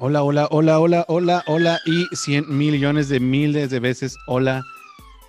Hola, 0.00 0.22
hola, 0.22 0.46
hola, 0.52 0.78
hola, 0.78 1.04
hola, 1.08 1.42
hola 1.48 1.80
y 1.84 2.06
100 2.14 2.56
millones 2.56 3.08
de 3.08 3.18
miles 3.18 3.68
de 3.70 3.80
veces 3.80 4.16
hola 4.28 4.62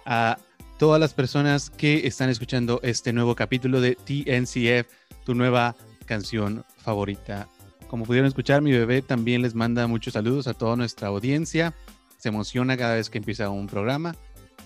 a 0.05 0.37
todas 0.77 0.99
las 0.99 1.15
personas 1.15 1.71
que 1.71 2.05
están 2.05 2.29
escuchando 2.29 2.79
este 2.83 3.11
nuevo 3.11 3.33
capítulo 3.33 3.81
de 3.81 3.95
TNCF, 3.95 4.87
tu 5.25 5.33
nueva 5.33 5.75
canción 6.05 6.65
favorita. 6.77 7.47
Como 7.87 8.05
pudieron 8.05 8.27
escuchar, 8.27 8.61
mi 8.61 8.71
bebé 8.71 9.01
también 9.01 9.41
les 9.41 9.55
manda 9.55 9.87
muchos 9.87 10.13
saludos 10.13 10.45
a 10.45 10.53
toda 10.53 10.75
nuestra 10.75 11.07
audiencia. 11.07 11.73
Se 12.19 12.29
emociona 12.29 12.77
cada 12.77 12.93
vez 12.93 13.09
que 13.09 13.17
empieza 13.17 13.49
un 13.49 13.65
programa. 13.65 14.15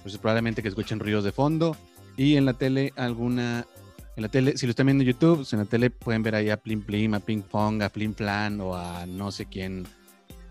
Pues 0.01 0.17
probablemente 0.17 0.61
que 0.61 0.67
escuchen 0.67 0.99
ruidos 0.99 1.23
de 1.23 1.31
fondo 1.31 1.77
y 2.17 2.35
en 2.35 2.43
la 2.43 2.55
tele 2.55 2.91
alguna 2.97 3.65
en 4.16 4.21
la 4.21 4.30
tele, 4.30 4.57
si 4.57 4.66
lo 4.66 4.71
están 4.71 4.86
viendo 4.86 5.04
en 5.04 5.09
YouTube, 5.09 5.38
pues 5.38 5.54
en 5.54 5.59
la 5.59 5.66
tele 5.66 5.89
pueden 5.89 6.21
ver 6.21 6.36
ahí 6.36 6.50
a 6.50 6.57
Plim 6.57 6.82
Plim, 6.82 7.13
a 7.16 7.20
Ping 7.20 7.41
Pong, 7.41 7.82
a 7.82 7.89
Plim 7.89 8.13
Plan 8.13 8.62
o 8.62 8.75
a 8.75 9.05
no 9.05 9.32
sé 9.32 9.45
quién, 9.45 9.88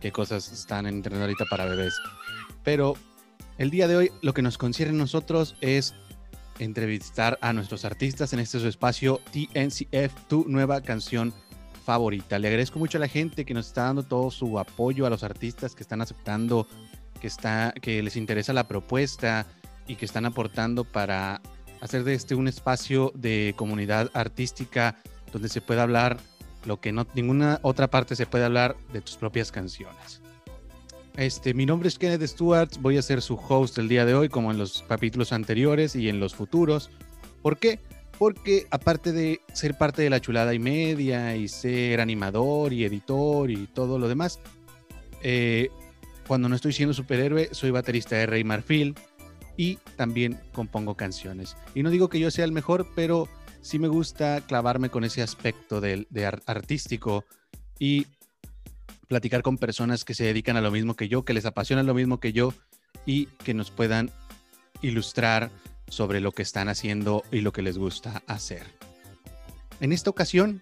qué 0.00 0.10
cosas 0.10 0.50
están 0.52 0.86
en 0.86 0.96
internet 0.96 1.22
ahorita 1.22 1.44
para 1.48 1.66
bebés. 1.66 1.94
Pero 2.64 2.96
el 3.58 3.70
día 3.70 3.86
de 3.86 3.96
hoy 3.96 4.10
lo 4.20 4.34
que 4.34 4.42
nos 4.42 4.58
concierne 4.58 4.94
a 4.94 4.98
nosotros 4.98 5.56
es 5.60 5.94
entrevistar 6.58 7.38
a 7.40 7.52
nuestros 7.52 7.84
artistas 7.84 8.32
en 8.32 8.40
este 8.40 8.58
su 8.58 8.66
espacio 8.66 9.20
TNCF, 9.32 10.12
tu 10.28 10.44
nueva 10.48 10.80
canción 10.80 11.32
favorita. 11.84 12.38
Le 12.38 12.48
agradezco 12.48 12.78
mucho 12.78 12.98
a 12.98 13.00
la 13.00 13.08
gente 13.08 13.44
que 13.44 13.54
nos 13.54 13.68
está 13.68 13.84
dando 13.84 14.02
todo 14.02 14.30
su 14.30 14.58
apoyo 14.58 15.06
a 15.06 15.10
los 15.10 15.22
artistas 15.22 15.74
que 15.74 15.82
están 15.82 16.00
aceptando, 16.00 16.66
que, 17.20 17.26
está, 17.26 17.72
que 17.80 18.02
les 18.02 18.16
interesa 18.16 18.52
la 18.52 18.66
propuesta 18.68 19.46
y 19.86 19.96
que 19.96 20.04
están 20.04 20.26
aportando 20.26 20.84
para 20.84 21.40
hacer 21.82 22.04
de 22.04 22.14
este 22.14 22.36
un 22.36 22.46
espacio 22.46 23.12
de 23.14 23.54
comunidad 23.56 24.08
artística 24.14 24.96
donde 25.32 25.48
se 25.48 25.60
pueda 25.60 25.82
hablar 25.82 26.18
lo 26.64 26.80
que 26.80 26.92
no 26.92 27.08
ninguna 27.14 27.58
otra 27.62 27.90
parte 27.90 28.14
se 28.14 28.24
puede 28.24 28.44
hablar 28.44 28.76
de 28.92 29.00
tus 29.00 29.16
propias 29.16 29.50
canciones. 29.50 30.22
Este, 31.16 31.52
mi 31.54 31.66
nombre 31.66 31.88
es 31.88 31.98
Kenneth 31.98 32.22
Stewart, 32.22 32.70
voy 32.80 32.98
a 32.98 33.02
ser 33.02 33.20
su 33.20 33.34
host 33.34 33.76
el 33.78 33.88
día 33.88 34.06
de 34.06 34.14
hoy 34.14 34.28
como 34.28 34.52
en 34.52 34.58
los 34.58 34.84
capítulos 34.88 35.32
anteriores 35.32 35.96
y 35.96 36.08
en 36.08 36.20
los 36.20 36.36
futuros. 36.36 36.88
¿Por 37.42 37.58
qué? 37.58 37.80
Porque 38.16 38.68
aparte 38.70 39.10
de 39.10 39.40
ser 39.52 39.76
parte 39.76 40.02
de 40.02 40.10
la 40.10 40.20
chulada 40.20 40.54
y 40.54 40.60
media 40.60 41.34
y 41.34 41.48
ser 41.48 42.00
animador 42.00 42.72
y 42.72 42.84
editor 42.84 43.50
y 43.50 43.66
todo 43.66 43.98
lo 43.98 44.08
demás, 44.08 44.38
eh, 45.20 45.68
cuando 46.28 46.48
no 46.48 46.54
estoy 46.54 46.72
siendo 46.72 46.94
superhéroe 46.94 47.48
soy 47.50 47.72
baterista 47.72 48.14
de 48.16 48.26
Rey 48.26 48.44
Marfil, 48.44 48.94
y 49.62 49.78
también 49.94 50.40
compongo 50.52 50.96
canciones. 50.96 51.56
Y 51.72 51.84
no 51.84 51.90
digo 51.90 52.08
que 52.08 52.18
yo 52.18 52.32
sea 52.32 52.44
el 52.44 52.50
mejor, 52.50 52.88
pero 52.96 53.28
sí 53.60 53.78
me 53.78 53.86
gusta 53.86 54.40
clavarme 54.40 54.90
con 54.90 55.04
ese 55.04 55.22
aspecto 55.22 55.80
de, 55.80 56.04
artístico 56.46 57.24
y 57.78 58.08
platicar 59.06 59.42
con 59.42 59.58
personas 59.58 60.04
que 60.04 60.14
se 60.14 60.24
dedican 60.24 60.56
a 60.56 60.62
lo 60.62 60.72
mismo 60.72 60.96
que 60.96 61.06
yo, 61.06 61.24
que 61.24 61.32
les 61.32 61.46
apasiona 61.46 61.84
lo 61.84 61.94
mismo 61.94 62.18
que 62.18 62.32
yo 62.32 62.52
y 63.06 63.26
que 63.44 63.54
nos 63.54 63.70
puedan 63.70 64.10
ilustrar 64.80 65.52
sobre 65.86 66.20
lo 66.20 66.32
que 66.32 66.42
están 66.42 66.68
haciendo 66.68 67.22
y 67.30 67.42
lo 67.42 67.52
que 67.52 67.62
les 67.62 67.78
gusta 67.78 68.24
hacer. 68.26 68.66
En 69.78 69.92
esta 69.92 70.10
ocasión, 70.10 70.60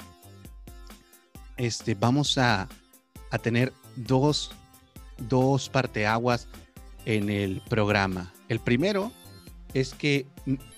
este, 1.57 1.95
vamos 1.95 2.37
a, 2.37 2.69
a 3.31 3.39
tener 3.39 3.73
dos, 3.97 4.51
dos 5.17 5.71
parteaguas 5.71 6.49
en 7.07 7.31
el 7.31 7.63
programa. 7.67 8.35
El 8.51 8.59
primero 8.59 9.13
es 9.75 9.95
que 9.95 10.27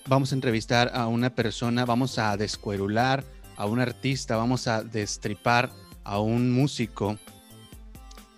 vamos 0.05 0.31
a 0.31 0.35
entrevistar 0.35 0.91
a 0.93 1.07
una 1.07 1.31
persona, 1.31 1.85
vamos 1.85 2.19
a 2.19 2.37
descuerular 2.37 3.23
a 3.57 3.65
un 3.65 3.79
artista, 3.79 4.37
vamos 4.37 4.67
a 4.67 4.83
destripar 4.83 5.71
a 6.03 6.19
un 6.19 6.51
músico 6.51 7.17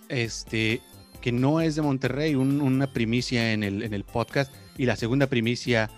este, 0.07 0.81
que 1.19 1.33
no 1.33 1.59
es 1.59 1.75
de 1.75 1.81
Monterrey, 1.81 2.35
una 2.35 2.87
primicia 2.87 3.51
en 3.51 3.63
el, 3.63 3.83
en 3.83 3.93
el 3.93 4.05
podcast. 4.05 4.53
Y 4.77 4.85
la 4.85 4.95
segunda 4.95 5.27
primicia 5.27 5.89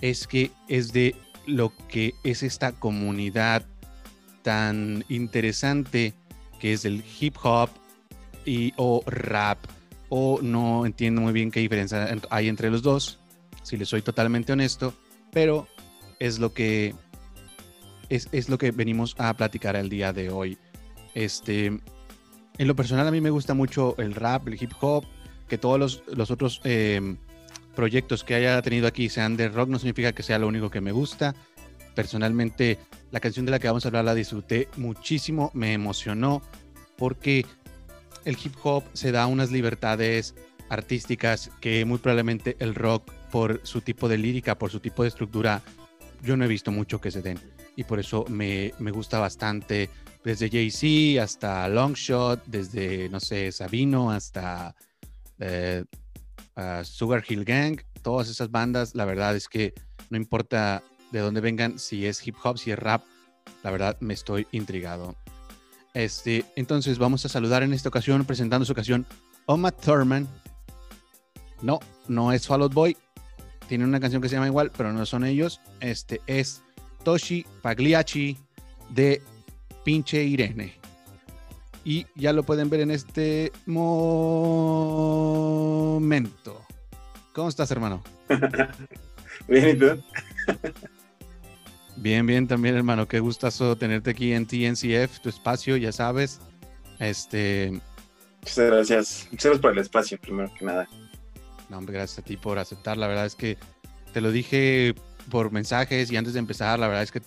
es 0.00 0.28
que 0.28 0.52
es 0.68 0.92
de 0.92 1.16
lo 1.46 1.72
que 1.88 2.14
es 2.22 2.44
esta 2.44 2.70
comunidad 2.70 3.66
tan 4.42 5.04
interesante 5.08 6.14
que 6.60 6.74
es 6.74 6.84
el 6.84 7.02
hip 7.18 7.34
hop 7.42 7.70
y 8.44 8.72
o 8.76 9.02
rap 9.04 9.58
o 10.08 10.40
no 10.42 10.86
entiendo 10.86 11.20
muy 11.20 11.32
bien 11.32 11.50
qué 11.50 11.60
diferencia 11.60 12.16
hay 12.30 12.48
entre 12.48 12.70
los 12.70 12.82
dos, 12.82 13.18
si 13.62 13.76
les 13.76 13.88
soy 13.88 14.02
totalmente 14.02 14.52
honesto, 14.52 14.94
pero 15.32 15.68
es 16.18 16.38
lo 16.38 16.52
que 16.52 16.94
es, 18.08 18.48
lo 18.48 18.58
que 18.58 18.70
venimos 18.70 19.14
a 19.18 19.34
platicar 19.34 19.76
el 19.76 19.88
día 19.88 20.12
de 20.12 20.30
hoy. 20.30 20.58
Este, 21.14 21.66
en 21.66 22.68
lo 22.68 22.74
personal 22.74 23.06
a 23.06 23.10
mí 23.10 23.20
me 23.20 23.30
gusta 23.30 23.54
mucho 23.54 23.94
el 23.98 24.14
rap, 24.14 24.48
el 24.48 24.62
hip 24.62 24.72
hop, 24.80 25.04
que 25.48 25.58
todos 25.58 26.02
los, 26.06 26.30
otros 26.30 26.60
em, 26.64 27.16
proyectos 27.74 28.24
que 28.24 28.34
haya 28.34 28.60
tenido 28.62 28.86
aquí 28.86 29.08
sean 29.08 29.36
de 29.36 29.48
rock 29.48 29.68
no 29.68 29.78
significa 29.78 30.12
que 30.12 30.22
sea 30.22 30.38
lo 30.38 30.48
único 30.48 30.70
que 30.70 30.80
me 30.80 30.92
gusta. 30.92 31.34
Personalmente, 31.94 32.78
la 33.10 33.20
canción 33.20 33.44
de 33.44 33.52
la 33.52 33.58
que 33.58 33.68
vamos 33.68 33.84
a 33.84 33.88
hablar 33.88 34.04
la 34.04 34.14
disfruté 34.14 34.68
muchísimo, 34.76 35.50
me 35.54 35.72
emocionó 35.72 36.42
porque 36.96 37.46
el 38.24 38.36
hip 38.42 38.54
hop 38.62 38.84
se 38.92 39.12
da 39.12 39.26
unas 39.26 39.50
libertades 39.50 40.34
artísticas 40.68 41.50
que 41.60 41.84
muy 41.84 41.98
probablemente 41.98 42.56
el 42.58 42.74
rock, 42.74 43.10
por 43.30 43.60
su 43.64 43.80
tipo 43.80 44.08
de 44.08 44.18
lírica, 44.18 44.58
por 44.58 44.70
su 44.70 44.80
tipo 44.80 45.02
de 45.02 45.08
estructura, 45.08 45.62
yo 46.22 46.36
no 46.36 46.44
he 46.44 46.48
visto 46.48 46.70
mucho 46.70 47.00
que 47.00 47.10
se 47.10 47.22
den. 47.22 47.38
Y 47.76 47.84
por 47.84 47.98
eso 47.98 48.24
me, 48.28 48.72
gusta 48.90 49.18
bastante, 49.18 49.90
desde 50.24 50.50
Jay-Z 50.50 51.22
hasta 51.22 51.68
Longshot, 51.68 52.44
desde, 52.46 53.08
no 53.08 53.20
sé, 53.20 53.52
Sabino 53.52 54.10
hasta 54.10 54.74
eh, 55.38 55.84
Sugar 56.82 57.22
Hill 57.26 57.44
Gang, 57.44 57.80
todas 58.02 58.28
esas 58.28 58.50
bandas, 58.50 58.94
la 58.94 59.04
verdad 59.04 59.36
es 59.36 59.48
que 59.48 59.74
no 60.10 60.16
importa 60.16 60.82
de 61.12 61.20
dónde 61.20 61.40
vengan, 61.40 61.78
si 61.78 62.06
es 62.06 62.26
hip 62.26 62.36
hop, 62.42 62.58
si 62.58 62.70
es 62.70 62.78
rap, 62.78 63.02
la 63.62 63.70
verdad 63.70 63.96
me 64.00 64.14
estoy 64.14 64.46
intrigado. 64.50 65.16
Este, 65.98 66.44
entonces 66.54 66.96
vamos 66.96 67.24
a 67.24 67.28
saludar 67.28 67.64
en 67.64 67.72
esta 67.72 67.88
ocasión, 67.88 68.24
presentando 68.24 68.64
su 68.64 68.70
ocasión, 68.70 69.04
Oma 69.46 69.72
Thurman. 69.72 70.28
No, 71.60 71.80
no 72.06 72.32
es 72.32 72.46
Fall 72.46 72.62
Out 72.62 72.72
Boy. 72.72 72.96
Tiene 73.66 73.82
una 73.84 73.98
canción 73.98 74.22
que 74.22 74.28
se 74.28 74.36
llama 74.36 74.46
igual, 74.46 74.70
pero 74.76 74.92
no 74.92 75.04
son 75.06 75.24
ellos. 75.24 75.60
Este 75.80 76.20
es 76.28 76.62
Toshi 77.02 77.44
Pagliacci 77.62 78.38
de 78.90 79.20
Pinche 79.84 80.22
Irene. 80.22 80.74
Y 81.84 82.06
ya 82.14 82.32
lo 82.32 82.44
pueden 82.44 82.70
ver 82.70 82.82
en 82.82 82.92
este 82.92 83.50
momento. 83.66 84.14
¿Cómo 87.32 87.48
estás, 87.48 87.72
hermano? 87.72 88.04
Bien, 89.48 89.70
¿y 89.70 89.74
tú? 89.80 90.00
Bien, 92.00 92.24
bien 92.26 92.46
también, 92.46 92.76
hermano. 92.76 93.08
Qué 93.08 93.18
gustazo 93.18 93.76
tenerte 93.76 94.10
aquí 94.10 94.32
en 94.32 94.46
TNCF, 94.46 95.18
tu 95.20 95.28
espacio, 95.28 95.76
ya 95.76 95.90
sabes. 95.90 96.40
Este. 97.00 97.80
Muchas 98.40 98.56
gracias. 98.56 99.28
Muchas 99.32 99.44
gracias 99.46 99.60
por 99.60 99.72
el 99.72 99.78
espacio, 99.78 100.18
primero 100.18 100.52
que 100.56 100.64
nada. 100.64 100.88
No, 101.68 101.78
hombre, 101.78 101.94
gracias 101.94 102.20
a 102.20 102.22
ti 102.22 102.36
por 102.36 102.58
aceptar. 102.58 102.96
La 102.96 103.08
verdad 103.08 103.26
es 103.26 103.34
que 103.34 103.58
te 104.12 104.20
lo 104.20 104.30
dije 104.30 104.94
por 105.28 105.50
mensajes 105.50 106.10
y 106.12 106.16
antes 106.16 106.34
de 106.34 106.38
empezar, 106.38 106.78
la 106.78 106.86
verdad 106.86 107.02
es 107.02 107.10
que 107.10 107.20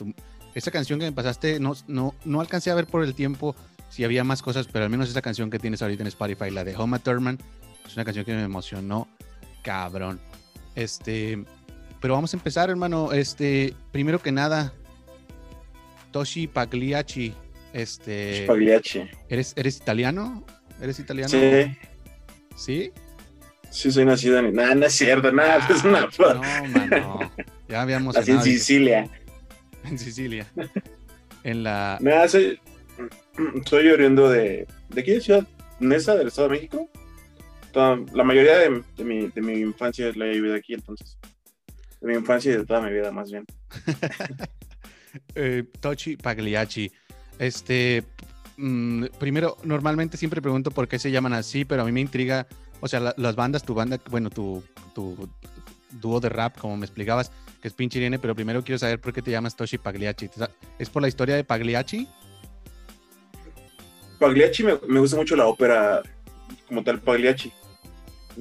esa 0.55 0.71
canción 0.71 0.99
que 0.99 1.05
me 1.05 1.11
pasaste, 1.11 1.59
no, 1.59 1.75
no, 1.88 2.15
no 2.23 2.39
alcancé 2.39 2.71
a 2.71 2.75
ver 2.75 2.88
por 2.88 3.03
el 3.03 3.13
tiempo 3.13 3.55
si 3.89 4.05
había 4.05 4.23
más 4.23 4.41
cosas, 4.41 4.67
pero 4.71 4.85
al 4.85 4.89
menos 4.89 5.09
esa 5.09 5.21
canción 5.21 5.49
que 5.49 5.59
tienes 5.59 5.81
ahorita 5.81 6.03
en 6.03 6.07
Spotify, 6.07 6.49
la 6.49 6.63
de 6.63 6.77
Homa 6.77 6.99
Thurman, 6.99 7.38
es 7.85 7.93
una 7.95 8.05
canción 8.05 8.23
que 8.23 8.33
me 8.33 8.43
emocionó, 8.43 9.09
cabrón. 9.63 10.21
Este, 10.75 11.43
pero 12.01 12.16
vamos 12.16 12.34
a 12.34 12.38
empezar, 12.38 12.69
hermano. 12.69 13.13
Este, 13.13 13.75
primero 13.91 14.19
que 14.19 14.31
nada, 14.31 14.73
Toshi 16.12 16.47
Pagliacci. 16.47 17.34
Este. 17.73 18.44
Pagliacci. 18.47 19.03
¿Eres, 19.29 19.53
¿Eres 19.56 19.78
italiano? 19.78 20.44
¿Eres 20.81 21.00
italiano? 21.00 21.29
Sí. 21.29 21.77
¿Sí? 22.56 22.92
Sí, 23.69 23.92
soy 23.92 24.03
nacido 24.03 24.39
en. 24.39 24.53
Nada, 24.53 24.74
no 24.75 24.86
es 24.88 24.94
cierto, 24.94 25.31
nada, 25.31 25.65
es 25.69 25.83
una. 25.83 26.01
No, 26.01 26.68
mano. 26.69 27.31
Ya 27.69 27.83
habíamos. 27.83 28.18
Así 28.18 28.31
en 28.31 28.42
Sicilia. 28.42 29.07
En 29.86 29.98
Sicilia. 29.98 30.48
En 31.44 31.63
la. 31.63 31.98
Nada, 32.01 32.27
soy. 32.27 32.59
Soy 33.65 33.88
oriundo 33.88 34.27
de. 34.27 34.68
¿De 34.89 35.03
qué 35.03 35.21
ciudad? 35.21 35.48
Nesa, 35.80 36.15
del 36.15 36.27
Estado 36.27 36.50
de 36.50 36.56
México. 36.56 36.89
la 37.74 38.24
mayoría 38.24 38.57
de, 38.57 38.83
mi, 39.03 39.27
de 39.27 39.42
mi 39.42 39.53
infancia 39.53 40.12
la 40.15 40.25
he 40.25 40.31
vivido 40.31 40.56
aquí, 40.56 40.74
entonces 40.74 41.18
de 42.01 42.07
mi 42.07 42.15
infancia 42.15 42.51
y 42.51 42.57
de 42.57 42.65
toda 42.65 42.81
mi 42.81 42.92
vida, 42.92 43.12
más 43.12 43.31
bien. 43.31 43.45
eh, 45.36 45.63
Tochi 45.80 46.18
Pagliacci. 46.18 46.92
Este, 47.38 48.03
mm, 48.57 49.06
primero, 49.19 49.57
normalmente 49.63 50.18
siempre 50.18 50.42
pregunto 50.42 50.71
por 50.71 50.88
qué 50.88 51.00
se 51.00 51.12
llaman 51.12 51.33
así, 51.33 51.63
pero 51.63 51.83
a 51.83 51.86
mí 51.86 51.92
me 51.92 52.01
intriga, 52.01 52.48
o 52.80 52.88
sea, 52.88 53.13
las 53.15 53.36
bandas, 53.36 53.63
tu 53.63 53.74
banda, 53.74 54.00
bueno, 54.09 54.30
tu, 54.30 54.63
tu 54.94 55.30
dúo 55.92 56.19
de 56.19 56.30
rap, 56.30 56.57
como 56.57 56.75
me 56.75 56.86
explicabas, 56.86 57.31
que 57.62 57.68
es 57.68 57.74
pinche 57.74 58.00
Irene, 58.00 58.18
pero 58.18 58.33
primero 58.33 58.63
quiero 58.63 58.80
saber 58.80 59.00
por 59.00 59.13
qué 59.13 59.21
te 59.21 59.31
llamas 59.31 59.56
Toshi 59.56 59.77
Pagliacci. 59.77 60.30
¿Es 60.80 60.89
por 60.89 61.01
la 61.03 61.07
historia 61.07 61.36
de 61.36 61.44
Pagliacci? 61.44 62.07
Pagliacci 64.19 64.63
me, 64.63 64.80
me 64.88 65.00
gusta 65.00 65.18
mucho 65.18 65.36
la 65.36 65.45
ópera 65.45 66.01
como 66.68 66.83
tal 66.83 67.00
Pagliacci. 67.00 67.51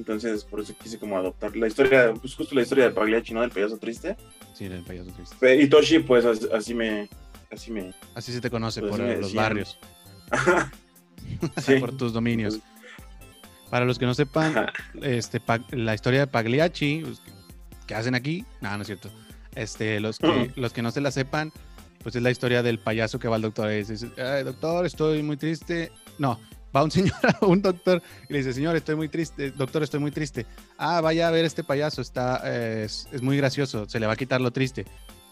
Entonces, 0.01 0.43
por 0.43 0.59
eso 0.61 0.73
quise 0.81 0.97
como 0.97 1.15
adoptar 1.15 1.55
la 1.55 1.67
historia, 1.67 2.11
pues 2.19 2.33
justo 2.33 2.55
la 2.55 2.63
historia 2.63 2.85
de 2.85 2.89
Pagliacci, 2.91 3.35
¿no? 3.35 3.41
Del 3.41 3.51
payaso 3.51 3.77
triste. 3.77 4.17
Sí, 4.55 4.67
del 4.67 4.81
payaso 4.83 5.11
triste. 5.11 5.61
Y 5.61 5.67
Toshi, 5.69 5.99
pues 5.99 6.25
as- 6.25 6.49
así 6.51 6.73
me, 6.73 7.07
así 7.51 7.69
me, 7.69 7.93
Así 8.15 8.33
se 8.33 8.41
te 8.41 8.49
conoce 8.49 8.79
Pues 8.81 8.91
por 8.93 8.99
los 8.99 9.19
decían. 9.19 9.35
barrios, 9.43 9.77
sí. 11.63 11.75
por 11.75 11.95
tus 11.95 12.13
dominios. 12.13 12.59
Para 13.69 13.85
los 13.85 13.99
que 13.99 14.05
no 14.07 14.13
sepan, 14.15 14.65
este, 15.01 15.39
la 15.71 15.93
historia 15.93 16.21
de 16.21 16.27
Pagliacci, 16.27 17.03
pues, 17.05 17.21
¿qué 17.87 17.93
hacen 17.95 18.15
aquí? 18.15 18.43
No, 18.59 18.75
no 18.75 18.81
es 18.81 18.87
cierto. 18.87 19.09
Este, 19.55 19.99
los, 20.01 20.17
que, 20.17 20.27
Ujú. 20.27 20.47
los 20.55 20.73
que 20.73 20.81
no 20.81 20.89
se 20.91 20.99
la 20.99 21.11
sepan, 21.11 21.53
pues 22.03 22.15
es 22.15 22.21
la 22.23 22.31
historia 22.31 22.63
del 22.63 22.79
payaso 22.79 23.17
que 23.19 23.27
va 23.29 23.35
al 23.37 23.43
doctor 23.43 23.71
y 23.71 23.83
dice, 23.83 24.09
"Ay, 24.17 24.43
doctor, 24.43 24.85
estoy 24.85 25.21
muy 25.23 25.37
triste. 25.37 25.91
No, 26.17 26.37
va 26.75 26.83
un 26.83 26.91
señor 26.91 27.15
a 27.23 27.37
un 27.45 27.61
doctor 27.61 28.01
y 28.29 28.33
le 28.33 28.39
dice, 28.39 28.53
señor, 28.53 28.75
estoy 28.75 28.95
muy 28.95 29.09
triste, 29.09 29.51
doctor, 29.51 29.83
estoy 29.83 29.99
muy 29.99 30.11
triste. 30.11 30.45
Ah, 30.77 31.01
vaya 31.01 31.27
a 31.27 31.31
ver 31.31 31.45
este 31.45 31.63
payaso, 31.63 32.01
está, 32.01 32.41
eh, 32.45 32.83
es, 32.85 33.07
es 33.11 33.21
muy 33.21 33.37
gracioso, 33.37 33.87
se 33.89 33.99
le 33.99 34.07
va 34.07 34.13
a 34.13 34.17
quitar 34.17 34.41
lo 34.41 34.51
triste. 34.51 34.85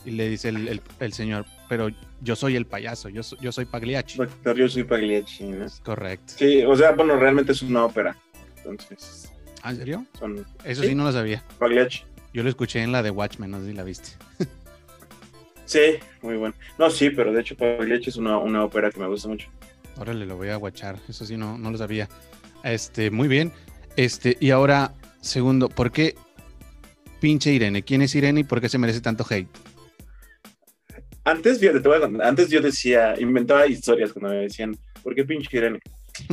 Y 0.05 0.11
le 0.11 0.29
dice 0.29 0.47
el, 0.49 0.67
el- 0.69 0.81
el 1.01 1.11
señor, 1.13 1.45
pero 1.67 1.89
yo 2.21 2.35
soy 2.37 2.55
el 2.55 2.65
payaso, 2.65 3.09
yo, 3.09 3.21
yo 3.41 3.51
soy 3.51 3.65
Pagliacci. 3.65 4.17
Doctor, 4.17 4.55
yo 4.55 4.69
soy 4.69 4.83
Pagliacci, 4.85 5.43
¿no? 5.43 5.65
Correcto. 5.83 6.33
Sí, 6.37 6.63
o 6.63 6.73
sea, 6.75 6.91
bueno, 6.91 7.17
realmente 7.17 7.51
es 7.51 7.61
una 7.61 7.83
ópera. 7.83 8.15
Entonces, 8.57 9.29
¿Ah, 9.61 9.71
¿En 9.71 9.77
serio? 9.77 10.05
son 10.17 10.45
Eso 10.63 10.83
Sí. 10.83 10.89
sí 10.89 10.95
no 10.95 11.03
lo 11.03 11.11
sabía. 11.11 11.43
Pagliacci. 11.59 12.03
Yo 12.33 12.43
lo 12.43 12.49
escuché 12.49 12.81
en 12.81 12.93
la 12.93 13.03
de 13.03 13.09
Watchmen, 13.11 13.51
no 13.51 13.59
sé 13.59 13.67
si 13.67 13.73
la 13.73 13.83
viste. 13.83 14.09
Sí, 15.65 15.97
muy 16.23 16.35
bueno. 16.37 16.55
No, 16.79 16.89
sí, 16.89 17.11
pero 17.11 17.31
de 17.31 17.41
hecho 17.41 17.55
Pagliacci 17.55 18.09
es 18.09 18.15
una, 18.15 18.37
una 18.39 18.63
ópera 18.63 18.89
que 18.89 18.99
me 18.99 19.07
gusta 19.07 19.27
mucho. 19.27 19.47
Órale, 19.99 20.25
lo 20.25 20.37
voy 20.37 20.49
a 20.49 20.55
guachar. 20.55 20.97
Eso 21.09 21.25
sí, 21.25 21.35
no, 21.35 21.57
no 21.57 21.71
lo 21.71 21.77
sabía. 21.77 22.07
Este, 22.63 23.11
muy 23.11 23.27
bien. 23.27 23.51
Este, 23.97 24.37
y 24.39 24.51
ahora, 24.51 24.93
segundo, 25.19 25.67
¿por 25.67 25.91
qué 25.91 26.15
pinche 27.19 27.51
Irene? 27.51 27.83
¿Quién 27.83 28.01
es 28.01 28.15
Irene 28.15 28.41
y 28.41 28.43
por 28.45 28.61
qué 28.61 28.69
se 28.69 28.77
merece 28.77 29.01
tanto 29.01 29.25
hate? 29.29 29.49
Antes, 31.25 31.59
fíjate, 31.59 31.81
antes 32.23 32.49
yo 32.49 32.61
decía, 32.61 33.19
inventaba 33.19 33.67
historias 33.67 34.13
cuando 34.13 34.29
me 34.29 34.43
decían, 34.43 34.75
¿por 35.03 35.13
qué 35.13 35.25
pinche 35.25 35.57
Irene? 35.57 35.79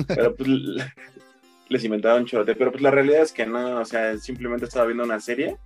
Pero 0.07 0.35
pues 0.35 0.49
les 1.69 1.85
inventaba 1.85 2.19
un 2.19 2.27
chorote, 2.27 2.55
pero 2.55 2.71
pues 2.71 2.83
la 2.83 2.93
realidad 2.93 3.23
es 3.23 3.33
que 3.33 3.47
no, 3.47 3.81
o 3.81 3.85
sea, 3.85 4.17
simplemente 4.17 4.67
estaba 4.67 4.87
viendo 4.87 5.03
una 5.03 5.21
serie 5.21 5.57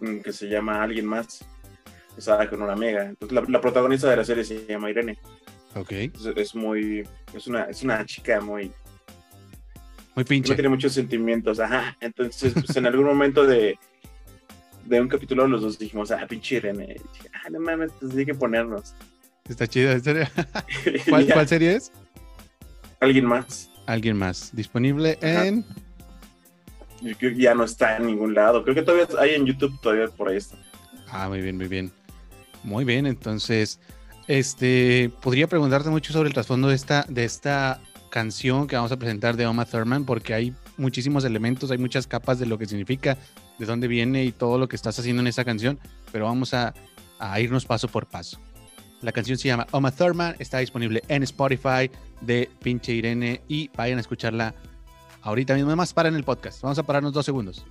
mm, 0.00 0.20
que 0.20 0.32
se 0.32 0.48
llama 0.48 0.82
Alguien 0.82 1.06
Más, 1.06 1.44
estaba 2.16 2.48
con 2.48 2.62
una 2.62 2.72
amiga, 2.72 3.04
entonces 3.04 3.38
la 3.48 3.60
protagonista 3.60 4.08
de 4.10 4.16
la 4.16 4.24
serie 4.24 4.44
se 4.44 4.66
llama 4.66 4.90
Irene, 4.90 5.18
Ok. 5.74 5.92
Es 6.36 6.54
muy, 6.54 7.06
es 7.34 7.46
una, 7.46 7.64
es 7.64 7.82
una 7.82 8.04
chica 8.06 8.40
muy, 8.40 8.64
Muy 10.14 10.24
no 10.24 10.24
pinche. 10.24 10.54
tiene 10.54 10.68
muchos 10.68 10.92
sentimientos, 10.92 11.60
ajá, 11.60 11.96
entonces 12.00 12.52
pues 12.54 12.74
en 12.76 12.86
algún 12.86 13.04
momento 13.06 13.46
de, 13.46 13.78
de 14.86 15.00
un 15.00 15.08
capítulo 15.08 15.46
los 15.46 15.62
dos 15.62 15.78
dijimos, 15.78 16.10
ah, 16.10 16.26
pinche 16.28 16.56
Irene, 16.56 16.86
dije, 17.12 17.30
ah, 17.34 17.50
no 17.50 17.60
mames, 17.60 17.92
pues 18.00 18.16
hay 18.16 18.26
que 18.26 18.34
ponernos. 18.34 18.94
Está 19.48 19.66
chida. 19.66 19.92
¿en 19.92 20.02
serio? 20.04 20.26
Y 20.86 20.98
¿Cuál, 21.10 21.26
cuál 21.32 21.48
serie 21.48 21.76
es? 21.76 21.90
Alguien 23.00 23.24
más. 23.24 23.70
Alguien 23.86 24.16
más. 24.18 24.50
Disponible 24.54 25.18
Ajá. 25.22 25.46
en. 25.46 25.64
Yo 27.00 27.16
creo 27.16 27.32
que 27.32 27.40
ya 27.40 27.54
no 27.54 27.64
está 27.64 27.96
en 27.96 28.06
ningún 28.08 28.34
lado. 28.34 28.62
Creo 28.62 28.74
que 28.74 28.82
todavía 28.82 29.06
hay 29.18 29.34
en 29.34 29.46
YouTube, 29.46 29.80
todavía 29.80 30.08
por 30.08 30.28
ahí 30.28 30.36
está. 30.36 30.56
Ah, 31.10 31.28
muy 31.28 31.40
bien, 31.40 31.56
muy 31.56 31.68
bien. 31.68 31.90
Muy 32.64 32.84
bien, 32.84 33.06
entonces, 33.06 33.80
este, 34.28 35.10
podría 35.20 35.48
preguntarte 35.48 35.90
mucho 35.90 36.12
sobre 36.12 36.28
el 36.28 36.34
trasfondo 36.34 36.68
de 36.68 36.74
esta, 36.74 37.04
de 37.08 37.24
esta 37.24 37.80
canción 38.10 38.66
que 38.66 38.76
vamos 38.76 38.92
a 38.92 38.96
presentar 38.96 39.36
de 39.36 39.46
Oma 39.46 39.64
Thurman, 39.64 40.04
porque 40.04 40.34
hay 40.34 40.54
muchísimos 40.76 41.24
elementos, 41.24 41.70
hay 41.70 41.78
muchas 41.78 42.06
capas 42.06 42.38
de 42.38 42.46
lo 42.46 42.58
que 42.58 42.66
significa, 42.66 43.16
de 43.58 43.66
dónde 43.66 43.88
viene 43.88 44.24
y 44.24 44.32
todo 44.32 44.58
lo 44.58 44.68
que 44.68 44.76
estás 44.76 44.98
haciendo 44.98 45.20
en 45.20 45.26
esa 45.28 45.44
canción, 45.44 45.78
pero 46.12 46.26
vamos 46.26 46.54
a, 46.54 46.74
a 47.18 47.40
irnos 47.40 47.64
paso 47.64 47.88
por 47.88 48.06
paso. 48.06 48.38
La 49.00 49.12
canción 49.12 49.38
se 49.38 49.48
llama 49.48 49.66
Oma 49.70 49.92
Thurman, 49.92 50.36
está 50.38 50.58
disponible 50.58 51.02
en 51.08 51.22
Spotify 51.22 51.90
de 52.20 52.50
Pinche 52.62 52.92
Irene 52.92 53.40
y 53.48 53.70
vayan 53.76 53.98
a 53.98 54.00
escucharla 54.00 54.54
ahorita 55.22 55.54
mismo. 55.54 55.70
Además, 55.70 55.92
para 55.94 56.08
en 56.08 56.16
el 56.16 56.24
podcast. 56.24 56.60
Vamos 56.62 56.78
a 56.78 56.82
pararnos 56.82 57.12
dos 57.12 57.24
segundos. 57.24 57.64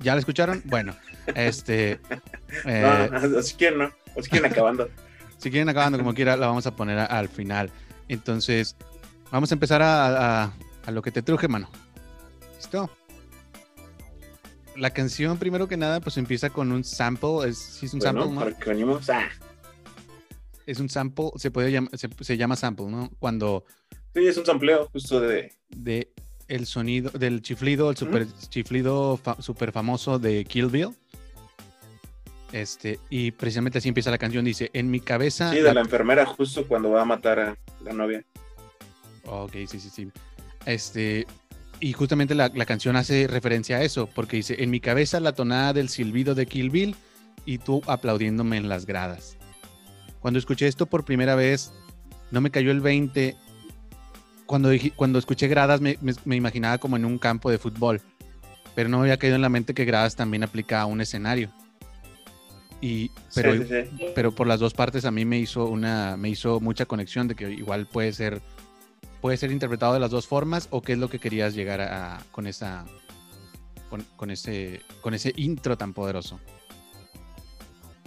¿Ya 0.00 0.14
la 0.14 0.20
escucharon? 0.20 0.62
Bueno, 0.64 0.94
este. 1.34 2.00
eh, 2.66 3.08
No, 3.10 3.38
así 3.38 3.54
quieren, 3.54 3.78
¿no? 3.80 3.90
Así 4.18 4.30
quieren 4.30 4.50
acabando. 4.50 4.88
si 5.38 5.50
quieren 5.50 5.68
acabando 5.68 5.98
como 5.98 6.14
quiera, 6.14 6.36
la 6.36 6.46
vamos 6.46 6.66
a 6.66 6.74
poner 6.76 6.98
a- 6.98 7.04
al 7.06 7.28
final. 7.28 7.70
Entonces, 8.08 8.76
vamos 9.30 9.50
a 9.50 9.54
empezar 9.54 9.82
a, 9.82 10.44
a- 10.44 10.52
a 10.86 10.90
lo 10.90 11.02
que 11.02 11.10
te 11.10 11.22
truje, 11.22 11.48
mano. 11.48 11.68
¿Listo? 12.56 12.90
La 14.76 14.90
canción, 14.90 15.38
primero 15.38 15.66
que 15.66 15.76
nada, 15.76 16.00
pues 16.00 16.16
empieza 16.16 16.50
con 16.50 16.70
un 16.70 16.84
sample. 16.84 17.48
Es, 17.48 17.58
sí 17.58 17.86
es 17.86 17.94
un 17.94 17.98
Bueno, 18.00 18.24
sample, 18.26 18.50
¿no? 18.52 18.58
que 18.58 18.70
venimos. 18.70 19.10
Ah, 19.10 19.28
Es 20.66 20.78
un 20.78 20.88
sample, 20.88 21.30
se 21.36 21.50
puede 21.50 21.72
llamar, 21.72 21.90
se, 21.98 22.08
se 22.20 22.36
llama 22.36 22.54
sample, 22.54 22.86
¿no? 22.86 23.10
Cuando 23.18 23.64
sí, 24.14 24.26
es 24.26 24.36
un 24.36 24.46
sampleo 24.46 24.88
justo 24.92 25.20
de. 25.20 25.52
de 25.70 26.12
el 26.48 26.66
sonido, 26.66 27.10
del 27.10 27.42
chiflido, 27.42 27.90
el 27.90 27.96
super 27.96 28.26
chiflido 28.48 29.16
fa- 29.16 29.40
super 29.40 29.70
famoso 29.72 30.18
de 30.18 30.44
Kill 30.44 30.66
Bill. 30.66 30.88
Este, 32.52 32.98
y 33.10 33.30
precisamente 33.32 33.78
así 33.78 33.88
empieza 33.88 34.10
la 34.10 34.16
canción, 34.18 34.44
dice, 34.44 34.70
en 34.72 34.90
mi 34.90 35.00
cabeza... 35.00 35.50
Sí, 35.50 35.56
de 35.56 35.62
la- 35.62 35.74
la 35.74 35.80
enfermera 35.82 36.24
justo 36.24 36.66
cuando 36.66 36.90
va 36.90 37.02
a 37.02 37.04
matar 37.04 37.38
a 37.38 37.56
la 37.84 37.92
novia. 37.92 38.24
Ok, 39.26 39.52
sí, 39.66 39.78
sí, 39.78 39.90
sí. 39.90 40.08
Este, 40.64 41.26
y 41.80 41.92
justamente 41.92 42.34
la, 42.34 42.48
la 42.54 42.64
canción 42.64 42.96
hace 42.96 43.26
referencia 43.26 43.76
a 43.76 43.82
eso, 43.82 44.06
porque 44.06 44.38
dice, 44.38 44.56
en 44.62 44.70
mi 44.70 44.80
cabeza 44.80 45.20
la 45.20 45.32
tonada 45.32 45.74
del 45.74 45.90
silbido 45.90 46.34
de 46.34 46.46
Kill 46.46 46.70
Bill 46.70 46.96
y 47.44 47.58
tú 47.58 47.82
aplaudiéndome 47.86 48.56
en 48.56 48.70
las 48.70 48.86
gradas. 48.86 49.36
Cuando 50.20 50.38
escuché 50.38 50.66
esto 50.66 50.86
por 50.86 51.04
primera 51.04 51.34
vez, 51.34 51.70
no 52.30 52.40
me 52.40 52.50
cayó 52.50 52.70
el 52.70 52.80
20. 52.80 53.36
Cuando, 54.48 54.70
dije- 54.70 54.92
cuando 54.96 55.20
escuché 55.20 55.46
gradas 55.46 55.80
me, 55.80 55.96
me- 56.00 56.14
me 56.24 56.34
imaginaba 56.34 56.78
como 56.78 56.96
en 56.96 57.04
un 57.04 57.18
campo 57.18 57.50
de 57.50 57.58
fútbol, 57.58 58.00
pero 58.74 58.88
no 58.88 58.96
me 58.98 59.02
había 59.04 59.18
caído 59.18 59.36
en 59.36 59.42
la 59.42 59.48
mente 59.48 59.74
que 59.74 59.84
gradas 59.84 60.16
también 60.16 60.42
aplica 60.42 60.80
a 60.80 60.86
un 60.86 61.00
escenario. 61.00 61.52
Y, 62.80 63.10
pero, 63.34 63.52
sí, 63.52 63.64
sí, 63.68 63.90
sí. 63.98 64.06
pero 64.14 64.32
por 64.34 64.46
las 64.46 64.58
dos 64.60 64.72
partes 64.72 65.04
a 65.04 65.10
mí 65.10 65.24
me 65.24 65.38
hizo 65.38 65.66
una 65.66 66.16
me 66.16 66.28
hizo 66.30 66.60
mucha 66.60 66.86
conexión 66.86 67.26
de 67.28 67.34
que 67.34 67.50
igual 67.50 67.86
puede 67.86 68.12
ser 68.12 68.40
puede 69.20 69.36
ser 69.36 69.50
interpretado 69.50 69.94
de 69.94 70.00
las 70.00 70.10
dos 70.12 70.28
formas 70.28 70.68
o 70.70 70.80
qué 70.80 70.92
es 70.92 70.98
lo 70.98 71.10
que 71.10 71.18
querías 71.18 71.54
llegar 71.54 71.80
a, 71.80 72.16
a- 72.16 72.20
con 72.30 72.46
esa 72.46 72.84
con, 73.90 74.02
con 74.16 74.30
ese 74.30 74.80
con 75.00 75.12
ese 75.12 75.32
intro 75.36 75.76
tan 75.76 75.92
poderoso 75.92 76.38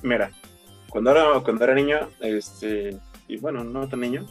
Mira, 0.04 0.32
cuando 0.89 1.12
era, 1.12 1.25
cuando 1.44 1.63
era 1.65 1.75
niño, 1.75 2.00
este, 2.22 2.98
y 3.27 3.38
bueno, 3.38 3.63
no 3.65 3.88
tan 3.89 4.00
niño, 4.00 4.25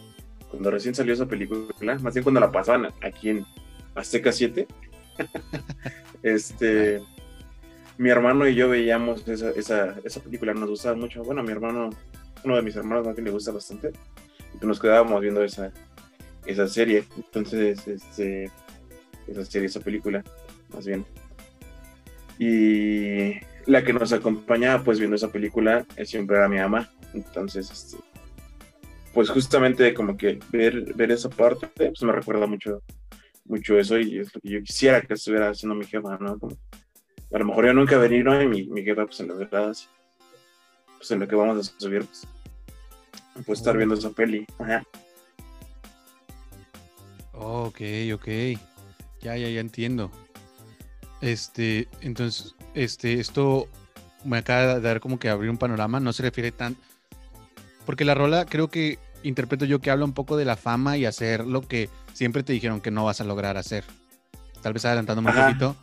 cuando 0.51 0.71
recién 0.71 0.95
salió 0.95 1.15
esa 1.15 1.27
película, 1.27 1.99
más 2.01 2.15
bien 2.15 2.25
cuando 2.25 2.41
la 2.41 2.51
pasaban 2.51 2.93
aquí 3.03 3.31
en 3.31 3.47
Azteca 3.95 4.33
7, 4.33 4.67
este, 6.23 7.01
mi 7.99 8.11
hermano 8.11 8.49
y 8.49 8.55
yo 8.55 8.69
veíamos 8.69 9.27
esa, 9.29 9.51
esa, 9.51 9.97
esa 10.05 10.21
película, 10.21 10.55
nos 10.55 10.71
gustaba 10.71 10.97
mucho. 10.97 11.23
Bueno, 11.23 11.43
a 11.43 11.45
mi 11.45 11.53
hermano, 11.53 11.91
uno 12.45 12.57
de 12.57 12.63
mis 12.63 12.75
hermanos 12.77 13.07
más 13.07 13.15
bien 13.15 13.27
le 13.27 13.31
gusta 13.31 13.53
bastante, 13.53 13.93
y 14.61 14.67
nos 14.67 14.81
quedábamos 14.81 15.21
viendo 15.21 15.43
esa, 15.45 15.73
esa 16.47 16.67
serie. 16.67 17.05
Entonces, 17.17 17.87
este, 17.87 18.51
esa 19.29 19.45
serie, 19.45 19.67
esa 19.67 19.81
película, 19.81 20.25
más 20.73 20.87
bien. 20.87 21.05
Y 22.39 23.35
la 23.67 23.85
que 23.85 23.93
nos 23.93 24.13
acompañaba 24.13 24.83
pues 24.83 24.99
viendo 24.99 25.17
esa 25.17 25.31
película 25.31 25.87
siempre 26.05 26.37
era 26.37 26.49
mi 26.49 26.57
mamá. 26.57 26.91
Entonces, 27.13 27.71
este, 27.71 27.99
pues 29.13 29.31
justamente 29.31 29.93
como 29.95 30.17
que 30.17 30.39
ver, 30.51 30.95
ver 30.95 31.11
esa 31.11 31.29
parte, 31.29 31.67
pues 31.77 32.03
me 32.03 32.13
recuerda 32.13 32.47
mucho, 32.47 32.83
mucho 33.45 33.79
eso 33.79 33.99
y 33.99 34.19
es 34.19 34.35
lo 34.35 34.41
que 34.41 34.49
yo 34.49 34.63
quisiera 34.63 35.01
que 35.01 35.15
estuviera 35.15 35.51
haciendo 35.51 35.75
mi 35.75 35.85
jefa, 35.85 36.17
¿no? 36.19 36.39
A 37.33 37.39
lo 37.39 37.45
mejor 37.45 37.67
yo 37.67 37.75
nunca 37.75 37.97
venir, 37.99 38.25
¿no? 38.25 38.41
Y 38.41 38.49
mi, 38.49 38.67
mi 38.67 38.83
jefa 38.83 39.07
pues 39.07 39.21
en 39.21 39.29
las 39.29 39.51
gradas, 39.51 39.89
pues 40.99 41.11
en 41.11 41.21
lo 41.21 41.29
que 41.29 41.37
vamos 41.37 41.59
a 41.59 41.81
subir, 41.81 42.05
pues, 42.05 42.27
pues 43.47 43.59
estar 43.59 43.77
viendo 43.77 43.95
esa 43.95 44.11
peli. 44.11 44.47
Ajá. 44.59 44.83
ok 47.33 47.81
ok 48.15 48.29
ya 49.23 49.37
ya 49.37 49.49
ya 49.49 49.61
entiendo 49.61 50.11
este 51.21 51.89
entonces 52.03 52.55
este 52.75 53.15
esto 53.15 53.67
me 54.25 54.39
acaba 54.39 54.75
de 54.75 54.81
dar 54.81 55.01
como 55.01 55.19
que 55.19 55.31
abrir 55.31 55.51
un 55.51 55.57
panorama 55.57 56.01
no 56.01 56.13
se 56.13 56.23
refiere 56.23 56.53
tan 56.53 56.77
porque 57.87 58.05
la 58.05 58.15
rola 58.15 58.47
creo 58.47 58.69
que 58.69 58.99
interpreto 59.23 59.65
yo 59.65 59.81
que 59.81 59.91
habla 59.91 60.05
un 60.05 60.13
poco 60.15 60.37
de 60.37 60.45
la 60.45 60.57
fama 60.57 60.97
y 60.97 61.05
hacer 61.05 61.47
lo 61.47 61.61
que 61.63 61.89
siempre 62.15 62.43
te 62.43 62.53
dijeron 62.53 62.81
que 62.81 62.91
no 62.91 63.05
vas 63.05 63.21
a 63.21 63.25
lograr 63.25 63.57
hacer. 63.57 63.85
Tal 64.63 64.73
vez 64.73 64.85
adelantándome 64.85 65.29
un 65.29 65.35
poquito 65.35 65.77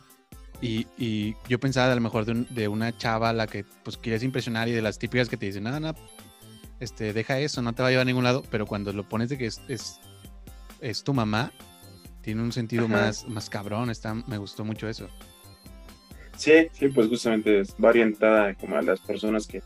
y, 0.60 0.86
y 0.96 1.36
yo 1.48 1.60
pensaba 1.60 1.92
a 1.92 1.94
lo 1.94 2.00
mejor 2.00 2.24
de, 2.24 2.32
un- 2.32 2.46
de 2.50 2.68
una 2.68 2.96
chava 2.96 3.28
a 3.30 3.32
la 3.32 3.46
que 3.46 3.64
pues 3.84 3.96
quieres 3.96 4.22
impresionar 4.22 4.68
y 4.68 4.72
de 4.72 4.82
las 4.82 4.98
típicas 4.98 5.28
que 5.28 5.36
te 5.36 5.46
dicen, 5.46 5.64
no, 5.64 5.78
no, 5.80 5.94
este, 6.80 7.12
deja 7.12 7.38
eso, 7.38 7.62
no 7.62 7.72
te 7.74 7.82
va 7.82 7.88
a 7.88 7.90
llevar 7.90 8.02
a 8.02 8.06
ningún 8.06 8.24
lado, 8.24 8.42
pero 8.50 8.66
cuando 8.66 8.92
lo 8.92 9.08
pones 9.08 9.28
de 9.28 9.38
que 9.38 9.46
es, 9.46 9.60
es, 10.80 11.04
tu 11.04 11.12
mamá, 11.14 11.52
tiene 12.22 12.42
un 12.42 12.52
sentido 12.52 12.88
más, 12.88 13.26
más 13.28 13.48
cabrón, 13.50 13.90
está, 13.90 14.14
me 14.14 14.38
gustó 14.38 14.64
mucho 14.64 14.88
eso. 14.88 15.08
Sí, 16.36 16.52
sí, 16.72 16.88
pues 16.88 17.08
justamente 17.08 17.60
es, 17.60 17.74
va 17.82 17.88
orientada 17.88 18.54
como 18.54 18.76
a 18.76 18.82
las 18.82 19.00
personas 19.00 19.46
que, 19.46 19.60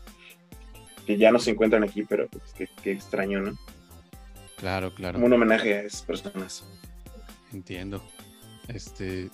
que 1.05 1.17
ya 1.17 1.31
no 1.31 1.39
se 1.39 1.51
encuentran 1.51 1.83
aquí, 1.83 2.03
pero 2.03 2.27
pues, 2.27 2.43
que, 2.53 2.91
extraño, 2.91 3.41
¿no? 3.41 3.57
Claro, 4.57 4.93
claro. 4.93 5.15
Como 5.15 5.25
un 5.25 5.33
homenaje 5.33 5.75
a 5.75 5.81
esas 5.81 6.03
personas. 6.03 6.63
Entiendo. 7.51 8.03
Este, 8.67 9.29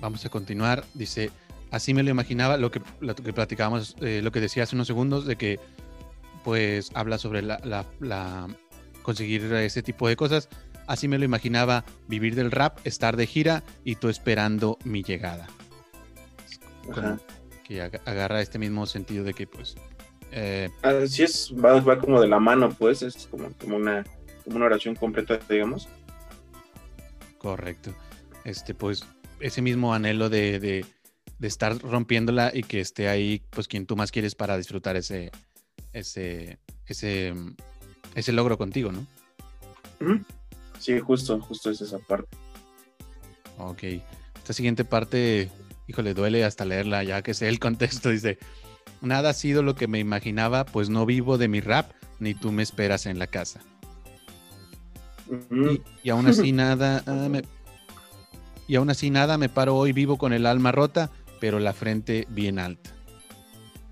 vamos 0.00 0.24
a 0.24 0.28
continuar. 0.28 0.84
Dice, 0.94 1.30
así 1.70 1.94
me 1.94 2.02
lo 2.02 2.10
imaginaba, 2.10 2.56
lo 2.56 2.70
que, 2.70 2.80
lo 3.00 3.14
que 3.14 3.32
platicábamos, 3.32 3.96
eh, 4.00 4.20
lo 4.22 4.30
que 4.30 4.40
decía 4.40 4.62
hace 4.62 4.76
unos 4.76 4.86
segundos, 4.86 5.26
de 5.26 5.36
que 5.36 5.58
pues 6.44 6.90
habla 6.94 7.18
sobre 7.18 7.42
la, 7.42 7.60
la, 8.00 8.48
conseguir 9.02 9.52
ese 9.52 9.82
tipo 9.82 10.08
de 10.08 10.16
cosas. 10.16 10.48
Así 10.86 11.08
me 11.08 11.18
lo 11.18 11.24
imaginaba 11.24 11.84
vivir 12.06 12.34
del 12.34 12.50
rap, 12.50 12.78
estar 12.84 13.16
de 13.16 13.26
gira 13.26 13.62
y 13.84 13.96
tú 13.96 14.08
esperando 14.08 14.78
mi 14.84 15.02
llegada. 15.02 15.48
que 17.64 17.82
agarra 17.82 18.40
este 18.40 18.58
mismo 18.58 18.86
sentido 18.86 19.24
de 19.24 19.34
que 19.34 19.46
pues... 19.46 19.76
Eh, 20.32 20.68
Así 20.82 21.22
es, 21.22 21.52
va, 21.52 21.98
como 21.98 22.20
de 22.20 22.28
la 22.28 22.38
mano, 22.38 22.70
pues, 22.70 23.02
es 23.02 23.26
como, 23.30 23.50
como, 23.54 23.76
una, 23.76 24.04
como 24.44 24.56
una 24.56 24.66
oración 24.66 24.94
completa, 24.94 25.38
digamos. 25.48 25.88
Correcto. 27.38 27.94
Este, 28.44 28.74
pues, 28.74 29.04
ese 29.40 29.62
mismo 29.62 29.94
anhelo 29.94 30.28
de, 30.28 30.58
de, 30.58 30.84
de, 31.38 31.48
estar 31.48 31.78
rompiéndola 31.78 32.50
y 32.52 32.62
que 32.62 32.80
esté 32.80 33.08
ahí, 33.08 33.42
pues, 33.50 33.68
quien 33.68 33.86
tú 33.86 33.96
más 33.96 34.10
quieres 34.10 34.34
para 34.34 34.56
disfrutar 34.56 34.96
ese, 34.96 35.30
ese, 35.92 36.58
ese, 36.86 37.34
ese 38.14 38.32
logro 38.32 38.58
contigo, 38.58 38.92
¿no? 38.92 39.06
Sí, 40.78 40.98
justo, 41.00 41.40
justo 41.40 41.70
es 41.70 41.80
esa 41.80 41.98
parte. 41.98 42.36
Ok. 43.58 43.82
Esta 44.36 44.52
siguiente 44.52 44.84
parte, 44.84 45.50
híjole, 45.86 46.14
duele 46.14 46.44
hasta 46.44 46.64
leerla, 46.64 47.02
ya 47.02 47.22
que 47.22 47.34
sé 47.34 47.48
el 47.48 47.58
contexto. 47.58 48.08
Dice, 48.10 48.38
nada 49.00 49.30
ha 49.30 49.34
sido 49.34 49.62
lo 49.62 49.74
que 49.74 49.88
me 49.88 49.98
imaginaba, 49.98 50.64
pues 50.64 50.88
no 50.90 51.06
vivo 51.06 51.38
de 51.38 51.48
mi 51.48 51.60
rap, 51.60 51.92
ni 52.18 52.34
tú 52.34 52.52
me 52.52 52.62
esperas 52.62 53.06
en 53.06 53.18
la 53.18 53.26
casa. 53.26 53.60
y, 56.02 56.10
aún 56.10 56.26
así 56.26 56.52
nada, 56.52 57.02
ah, 57.06 57.28
me, 57.28 57.42
y 58.68 58.76
aún 58.76 58.90
así 58.90 59.10
nada, 59.10 59.38
me 59.38 59.48
paro 59.48 59.74
hoy 59.76 59.92
vivo 59.92 60.18
con 60.18 60.34
el 60.34 60.44
alma 60.44 60.72
rota, 60.72 61.10
pero 61.40 61.58
la 61.58 61.72
frente 61.72 62.26
bien 62.28 62.58
alta. 62.58 62.90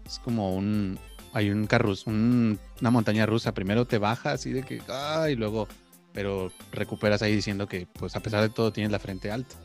Es 0.04 0.18
como 0.18 0.54
un, 0.54 0.98
hay 1.32 1.50
un 1.50 1.66
carrus, 1.66 2.06
una 2.06 2.90
montaña 2.90 3.25
rusa. 3.25 3.54
Primero 3.54 3.86
te 3.86 3.98
bajas 3.98 4.34
así 4.34 4.52
de 4.52 4.62
que, 4.62 4.82
y 5.30 5.34
luego, 5.34 5.66
pero 6.12 6.52
recuperas 6.72 7.22
ahí 7.22 7.34
diciendo 7.34 7.66
que, 7.66 7.86
pues 7.86 8.16
a 8.16 8.20
pesar 8.20 8.42
de 8.42 8.50
todo, 8.50 8.70
tienes 8.70 8.92
la 8.92 8.98
frente 8.98 9.30
alta. 9.30 9.56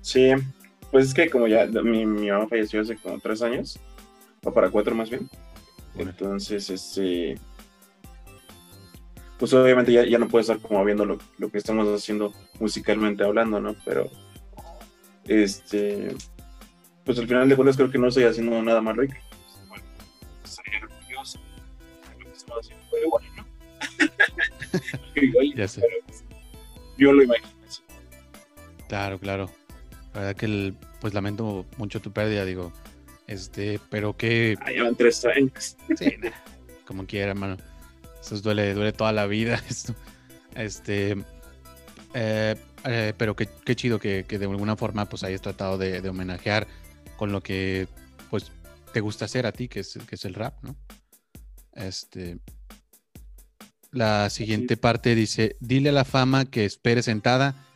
Sí, 0.00 0.32
pues 0.90 1.06
es 1.06 1.14
que 1.14 1.30
como 1.30 1.46
ya 1.46 1.66
mi, 1.66 2.04
mamá 2.04 2.48
falleció 2.48 2.80
hace 2.80 2.96
como 2.96 3.20
tres 3.20 3.40
años, 3.40 3.78
o 4.44 4.52
para 4.52 4.70
cuatro 4.70 4.94
más 4.94 5.10
bien. 5.10 5.28
Entonces, 5.96 6.70
este, 6.70 7.38
pues 9.38 9.52
obviamente 9.52 9.92
ya, 9.92 10.04
ya 10.04 10.18
no 10.18 10.28
puedes 10.28 10.48
estar 10.48 10.66
como 10.66 10.84
viendo 10.84 11.04
lo, 11.04 11.18
lo, 11.38 11.50
que 11.50 11.58
estamos 11.58 11.86
haciendo 11.88 12.32
musicalmente 12.58 13.24
hablando, 13.24 13.60
¿no? 13.60 13.76
Pero, 13.84 14.10
este, 15.26 16.14
pues 17.04 17.18
al 17.18 17.28
final 17.28 17.48
de 17.48 17.56
cuentas 17.56 17.76
creo 17.76 17.90
que 17.90 17.98
no 17.98 18.08
estoy 18.08 18.24
haciendo 18.24 18.62
nada 18.62 18.80
malo 18.80 19.04
y 19.04 19.08
ya 25.54 25.68
sé. 25.68 25.82
Pues, 26.06 26.24
yo 26.96 27.12
lo 27.12 27.22
imagino 27.22 27.48
Claro, 28.88 29.18
claro. 29.18 29.50
La 30.14 30.20
verdad 30.20 30.36
que 30.36 30.46
el, 30.46 30.76
pues 31.00 31.14
lamento 31.14 31.64
mucho 31.78 32.00
tu 32.00 32.12
pérdida, 32.12 32.44
digo. 32.44 32.72
Este, 33.32 33.80
pero 33.88 34.14
que. 34.14 34.56
Ah, 34.60 34.70
llevan 34.70 34.94
tres 34.94 35.24
años. 35.24 35.76
Sí, 35.96 36.16
como 36.84 37.06
quiera, 37.06 37.30
hermano. 37.30 37.56
Eso 38.20 38.38
duele, 38.40 38.74
duele 38.74 38.92
toda 38.92 39.12
la 39.12 39.26
vida. 39.26 39.62
Esto. 39.68 39.94
Este. 40.54 41.16
Eh, 42.14 42.56
eh, 42.84 43.14
pero 43.16 43.34
qué, 43.34 43.48
qué 43.64 43.74
chido 43.74 43.98
que, 43.98 44.26
que, 44.28 44.38
de 44.38 44.44
alguna 44.44 44.76
forma 44.76 45.08
pues 45.08 45.24
hayas 45.24 45.40
tratado 45.40 45.78
de, 45.78 46.02
de, 46.02 46.08
homenajear 46.10 46.66
con 47.16 47.32
lo 47.32 47.40
que 47.42 47.88
pues 48.28 48.52
te 48.92 49.00
gusta 49.00 49.24
hacer 49.24 49.46
a 49.46 49.52
ti, 49.52 49.68
que 49.68 49.80
es, 49.80 49.98
que 50.06 50.16
es 50.16 50.24
el 50.26 50.34
rap, 50.34 50.62
¿no? 50.62 50.76
Este, 51.74 52.38
la 53.90 54.28
siguiente 54.28 54.76
parte 54.76 55.14
dice, 55.14 55.56
dile 55.60 55.88
a 55.88 55.92
la 55.92 56.04
fama 56.04 56.44
que 56.44 56.66
espere 56.66 57.02
sentada, 57.02 57.66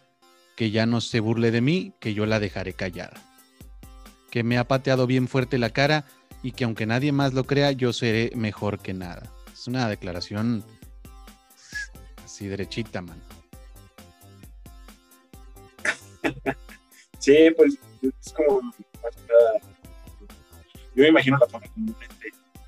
que 0.55 0.71
ya 0.71 0.85
no 0.85 1.01
se 1.01 1.21
burle 1.21 1.51
de 1.51 1.63
mí, 1.63 1.95
que 1.99 2.13
yo 2.13 2.27
la 2.27 2.41
dejaré 2.41 2.75
callada. 2.75 3.36
Que 4.37 4.45
me 4.45 4.59
ha 4.59 4.69
pateado 4.69 5.07
bien 5.07 5.29
fuerte 5.29 5.57
la 5.57 5.71
cara 5.71 6.05
y 6.43 6.53
que 6.53 6.65
aunque 6.65 6.85
nadie 6.85 7.11
más 7.11 7.33
lo 7.33 7.45
crea, 7.45 7.73
yo 7.73 7.95
seré 7.95 8.33
mejor 8.37 8.79
que 8.79 8.93
nada. 8.93 9.33
Es 9.51 9.67
una 9.67 9.89
declaración 9.89 10.63
así 12.23 12.47
derechita, 12.47 13.01
man. 13.01 13.19
Sí, 17.19 17.49
pues 17.57 17.79
es 18.03 18.35
como 18.35 18.61
yo 20.95 21.03
me 21.03 21.09
imagino 21.09 21.39
la 21.39 21.47
fama 21.47 21.65
como 21.75 21.95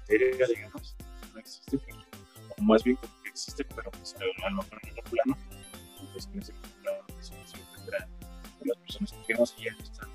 digamos, 0.08 0.96
no 1.34 1.38
existe, 1.38 1.78
pero 1.86 1.98
más 2.62 2.82
bien 2.82 2.96
como 2.96 3.12
que 3.22 3.28
existe, 3.28 3.62
pero 3.76 3.90
pues 3.90 4.16
a 4.16 4.24
lo 4.24 4.32
mejor 4.56 4.80
en 4.84 4.90
otro 4.90 5.02
plano, 5.10 5.36
pues 6.14 6.30
en 6.32 6.38
ese 6.38 6.54
plano 6.82 7.04
pues, 7.08 7.26
se 7.26 7.58
encuentra 7.58 8.08
con 8.58 8.68
las 8.68 8.78
personas 8.78 9.12
que 9.12 9.18
queremos 9.26 9.54
y 9.58 9.64
ya 9.64 9.72
están 9.82 10.08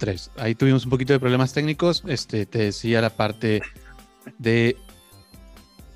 Tres. 0.00 0.32
Ahí 0.36 0.56
tuvimos 0.56 0.84
un 0.84 0.90
poquito 0.90 1.12
de 1.12 1.20
problemas 1.20 1.52
técnicos. 1.52 2.02
Este, 2.08 2.44
te 2.46 2.58
decía 2.58 3.00
la 3.00 3.10
parte 3.10 3.62
de. 4.38 4.76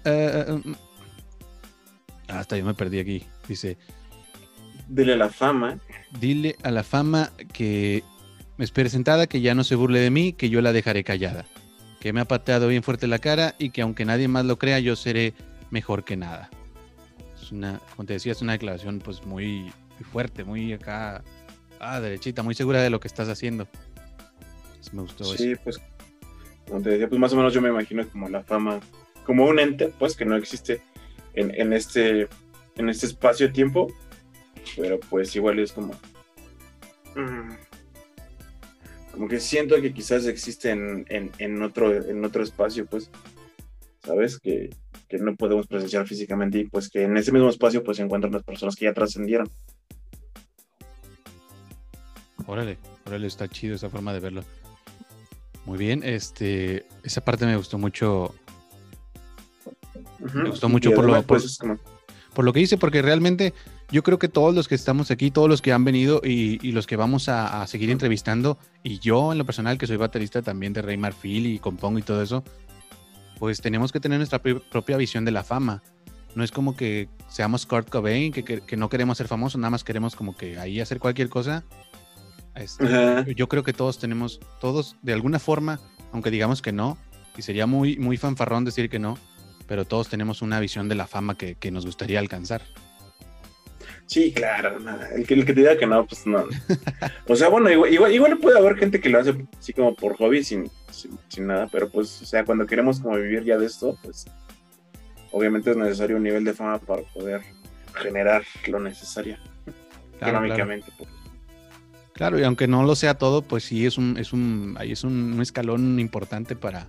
Uh, 0.05 0.75
hasta 2.29 2.57
yo 2.57 2.65
me 2.65 2.75
perdí 2.75 3.01
aquí. 3.01 3.25
Dice. 3.49 3.77
Dile 4.87 5.15
a 5.15 5.17
la 5.17 5.31
fama. 5.31 5.79
Dile 6.21 6.55
a 6.63 6.71
la 6.71 6.85
fama 6.85 7.33
que 7.53 8.05
me 8.59 8.65
espere 8.65 8.89
sentada, 8.89 9.27
que 9.27 9.41
ya 9.41 9.57
no 9.57 9.65
se 9.65 9.75
burle 9.75 9.99
de 9.99 10.11
mí, 10.11 10.33
que 10.35 10.51
yo 10.51 10.61
la 10.61 10.73
dejaré 10.73 11.03
callada 11.03 11.45
que 12.05 12.13
me 12.13 12.21
ha 12.21 12.27
pateado 12.27 12.69
bien 12.69 12.83
fuerte 12.83 13.07
la 13.07 13.19
cara 13.19 13.55
y 13.59 13.71
que 13.71 13.81
aunque 13.81 14.05
nadie 14.05 14.29
más 14.29 14.45
lo 14.45 14.59
crea, 14.59 14.79
yo 14.79 14.95
seré 14.95 15.33
mejor 15.71 16.05
que 16.05 16.19
nada. 16.19 16.51
Es 17.43 17.51
una, 17.51 17.81
como 17.97 18.05
te 18.05 18.13
decía, 18.13 18.33
es 18.33 18.43
una 18.43 18.53
declaración 18.53 18.99
pues 18.99 19.25
muy, 19.25 19.73
fuerte, 20.13 20.45
muy 20.45 20.75
acá, 20.75 21.25
ah, 21.81 22.01
derechita, 22.01 22.43
muy 22.43 22.55
segura 22.55 22.83
de 22.83 22.91
lo 22.91 23.01
que 23.01 23.09
estás 23.09 23.31
haciendo. 23.31 23.69
Me 24.93 25.03
gustó 25.03 25.25
sí, 25.25 25.55
pues, 25.63 25.81
como 26.69 26.83
te 26.83 26.91
decía, 26.91 27.09
pues 27.09 27.21
más 27.21 27.33
o 27.33 27.37
menos 27.37 27.53
yo 27.53 27.61
me 27.61 27.69
imagino 27.69 28.07
como 28.09 28.29
la 28.29 28.43
fama, 28.43 28.81
como 29.25 29.47
un 29.47 29.59
ente, 29.59 29.93
pues 29.99 30.17
que 30.17 30.25
no 30.25 30.37
existe 30.37 30.83
en, 31.35 31.53
en 31.55 31.73
este, 31.73 32.29
en 32.77 32.89
este 32.89 33.07
espacio-tiempo, 33.07 33.93
pero 34.77 34.99
pues 35.01 35.35
igual 35.37 35.59
es 35.59 35.73
como... 35.73 35.93
Mm, 37.15 37.53
como 39.15 39.29
que 39.29 39.39
siento 39.39 39.81
que 39.81 39.95
quizás 39.95 40.27
existe 40.27 40.71
en, 40.71 41.63
otro, 41.63 41.95
en 41.95 42.25
otro 42.25 42.43
espacio, 42.43 42.87
pues, 42.87 43.11
¿sabes? 44.03 44.39
Que, 44.39 44.71
no 45.21 45.37
podemos 45.37 45.69
presenciar 45.69 46.09
físicamente 46.09 46.59
y 46.59 46.65
pues 46.65 46.91
que 46.91 47.03
en 47.03 47.17
ese 47.17 47.31
mismo 47.31 47.49
espacio 47.49 47.85
pues 47.85 47.99
se 47.99 48.03
encuentran 48.03 48.33
las 48.33 48.43
personas 48.43 48.75
que 48.75 48.87
ya 48.87 48.93
trascendieron. 48.93 49.49
Órale, 52.49 52.79
órale, 53.07 53.29
está 53.29 53.47
chido 53.47 53.77
esa 53.77 53.89
forma 53.89 54.13
de 54.13 54.19
verlo. 54.19 54.45
Muy 55.67 55.79
bien, 55.79 56.03
este, 56.05 56.87
esa 57.03 57.23
parte 57.23 57.47
me 57.47 57.57
gustó 57.57 57.79
mucho. 57.79 58.35
Me 60.33 60.51
gustó 60.51 60.69
mucho 60.69 60.93
por 60.93 61.05
lo, 61.05 61.23
pues, 61.23 61.59
por 62.35 62.45
lo 62.45 62.53
que 62.53 62.61
hice, 62.61 62.77
porque 62.77 63.01
realmente 63.01 63.55
yo 63.91 64.03
creo 64.03 64.19
que 64.19 64.29
todos 64.29 64.55
los 64.55 64.69
que 64.69 64.75
estamos 64.75 65.11
aquí, 65.11 65.31
todos 65.31 65.49
los 65.49 65.63
que 65.63 65.73
han 65.73 65.85
venido 65.85 66.21
y, 66.23 66.73
los 66.73 66.87
que 66.87 66.97
vamos 66.97 67.29
a, 67.29 67.67
seguir 67.67 67.91
entrevistando, 67.91 68.59
y 68.83 68.99
yo 68.99 69.33
en 69.33 69.39
lo 69.39 69.47
personal, 69.47 69.79
que 69.79 69.87
soy 69.87 69.97
baterista 69.97 70.43
también 70.43 70.73
de 70.73 70.83
Rey 70.83 70.97
Marfil 70.97 71.47
y 71.47 71.59
compongo 71.59 71.99
y 71.99 72.03
todo 72.03 72.23
eso, 72.23 72.45
pues 73.39 73.61
tenemos 73.61 73.93
que 73.93 74.01
tener 74.01 74.19
nuestra 74.19 74.41
propia 74.43 74.97
visión 74.97 75.25
de 75.25 75.31
la 75.31 75.45
fama. 75.45 75.83
No 76.35 76.43
es 76.43 76.51
como 76.51 76.77
que 76.77 77.09
seamos 77.29 77.67
Kurt 77.67 77.89
Cobain, 77.89 78.33
que, 78.33 78.77
no 78.77 78.89
queremos 78.89 79.19
ser 79.19 79.29
famosos, 79.29 79.61
nada 79.61 79.71
más 79.71 79.85
queremos 79.85 80.17
como 80.17 80.37
que 80.37 80.59
ahí 80.59 80.81
hacer 80.81 80.99
cualquier 80.99 81.29
cosa. 81.29 81.65
Este, 82.57 83.35
yo 83.35 83.49
creo 83.49 83.63
que 83.63 83.73
todos 83.73 83.99
tenemos, 83.99 84.41
todos 84.61 84.97
de 85.03 85.13
alguna 85.13 85.39
forma, 85.39 85.81
aunque 86.13 86.31
digamos 86.31 86.63
que 86.63 86.73
no, 86.73 86.97
y 87.37 87.43
sería 87.43 87.67
muy, 87.67 87.97
muy 87.99 88.17
fanfarrón 88.17 88.65
decir 88.65 88.89
que 88.89 88.99
no, 88.99 89.19
pero 89.67 89.85
todos 89.85 90.09
tenemos 90.09 90.41
una 90.43 90.61
visión 90.61 90.89
de 90.89 90.95
la 90.95 91.07
fama 91.07 91.37
que, 91.37 91.57
que 91.57 91.71
nos 91.71 91.85
gustaría 91.85 92.19
alcanzar. 92.21 92.63
Sí, 94.07 94.33
claro, 94.33 94.79
El, 95.17 95.27
que, 95.27 95.35
el 95.35 95.47
que 95.47 95.55
te 95.55 95.61
diga 95.61 95.79
que 95.79 95.87
no, 95.87 96.07
pues 96.07 96.27
no. 96.27 96.45
O 97.27 97.35
sea, 97.37 97.49
bueno, 97.49 97.71
igual, 97.71 98.13
igual, 98.13 98.39
puede 98.39 98.59
haber 98.59 98.77
gente 98.77 99.01
que 99.01 99.09
lo 99.09 99.19
hace 99.19 99.35
así 99.59 99.73
como 99.73 99.95
por 99.95 100.17
hobby 100.17 100.45
sin, 100.45 100.71
sin, 100.91 101.19
sin 101.29 101.47
nada, 101.47 101.69
pero 101.73 101.89
pues, 101.89 102.21
o 102.23 102.27
sea, 102.27 102.45
cuando 102.45 102.67
queremos 102.67 103.01
como 103.01 103.17
vivir 103.17 103.45
ya 103.45 103.57
de 103.57 103.67
esto, 103.67 103.99
pues 104.03 104.27
obviamente 105.33 105.71
es 105.71 105.77
necesario 105.77 106.17
un 106.19 106.23
nivel 106.23 106.45
de 106.45 106.53
fama 106.53 106.79
para 106.79 107.03
poder 107.15 107.43
generar 107.95 108.45
lo 108.69 108.79
necesario 108.79 109.39
Claro, 110.19 110.37
económicamente. 110.39 110.93
pues. 110.99 111.09
Claro, 112.15 112.39
y 112.39 112.45
aunque 112.45 112.69
no 112.69 112.85
lo 112.85 112.95
sea 112.95 113.15
todo, 113.19 113.43
pues 113.43 113.65
sí 113.65 113.85
es 113.87 113.99
un, 113.99 114.17
es 114.19 114.33
un, 114.33 114.77
ahí 114.79 114.93
es 114.93 115.03
un, 115.05 115.33
un 115.35 115.43
escalón 115.43 115.99
importante 115.99 116.55
para, 116.57 116.87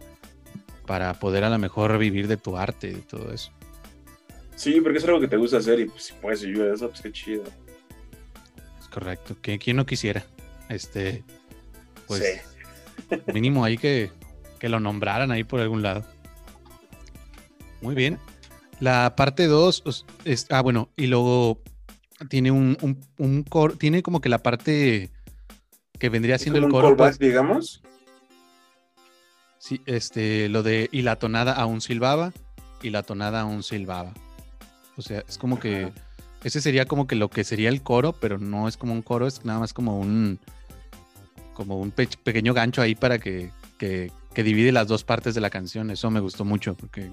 para 0.86 1.14
poder 1.16 1.44
a 1.44 1.50
lo 1.50 1.58
mejor 1.58 1.98
vivir 1.98 2.28
de 2.28 2.38
tu 2.38 2.56
arte 2.58 2.92
y 2.92 3.02
todo 3.02 3.34
eso. 3.34 3.52
Sí, 4.56 4.80
porque 4.82 5.00
es 5.00 5.04
algo 5.06 5.20
que 5.20 5.28
te 5.28 5.36
gusta 5.38 5.58
hacer 5.58 5.80
y 5.80 5.86
pues 5.86 6.04
si 6.04 6.14
puedes 6.14 6.42
de 6.42 6.74
eso, 6.74 6.90
pues 6.90 7.02
qué 7.02 7.12
chido. 7.12 7.44
Es 8.80 8.88
correcto. 8.88 9.36
Que 9.42 9.58
quien 9.60 9.78
no 9.78 9.86
quisiera. 9.86 10.24
Este, 10.70 11.24
pues 12.08 12.24
sí. 12.24 13.18
mínimo 13.34 13.66
ahí 13.66 13.78
que, 13.78 14.12
que 14.60 14.70
lo 14.70 14.80
nombraran 14.80 15.32
ahí 15.32 15.44
por 15.44 15.60
algún 15.60 15.82
lado. 15.82 16.06
Muy 17.82 17.96
bien. 17.96 18.20
La 18.80 19.16
parte 19.16 19.48
2 19.48 20.06
es, 20.26 20.48
ah, 20.52 20.62
bueno, 20.62 20.90
y 20.96 21.08
luego 21.08 21.62
tiene 22.30 22.52
un, 22.52 22.78
un, 22.82 23.00
un 23.18 23.44
cor- 23.44 23.78
tiene 23.78 24.04
como 24.04 24.22
que 24.22 24.30
la 24.30 24.40
parte 24.40 25.12
que 26.00 26.10
vendría 26.10 26.38
siendo 26.38 26.60
el 26.60 26.70
coro, 26.70 26.90
callback, 26.90 27.18
pues, 27.18 27.20
digamos. 27.20 27.82
sí, 29.60 29.82
este, 29.86 30.50
lo 30.50 30.64
de 30.64 30.90
y 30.92 31.02
la 31.02 31.16
tonada 31.18 31.54
aún 31.54 31.82
silbaba 31.82 32.32
y 32.82 32.90
la 32.90 33.04
tonada 33.04 33.42
aún 33.42 33.64
silbaba. 33.64 34.14
O 34.98 35.02
sea, 35.02 35.24
es 35.28 35.38
como 35.38 35.60
que 35.60 35.92
ese 36.44 36.62
sería 36.62 36.86
como 36.86 37.08
que 37.08 37.16
lo 37.16 37.30
que 37.30 37.44
sería 37.44 37.70
el 37.70 37.82
coro, 37.82 38.14
pero 38.14 38.38
no 38.38 38.68
es 38.68 38.78
como 38.78 38.94
un 38.94 39.02
coro, 39.02 39.28
es 39.28 39.44
nada 39.46 39.60
más 39.60 39.74
como 39.74 40.00
un 40.00 40.40
como 41.54 41.80
un 41.80 41.92
pe- 41.92 42.10
pequeño 42.24 42.54
gancho 42.54 42.82
ahí 42.82 42.96
para 42.96 43.18
que, 43.18 43.50
que, 43.80 44.12
que 44.34 44.44
divide 44.44 44.72
las 44.74 44.88
dos 44.88 45.04
partes 45.06 45.34
de 45.36 45.42
la 45.42 45.50
canción. 45.50 45.90
Eso 45.90 46.12
me 46.12 46.20
gustó 46.20 46.44
mucho 46.46 46.76
porque 46.76 47.10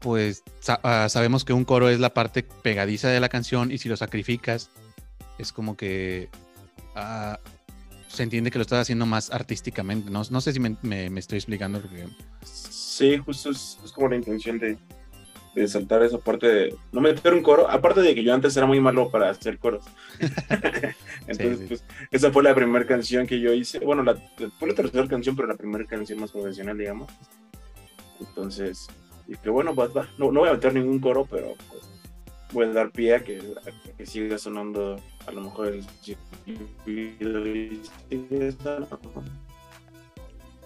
pues 0.00 0.42
sa- 0.60 0.80
ah, 0.82 1.08
sabemos 1.08 1.44
que 1.44 1.52
un 1.52 1.64
coro 1.64 1.88
es 1.88 1.98
la 2.00 2.12
parte 2.12 2.42
pegadiza 2.42 3.08
de 3.08 3.20
la 3.20 3.28
canción 3.28 3.70
y 3.72 3.78
si 3.78 3.88
lo 3.88 3.96
sacrificas 3.96 4.70
es 5.38 5.52
como 5.52 5.76
que 5.76 6.28
ah, 6.94 7.38
se 8.08 8.22
entiende 8.22 8.50
que 8.50 8.58
lo 8.58 8.62
estás 8.62 8.80
haciendo 8.82 9.06
más 9.06 9.30
artísticamente. 9.30 10.10
No, 10.10 10.22
no 10.30 10.40
sé 10.40 10.52
si 10.52 10.60
me, 10.60 10.76
me- 10.82 11.10
me 11.10 11.20
estoy 11.20 11.38
explicando 11.38 11.80
porque 11.80 12.06
Sí, 12.44 13.16
justo 13.18 13.50
es, 13.50 13.78
es 13.84 13.92
como 13.92 14.08
la 14.08 14.16
intención 14.16 14.58
de, 14.58 14.76
de 15.54 15.68
saltar 15.68 16.02
esa 16.02 16.18
parte 16.18 16.46
de 16.46 16.76
no 16.92 17.00
meter 17.00 17.32
un 17.34 17.42
coro. 17.42 17.68
Aparte 17.70 18.00
de 18.02 18.14
que 18.14 18.22
yo 18.22 18.34
antes 18.34 18.56
era 18.56 18.66
muy 18.66 18.80
malo 18.80 19.10
para 19.10 19.30
hacer 19.30 19.58
coros. 19.58 19.84
Entonces, 21.26 21.58
sí. 21.60 21.64
pues, 21.68 21.84
esa 22.10 22.30
fue 22.30 22.42
la 22.42 22.54
primera 22.54 22.86
canción 22.86 23.26
que 23.26 23.40
yo 23.40 23.52
hice. 23.52 23.78
Bueno, 23.78 24.02
la, 24.02 24.16
fue 24.58 24.68
la 24.68 24.74
tercera 24.74 25.06
canción, 25.08 25.34
pero 25.34 25.48
la 25.48 25.56
primera 25.56 25.84
canción 25.86 26.20
más 26.20 26.32
profesional, 26.32 26.76
digamos. 26.76 27.10
Entonces, 28.20 28.86
dije, 29.26 29.50
bueno, 29.50 29.74
pues 29.74 29.90
va. 29.96 30.06
No, 30.18 30.30
no 30.30 30.40
voy 30.40 30.48
a 30.50 30.52
meter 30.52 30.74
ningún 30.74 31.00
coro, 31.00 31.26
pero 31.30 31.54
pues, 31.70 31.82
voy 32.52 32.66
a 32.66 32.72
dar 32.72 32.90
pie 32.90 33.14
a 33.16 33.24
que, 33.24 33.38
a 33.38 33.96
que 33.96 34.06
siga 34.06 34.38
sonando 34.38 35.00
a 35.26 35.32
lo 35.32 35.42
mejor 35.42 35.68
el 35.68 35.84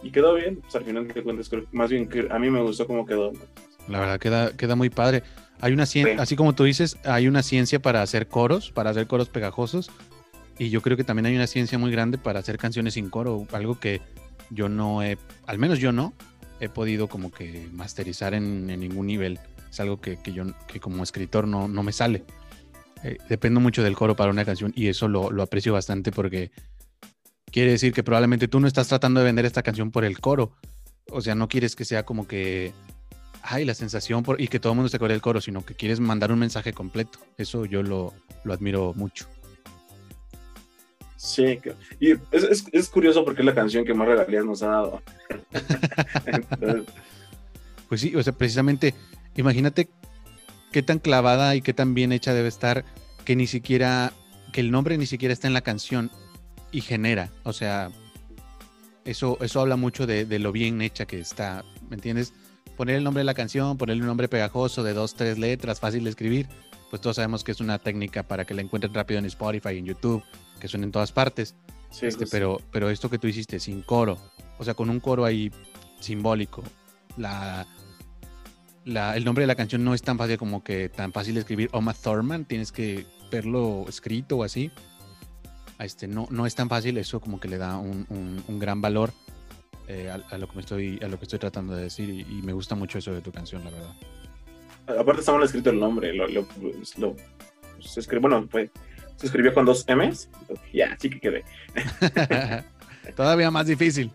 y 0.03 0.11
quedó 0.11 0.35
bien, 0.35 0.57
pues 0.61 0.75
al 0.77 0.85
final 0.85 1.09
de 1.09 1.23
cuentas 1.23 1.51
más 1.73 1.91
bien 1.91 2.09
que 2.09 2.29
a 2.31 2.39
mí 2.39 2.51
me 2.51 2.61
gustó 2.63 2.87
cómo 2.87 3.07
quedó. 3.07 3.33
La 3.89 4.01
verdad 4.01 4.19
queda, 4.19 4.57
queda 4.57 4.77
muy 4.77 4.91
padre. 4.91 5.23
Hay 5.61 5.73
una 5.73 5.87
ciencia, 5.87 6.15
Sí. 6.17 6.21
así 6.21 6.37
como 6.37 6.55
tú 6.55 6.65
dices, 6.65 6.99
hay 7.05 7.29
una 7.29 7.43
ciencia 7.43 7.81
para 7.81 8.03
hacer 8.03 8.29
coros, 8.29 8.71
para 8.71 8.91
hacer 8.91 9.07
coros 9.07 9.29
pegajosos. 9.29 9.91
Y 10.59 10.71
yo 10.71 10.81
creo 10.81 10.97
que 10.97 11.05
también 11.05 11.27
hay 11.27 11.35
una 11.35 11.47
ciencia 11.47 11.79
muy 11.79 11.91
grande 11.91 12.19
para 12.19 12.41
hacer 12.41 12.59
canciones 12.59 12.95
sin 12.95 13.11
coro, 13.11 13.47
algo 13.53 13.79
que 13.79 14.01
yo 14.51 14.69
no 14.69 15.03
he, 15.03 15.19
al 15.47 15.59
menos 15.59 15.79
yo 15.79 15.93
no, 15.93 16.15
he 16.61 16.69
podido 16.69 17.09
como 17.09 17.31
que 17.31 17.69
masterizar 17.73 18.35
en, 18.35 18.71
en 18.71 18.81
ningún 18.81 19.07
nivel. 19.07 19.39
Es 19.71 19.81
algo 19.81 20.01
que, 20.01 20.17
que 20.23 20.33
yo 20.33 20.45
que 20.67 20.81
como 20.81 21.03
escritor 21.03 21.47
no, 21.47 21.69
no 21.69 21.83
me 21.83 21.93
sale. 21.93 22.25
Eh, 23.03 23.19
dependo 23.29 23.61
mucho 23.61 23.83
del 23.83 23.94
coro 23.94 24.16
para 24.16 24.31
una 24.31 24.44
canción 24.44 24.73
y 24.75 24.88
eso 24.88 25.07
lo, 25.07 25.31
lo 25.31 25.42
aprecio 25.42 25.73
bastante 25.73 26.12
porque 26.12 26.51
quiere 27.53 27.73
decir 27.73 27.92
que 27.92 28.03
probablemente 28.03 28.49
tú 28.49 28.59
no 28.59 28.66
estás 28.66 28.88
tratando 28.88 29.20
de 29.20 29.27
vender 29.27 29.44
esta 29.44 29.62
canción 29.62 29.90
por 29.90 30.05
el 30.05 30.18
coro. 30.18 30.53
O 31.11 31.20
sea, 31.20 31.35
no 31.35 31.49
quieres 31.49 31.77
que 31.77 31.85
sea 31.85 32.05
como 32.05 32.27
que 32.27 32.73
ay, 33.42 33.64
la 33.64 33.75
sensación 33.75 34.23
por, 34.23 34.40
y 34.40 34.49
que 34.49 34.61
todo 34.61 34.73
el 34.73 34.77
mundo 34.77 34.88
se 34.88 34.97
acuerde 34.97 35.14
del 35.14 35.23
coro, 35.23 35.40
sino 35.40 35.64
que 35.64 35.75
quieres 35.75 36.01
mandar 36.01 36.33
un 36.33 36.38
mensaje 36.38 36.73
completo. 36.73 37.18
Eso 37.37 37.64
yo 37.64 37.83
lo, 37.83 38.12
lo 38.44 38.53
admiro 38.53 38.92
mucho. 38.94 39.27
Sí, 41.16 41.59
y 41.99 42.12
es, 42.12 42.20
es, 42.31 42.64
es 42.73 42.88
curioso 42.88 43.25
porque 43.25 43.42
es 43.42 43.47
la 43.47 43.55
canción 43.55 43.85
que 43.85 43.94
más 43.94 44.07
regalías 44.07 44.44
nos 44.44 44.62
ha 44.62 44.68
dado. 44.68 45.03
Entonces, 46.27 46.85
Pues 47.88 48.01
sí, 48.01 48.14
o 48.14 48.23
sea, 48.23 48.33
precisamente, 48.33 48.94
imagínate 49.35 49.88
qué 50.77 50.83
tan 50.83 50.99
clavada 50.99 51.57
y 51.57 51.62
qué 51.62 51.73
tan 51.73 51.95
bien 51.95 52.12
hecha 52.12 52.35
debe 52.35 52.49
estar 52.49 52.85
que 53.25 53.35
ni 53.35 53.47
siquiera, 53.47 54.12
que 54.53 54.61
el 54.61 54.71
nombre 54.71 54.99
ni 54.99 55.07
siquiera 55.07 55.33
está 55.33 55.47
en 55.47 55.55
la 55.55 55.62
canción 55.62 56.11
y 56.71 56.83
genera. 56.83 57.31
O 57.45 57.55
sea, 57.55 57.91
eso, 59.07 59.39
eso 59.41 59.62
habla 59.62 59.77
mucho 59.77 60.07
de, 60.07 60.27
de 60.27 60.39
lo 60.39 60.53
bien 60.53 60.83
hecha 60.83 61.07
que 61.07 61.19
está, 61.19 61.65
¿me 61.89 61.97
entiendes? 61.97 62.35
Poner 62.77 62.97
el 62.97 63.05
nombre 63.05 63.23
de 63.23 63.25
la 63.25 63.33
canción, 63.33 63.79
ponerle 63.79 64.03
un 64.03 64.09
nombre 64.09 64.29
pegajoso 64.29 64.83
de 64.83 64.93
dos, 64.93 65.15
tres 65.15 65.39
letras, 65.39 65.81
fácil 65.81 66.05
de 66.05 66.11
escribir, 66.11 66.47
pues 66.91 67.01
todos 67.01 67.17
sabemos 67.17 67.43
que 67.43 67.53
es 67.53 67.61
una 67.61 67.79
técnica 67.79 68.23
para 68.23 68.45
que 68.45 68.53
la 68.53 68.61
encuentren 68.61 68.93
rápido 68.93 69.19
en 69.19 69.25
Spotify, 69.25 69.79
en 69.79 69.87
YouTube, 69.87 70.23
que 70.61 70.69
suene 70.69 70.85
en 70.85 70.93
todas 70.93 71.11
partes. 71.11 71.55
sí, 71.89 72.05
Este, 72.05 72.25
justo. 72.25 72.37
pero, 72.37 72.61
pero 72.71 72.91
esto 72.91 73.09
que 73.09 73.19
tú 73.19 73.29
hiciste 73.29 73.61
sin 73.61 73.81
coro, 73.81 74.19
o 74.59 74.65
sea, 74.65 74.75
con 74.75 74.91
un 74.91 75.01
coro 75.01 75.25
ahí 75.25 75.51
simbólico, 76.01 76.62
la, 77.17 77.67
la- 78.87 79.14
el 79.16 79.25
nombre 79.25 79.42
de 79.42 79.46
la 79.49 79.55
canción 79.57 79.85
no 79.85 79.92
es 79.92 80.01
tan 80.01 80.16
fácil 80.16 80.38
como 80.38 80.64
que 80.64 80.88
tan 80.88 81.12
fácil 81.12 81.35
de 81.35 81.40
escribir 81.40 81.68
Oma 81.72 81.92
Thurman, 81.92 82.44
tienes 82.46 82.72
que 82.72 83.05
verlo 83.31 83.85
escrito 83.88 84.38
o 84.38 84.44
así. 84.44 84.70
Este, 85.79 86.09
no, 86.09 86.27
no 86.31 86.46
es 86.46 86.55
tan 86.55 86.68
fácil, 86.70 86.96
eso 86.96 87.20
como 87.20 87.38
que 87.38 87.49
le 87.49 87.59
da 87.59 87.77
un, 87.77 88.07
un- 88.09 88.42
un 88.49 88.59
gran 88.59 88.81
valor 88.81 89.12
eh, 89.88 90.09
a, 90.11 90.35
a 90.35 90.38
lo 90.38 90.49
que 90.49 90.55
me 90.55 90.61
estoy, 90.62 90.99
a 91.03 91.09
lo 91.09 91.18
que 91.18 91.25
estoy 91.25 91.38
tratando 91.38 91.75
de 91.77 91.83
decir 91.83 92.09
y, 92.09 92.20
y 92.22 92.42
me 92.42 92.53
gusta 92.55 92.75
mucho 92.75 92.99
eso 92.99 93.12
de 93.12 93.20
tu 93.20 93.31
canción, 93.31 93.62
la 93.64 93.70
verdad. 93.70 93.94
Aparte 95.01 95.20
está 95.20 95.33
mal 95.33 95.42
escrito 95.42 95.68
el 95.70 95.79
nombre. 95.79 96.14
Lo, 96.14 96.27
lo- 96.29 96.46
lo- 96.99 97.16
se 97.81 98.01
escribe, 98.01 98.20
bueno, 98.22 98.46
fue, 98.51 98.70
se 99.16 99.27
escribió 99.27 99.53
con 99.53 99.64
dos 99.66 99.85
M's. 99.88 100.29
Ya, 100.72 100.96
sí 100.99 101.11
que 101.11 101.20
quedé. 101.20 101.44
Todavía 103.16 103.51
más 103.51 103.66
difícil. 103.66 104.11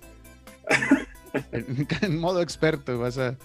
En, 1.53 1.87
en 2.01 2.17
modo 2.19 2.41
experto 2.41 2.99
vas 2.99 3.17
a... 3.17 3.37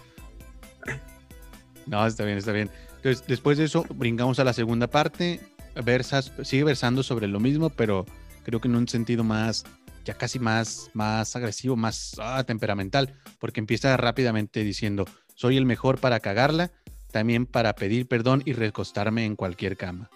No, 1.87 2.07
está 2.07 2.25
bien, 2.25 2.39
está 2.39 2.53
bien. 2.53 2.71
Entonces, 2.97 3.25
después 3.27 3.59
de 3.59 3.65
eso, 3.65 3.85
brincamos 3.95 4.39
a 4.39 4.45
la 4.45 4.53
segunda 4.53 4.87
parte. 4.89 5.41
Versas, 5.85 6.33
sigue 6.43 6.65
versando 6.65 7.03
sobre 7.03 7.29
lo 7.29 7.39
mismo, 7.39 7.69
pero 7.71 8.07
creo 8.45 8.61
que 8.61 8.69
en 8.69 8.77
un 8.77 8.89
sentido 8.89 9.23
más, 9.25 9.65
ya 10.05 10.15
casi 10.15 10.39
más, 10.39 10.91
más 10.95 11.37
agresivo, 11.37 11.77
más 11.77 12.17
ah, 12.19 12.43
temperamental, 12.45 13.15
porque 13.39 13.61
empieza 13.61 13.97
rápidamente 13.97 14.65
diciendo, 14.65 15.05
soy 15.35 15.57
el 15.59 15.67
mejor 15.67 16.01
para 16.01 16.21
cagarla, 16.21 16.71
también 17.13 17.45
para 17.47 17.75
pedir 17.75 18.09
perdón 18.09 18.43
y 18.47 18.53
recostarme 18.55 19.25
en 19.27 19.37
cualquier 19.37 19.77
cama. 19.77 20.09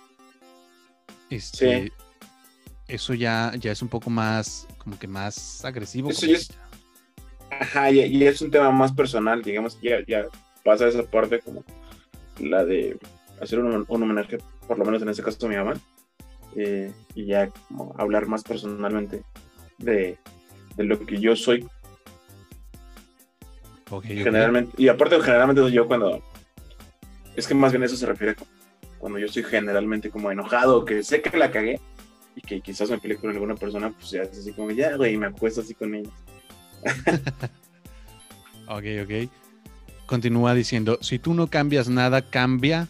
Este, 1.28 1.85
Sí. 1.85 1.92
Eso 2.88 3.14
ya, 3.14 3.52
ya 3.56 3.70
es 3.70 3.83
un 3.83 3.88
poco 3.88 4.11
más, 4.11 4.66
como 4.78 4.98
que 4.98 5.06
más 5.06 5.64
agresivo. 5.64 6.11
Eso 6.11 6.22
como 6.22 6.33
ya 6.33 6.38
es- 6.38 6.50
Ajá, 7.61 7.90
y, 7.90 8.00
y 8.00 8.24
es 8.24 8.40
un 8.42 8.50
tema 8.50 8.70
más 8.72 8.92
personal, 8.92 9.40
digamos, 9.42 9.78
ya, 9.80 9.98
ya 10.09 10.24
pasa 10.64 10.88
esa 10.88 11.03
parte 11.03 11.40
como 11.40 11.64
la 12.38 12.64
de 12.64 12.99
hacer 13.40 13.59
un, 13.59 13.85
un 13.87 14.03
homenaje, 14.03 14.38
por 14.66 14.79
lo 14.79 14.85
menos 14.85 15.03
en 15.03 15.09
este 15.09 15.23
caso 15.23 15.46
a 15.46 15.49
mi 15.49 15.57
mamá, 15.57 15.75
eh, 16.57 16.92
y 17.14 17.27
ya 17.27 17.49
como 17.68 17.94
hablar 17.99 18.27
más 18.27 18.42
personalmente 18.42 19.23
de, 19.79 20.18
de 20.77 20.85
lo 20.85 21.05
que 21.07 21.18
yo 21.20 21.37
soy 21.37 21.62
Ok, 23.90 24.05
ok. 24.05 24.05
generalmente, 24.05 24.73
y 24.77 24.88
aparte 24.88 25.20
generalmente 25.20 25.70
yo 25.73 25.87
cuando, 25.87 26.23
es 27.37 27.46
que 27.46 27.55
más 27.55 27.73
bien 27.73 27.83
eso 27.85 27.96
se 27.96 28.07
refiere 28.07 28.33
a 28.33 28.37
cuando 28.99 29.18
yo 29.18 29.27
estoy 29.27 29.42
generalmente 29.42 30.11
como 30.11 30.31
enojado, 30.31 30.85
que 30.85 31.03
sé 31.03 31.23
que 31.23 31.37
la 31.37 31.51
cagué, 31.51 31.81
y 32.37 32.40
que 32.42 32.61
quizás 32.61 32.90
me 32.90 32.99
peleé 32.99 33.18
con 33.18 33.31
alguna 33.31 33.55
persona, 33.55 33.90
pues 33.90 34.11
ya 34.11 34.23
es 34.23 34.38
así 34.38 34.53
como, 34.53 34.70
ya, 34.70 34.96
güey, 34.96 35.16
me 35.16 35.27
acuesto 35.27 35.61
así 35.62 35.75
con 35.75 35.94
ella. 35.94 36.11
Ok, 38.73 38.85
ok. 39.03 39.29
Continúa 40.14 40.55
diciendo, 40.55 40.99
si 41.03 41.20
tú 41.20 41.35
no 41.35 41.46
cambias 41.46 41.88
nada, 41.88 42.20
cambia, 42.23 42.88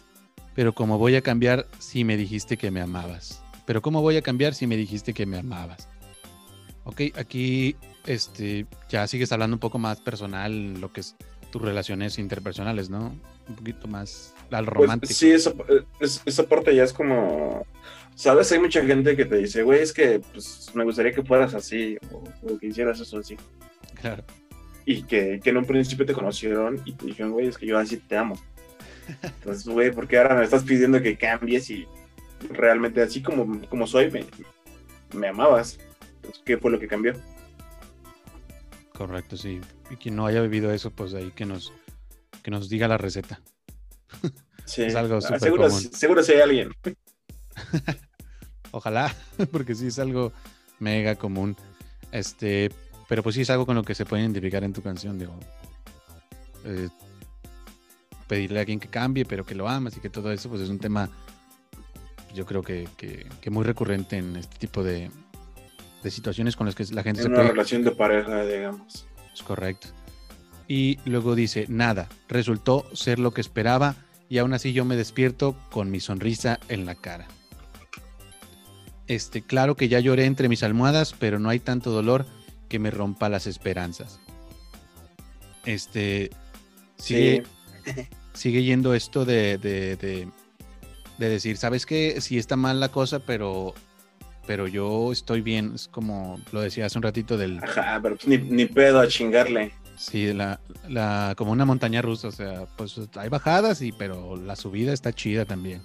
pero 0.55 0.73
como 0.73 0.97
voy 0.97 1.15
a 1.15 1.21
cambiar 1.21 1.67
si 1.77 2.03
me 2.03 2.17
dijiste 2.17 2.57
que 2.57 2.71
me 2.71 2.81
amabas. 2.81 3.43
Pero 3.67 3.83
cómo 3.83 4.01
voy 4.01 4.17
a 4.17 4.23
cambiar 4.23 4.55
si 4.55 4.65
me 4.65 4.75
dijiste 4.75 5.13
que 5.13 5.27
me 5.27 5.37
amabas. 5.37 5.87
Ok, 6.83 7.01
aquí 7.15 7.75
este, 8.07 8.65
ya 8.89 9.05
sigues 9.05 9.31
hablando 9.31 9.55
un 9.55 9.59
poco 9.59 9.77
más 9.77 10.01
personal, 10.01 10.81
lo 10.81 10.91
que 10.91 11.01
es 11.01 11.15
tus 11.51 11.61
relaciones 11.61 12.17
interpersonales, 12.17 12.89
¿no? 12.89 13.15
Un 13.47 13.55
poquito 13.55 13.87
más 13.87 14.33
al 14.49 14.65
Pues, 14.65 14.73
romántico. 14.77 15.13
sí, 15.13 15.29
esa, 15.29 15.53
es- 15.99 16.23
esa 16.25 16.47
parte 16.47 16.73
ya 16.75 16.83
es 16.85 16.91
como, 16.91 17.67
¿sabes? 18.15 18.51
Hay 18.51 18.57
mucha 18.59 18.83
gente 18.83 19.15
que 19.15 19.25
te 19.25 19.35
dice, 19.37 19.61
güey, 19.61 19.81
es 19.83 19.93
que 19.93 20.21
pues, 20.33 20.71
me 20.73 20.83
gustaría 20.83 21.11
que 21.11 21.21
fueras 21.21 21.53
así 21.53 21.97
o, 22.11 22.23
o 22.51 22.57
que 22.57 22.65
hicieras 22.65 22.99
eso 22.99 23.19
así. 23.19 23.37
Claro. 24.01 24.23
Y 24.85 25.03
que, 25.03 25.39
que 25.43 25.49
en 25.51 25.57
un 25.57 25.65
principio 25.65 26.05
te 26.05 26.13
conocieron 26.13 26.81
y 26.85 26.93
te 26.93 27.05
dijeron, 27.05 27.31
güey, 27.33 27.47
es 27.47 27.57
que 27.57 27.65
yo 27.67 27.77
así 27.77 27.97
te 27.97 28.17
amo. 28.17 28.39
Entonces, 29.21 29.65
güey, 29.67 29.91
¿por 29.91 30.07
qué 30.07 30.17
ahora 30.17 30.35
me 30.35 30.43
estás 30.43 30.63
pidiendo 30.63 31.01
que 31.01 31.17
cambies 31.17 31.69
y 31.69 31.87
realmente 32.49 33.01
así 33.01 33.21
como, 33.21 33.61
como 33.67 33.85
soy, 33.87 34.09
me, 34.09 34.25
me 35.13 35.27
amabas? 35.27 35.79
Entonces, 36.17 36.41
¿qué 36.45 36.57
fue 36.57 36.71
lo 36.71 36.79
que 36.79 36.87
cambió? 36.87 37.13
Correcto, 38.93 39.37
sí. 39.37 39.59
Y 39.89 39.95
quien 39.95 40.15
no 40.15 40.25
haya 40.25 40.41
vivido 40.41 40.71
eso, 40.71 40.91
pues 40.91 41.13
ahí 41.13 41.31
que 41.31 41.45
nos, 41.45 41.73
que 42.43 42.51
nos 42.51 42.69
diga 42.69 42.87
la 42.87 42.97
receta. 42.97 43.41
Sí. 44.65 44.83
Es 44.83 44.95
algo 44.95 45.17
Ah, 45.17 45.21
súper 45.21 45.39
seguro, 45.39 45.63
común. 45.67 45.81
seguro 45.81 46.23
si 46.23 46.31
hay 46.33 46.41
alguien. 46.41 46.71
Ojalá, 48.71 49.13
porque 49.51 49.75
sí 49.75 49.87
es 49.87 49.99
algo 49.99 50.31
mega 50.79 51.15
común. 51.15 51.55
Este, 52.11 52.71
pero 53.11 53.23
pues 53.23 53.35
sí 53.35 53.41
es 53.41 53.49
algo 53.49 53.65
con 53.65 53.75
lo 53.75 53.83
que 53.83 53.93
se 53.93 54.05
puede 54.05 54.21
identificar 54.21 54.63
en 54.63 54.71
tu 54.71 54.81
canción, 54.81 55.19
digo. 55.19 55.35
Eh, 56.63 56.87
pedirle 58.25 58.59
a 58.59 58.61
alguien 58.61 58.79
que 58.79 58.87
cambie, 58.87 59.25
pero 59.25 59.45
que 59.45 59.53
lo 59.53 59.67
amas 59.67 59.97
y 59.97 59.99
que 59.99 60.09
todo 60.09 60.31
eso, 60.31 60.47
pues 60.47 60.61
es 60.61 60.69
un 60.69 60.79
tema, 60.79 61.09
yo 62.33 62.45
creo 62.45 62.63
que, 62.63 62.87
que- 62.95 63.27
que 63.41 63.49
muy 63.49 63.65
recurrente 63.65 64.15
en 64.17 64.37
este 64.37 64.57
tipo 64.59 64.81
de, 64.81 65.11
de 66.01 66.09
situaciones 66.09 66.55
con 66.55 66.67
las 66.67 66.73
que 66.75 66.85
la 66.93 67.03
gente 67.03 67.19
En 67.19 67.23
se 67.23 67.27
una 67.27 67.39
puede 67.39 67.49
relación 67.49 67.83
de 67.83 67.91
pareja, 67.91 68.45
digamos. 68.45 69.05
Es 69.33 69.43
correcto. 69.43 69.89
Y 70.69 70.97
luego 71.03 71.35
dice, 71.35 71.65
nada, 71.67 72.07
resultó 72.29 72.85
ser 72.93 73.19
lo 73.19 73.33
que 73.33 73.41
esperaba 73.41 73.95
y 74.29 74.37
aún 74.37 74.53
así 74.53 74.71
yo 74.71 74.85
me 74.85 74.95
despierto 74.95 75.57
con 75.69 75.91
mi 75.91 75.99
sonrisa 75.99 76.61
en 76.69 76.85
la 76.85 76.95
cara. 76.95 77.27
Este, 79.07 79.41
claro 79.41 79.75
que 79.75 79.89
ya 79.89 79.99
lloré 79.99 80.23
entre 80.23 80.47
mis 80.47 80.63
almohadas, 80.63 81.13
pero 81.19 81.39
no 81.39 81.49
hay 81.49 81.59
tanto 81.59 81.91
dolor 81.91 82.25
que 82.71 82.79
me 82.79 82.89
rompa 82.89 83.27
las 83.27 83.47
esperanzas. 83.47 84.17
Este, 85.65 86.31
sigue, 86.97 87.43
sigue 88.33 88.63
yendo 88.63 88.93
esto 88.93 89.25
de, 89.25 89.57
de, 89.57 89.97
de- 89.97 90.29
de 91.17 91.29
decir, 91.29 91.57
¿sabes 91.57 91.85
qué? 91.85 92.19
Sí 92.21 92.37
está 92.37 92.55
mal 92.55 92.79
la 92.79 92.89
cosa, 92.89 93.19
pero, 93.19 93.75
pero 94.47 94.67
yo 94.69 95.11
estoy 95.11 95.41
bien. 95.41 95.73
Es 95.75 95.87
como 95.89 96.39
lo 96.53 96.61
decía 96.61 96.85
hace 96.85 96.97
un 96.97 97.03
ratito 97.03 97.37
del, 97.37 97.59
Ajá, 97.61 97.99
pero 98.01 98.15
pues 98.15 98.27
ni, 98.27 98.37
ni 98.37 98.65
pedo 98.65 99.01
a 99.01 99.07
chingarle. 99.07 99.73
Sí, 99.97 100.31
la, 100.33 100.59
la, 100.87 101.33
como 101.37 101.51
una 101.51 101.65
montaña 101.65 102.01
rusa, 102.01 102.29
o 102.29 102.31
sea, 102.31 102.65
pues 102.77 102.97
hay 103.17 103.27
bajadas, 103.29 103.81
y, 103.83 103.91
pero 103.91 104.35
la 104.37 104.55
subida 104.55 104.93
está 104.93 105.11
chida 105.13 105.43
también. 105.45 105.83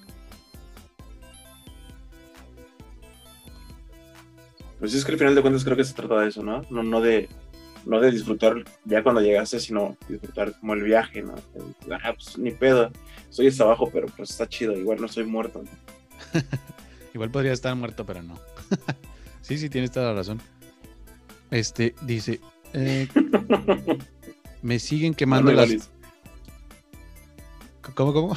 Pues 4.79 4.95
es 4.95 5.05
que 5.05 5.13
al 5.13 5.19
final 5.19 5.35
de 5.35 5.43
cuentas 5.43 5.65
creo 5.65 5.77
que 5.77 5.85
se 5.85 5.95
trata 5.95 6.21
de 6.21 6.29
eso, 6.29 6.43
¿no? 6.43 6.63
No, 6.71 6.83
no 6.83 7.01
de 7.01 7.29
no 7.87 8.01
de 8.01 8.11
disfrutar 8.11 8.65
ya 8.85 9.03
cuando 9.03 9.21
llegaste, 9.21 9.61
sino 9.61 9.97
disfrutar 10.09 10.59
como 10.59 10.75
el 10.75 10.83
viaje, 10.83 11.23
¿no? 11.23 11.35
Ah, 12.03 12.13
pues 12.13 12.37
ni 12.37 12.51
pedo. 12.51 12.91
Estoy 13.31 13.47
hasta 13.47 13.65
abajo, 13.65 13.89
pero 13.93 14.09
pues 14.09 14.31
está 14.31 14.49
chido. 14.49 14.77
Igual 14.77 15.01
no 15.01 15.07
estoy 15.07 15.25
muerto. 15.25 15.63
¿no? 15.63 16.41
Igual 17.15 17.31
podría 17.31 17.53
estar 17.53 17.75
muerto, 17.77 18.05
pero 18.05 18.23
no. 18.23 18.39
sí, 19.41 19.57
sí, 19.57 19.71
tienes 19.71 19.93
toda 19.93 20.07
la 20.07 20.15
razón. 20.15 20.41
Este, 21.51 21.95
dice, 22.03 22.41
eh, 22.75 23.09
me 24.63 24.79
siguen 24.81 25.15
quemando 25.15 25.53
No 25.53 25.57
las... 25.59 25.91
¿Cómo, 27.95 28.13
cómo? 28.13 28.37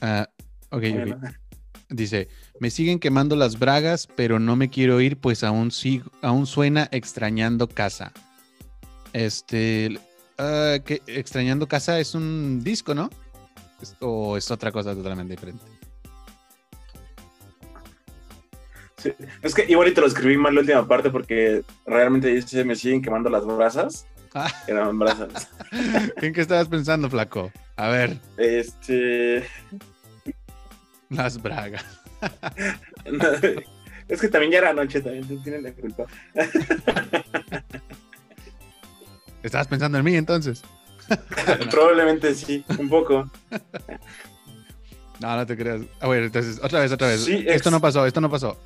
ah, 0.00 0.28
ok, 0.70 0.84
ok. 0.84 0.94
Bueno, 0.94 1.20
Dice, 1.90 2.28
me 2.60 2.70
siguen 2.70 2.98
quemando 2.98 3.34
las 3.34 3.58
bragas, 3.58 4.06
pero 4.14 4.38
no 4.38 4.56
me 4.56 4.68
quiero 4.68 5.00
ir, 5.00 5.16
pues 5.16 5.42
aún 5.42 5.70
sigo, 5.70 6.10
aún 6.20 6.46
suena 6.46 6.88
extrañando 6.92 7.66
casa. 7.66 8.12
Este, 9.14 9.98
ah, 10.36 10.76
que 10.84 11.00
extrañando 11.06 11.66
casa 11.66 11.98
es 11.98 12.14
un 12.14 12.62
disco, 12.62 12.94
¿no? 12.94 13.08
O 14.00 14.36
es 14.36 14.50
otra 14.50 14.70
cosa 14.70 14.94
totalmente 14.94 15.32
diferente. 15.32 15.64
sí. 18.98 19.12
Es 19.42 19.54
que 19.54 19.64
igual 19.68 19.88
y 19.88 19.94
te 19.94 20.00
lo 20.00 20.08
escribí 20.08 20.36
mal 20.36 20.54
la 20.54 20.60
última 20.60 20.86
parte 20.86 21.10
porque 21.10 21.62
realmente 21.86 22.28
dice 22.28 22.64
me 22.64 22.76
siguen 22.76 23.00
quemando 23.00 23.30
las 23.30 23.46
brasas. 23.46 24.06
Ah. 24.34 24.52
Eran 24.66 24.98
brasas. 24.98 25.48
¿En 26.20 26.34
qué 26.34 26.40
estabas 26.42 26.68
pensando, 26.68 27.08
flaco? 27.08 27.50
A 27.76 27.88
ver, 27.88 28.18
Este. 28.36 29.44
Las 31.10 31.40
bragas. 31.40 31.84
es 34.08 34.20
que 34.20 34.28
también 34.28 34.52
ya 34.52 34.58
era 34.58 34.72
noche, 34.72 35.00
también 35.00 35.26
tú 35.26 35.40
tienes 35.42 35.62
la 35.62 35.72
culpa. 35.72 36.04
¿Estabas 39.42 39.68
pensando 39.68 39.98
en 39.98 40.04
mí 40.04 40.14
entonces? 40.16 40.62
Probablemente 41.70 42.34
sí, 42.34 42.64
un 42.78 42.88
poco. 42.88 43.30
No, 45.20 45.36
no 45.36 45.46
te 45.46 45.56
creas. 45.56 45.82
A 46.00 46.08
ver, 46.08 46.24
entonces, 46.24 46.60
otra 46.62 46.80
vez, 46.80 46.92
otra 46.92 47.08
vez. 47.08 47.24
Sí, 47.24 47.44
esto 47.46 47.70
no 47.70 47.80
pasó, 47.80 48.04
esto 48.06 48.20
no 48.20 48.30
pasó. 48.30 48.58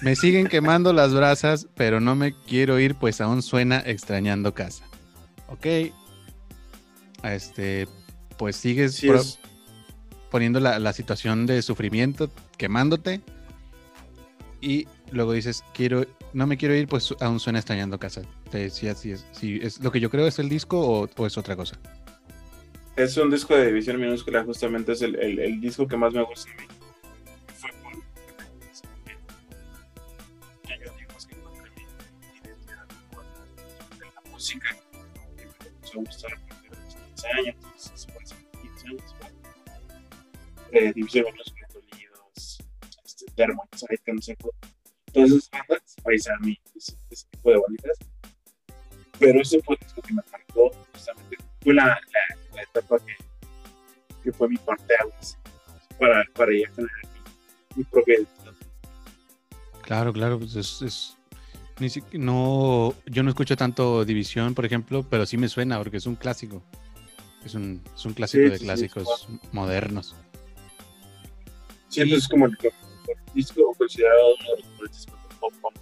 Me 0.00 0.16
siguen 0.16 0.46
quemando 0.46 0.92
las 0.92 1.12
brasas, 1.12 1.66
pero 1.74 2.00
no 2.00 2.14
me 2.14 2.34
quiero 2.46 2.78
ir, 2.78 2.94
pues 2.94 3.20
aún 3.20 3.42
suena 3.42 3.82
extrañando 3.84 4.54
casa. 4.54 4.84
Ok. 5.48 5.66
Este, 7.22 7.86
pues 8.38 8.56
sigues 8.56 8.94
Sí, 8.94 9.08
pro- 9.08 9.20
es, 9.20 9.38
poniendo 10.34 10.58
la, 10.58 10.80
la 10.80 10.92
situación 10.92 11.46
de 11.46 11.62
sufrimiento, 11.62 12.28
quemándote. 12.58 13.20
Y 14.60 14.88
luego 15.12 15.30
dices, 15.32 15.62
quiero, 15.72 16.06
no 16.32 16.48
me 16.48 16.56
quiero 16.56 16.74
ir, 16.74 16.88
pues 16.88 17.14
aún 17.20 17.38
suena 17.38 17.60
extrañando 17.60 18.00
casa. 18.00 18.22
Te 18.50 18.58
decía 18.58 18.96
si 18.96 19.12
es, 19.12 19.24
si 19.30 19.60
es 19.62 19.78
lo 19.78 19.92
que 19.92 20.00
yo 20.00 20.10
creo 20.10 20.26
es 20.26 20.40
el 20.40 20.48
disco 20.48 21.08
o, 21.16 21.26
es 21.26 21.38
otra 21.38 21.54
cosa. 21.54 21.78
es 22.96 23.16
un 23.16 23.30
disco 23.30 23.54
de 23.54 23.66
división 23.68 24.00
minúscula, 24.00 24.42
justamente 24.42 24.90
es 24.90 25.02
el, 25.02 25.14
el- 25.14 25.60
disco 25.60 25.86
que 25.86 25.96
más 25.96 26.12
me 26.12 26.22
gusta 26.24 26.50
a 26.50 26.54
mí. 26.60 26.66
Fue 27.56 27.70
por 27.80 27.94
mi 27.94 28.02
identidad 32.42 32.86
con 33.14 33.24
la 34.00 34.30
música 34.32 34.76
que 35.36 35.44
me 35.46 35.68
empezó 35.68 36.00
a 36.00 36.02
gustar 36.02 36.32
a 36.32 36.46
partir 36.48 36.70
de 36.70 36.76
los 36.84 36.94
15 36.96 37.28
años, 37.28 37.54
Eh, 40.76 40.92
división 40.92 41.24
minúscula, 41.32 41.68
Dolidos, 41.72 42.58
este, 43.04 43.24
Dermot, 43.36 43.68
ahí 43.88 43.96
que 44.04 44.12
no 44.12 44.20
sé 44.20 44.36
todas 44.36 45.30
esas 45.30 45.50
bandas, 45.68 45.96
ese, 46.74 46.96
ese 47.10 47.26
tipo 47.30 47.50
de 47.50 47.56
banditas. 47.60 47.98
Pero 49.20 49.40
ese 49.40 49.62
fue 49.62 49.76
disco 49.80 50.02
que 50.02 50.12
me 50.14 50.22
marcó, 50.32 50.70
justamente, 50.92 51.36
fue 51.62 51.74
la, 51.74 51.84
la, 51.86 51.96
la 52.56 52.62
etapa 52.62 52.98
que, 52.98 53.14
que 54.24 54.32
fue 54.32 54.48
mi 54.48 54.56
parteaguas 54.56 55.38
para, 55.98 56.24
para 56.34 56.50
ya 56.52 56.68
tener 56.72 56.90
mi, 57.12 57.20
mi 57.76 57.84
propia 57.84 58.16
identidad. 58.18 58.54
Claro, 59.82 60.12
claro, 60.12 60.38
pues 60.40 60.56
es, 60.56 60.82
es- 60.82 61.16
no, 62.12 62.94
yo 63.06 63.22
no 63.22 63.30
escucho 63.30 63.56
tanto 63.56 64.04
División, 64.04 64.54
por 64.54 64.64
ejemplo, 64.64 65.04
pero 65.08 65.26
sí 65.26 65.36
me 65.36 65.48
suena 65.48 65.78
porque 65.78 65.98
es 65.98 66.06
un 66.06 66.16
clásico. 66.16 66.62
Es 67.44 67.54
un, 67.54 67.82
es 67.94 68.04
un 68.06 68.14
clásico 68.14 68.42
Sí, 68.44 68.48
de 68.50 68.52
sí, 68.54 68.58
sí, 68.60 68.64
clásicos 68.64 69.28
modernos. 69.52 70.14
Sí, 71.94 72.00
entonces 72.00 72.24
es 72.24 72.28
como 72.28 72.46
el 72.46 72.50
mejor 72.50 72.72
disco 73.34 73.72
considerado 73.78 74.34
uno 74.34 74.50
de 74.50 74.62
los 74.62 74.70
mejores 74.70 74.92
discos 74.96 75.14
de 75.22 75.36
pop 75.36 75.52
punk. 75.62 75.78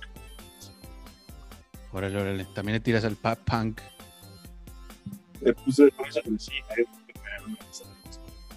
Órale, 1.91 2.21
órale. 2.21 2.45
También 2.55 2.75
le 2.75 2.81
tiras 2.81 3.05
al 3.07 3.17
pop 3.17 3.39
punk. 3.47 3.81
Le 5.41 5.55
puse 5.55 5.91
con 5.93 6.07
eso 6.07 6.21
que 6.21 6.39
sí, 6.39 6.53
me 6.77 7.55
gusta. 7.55 7.87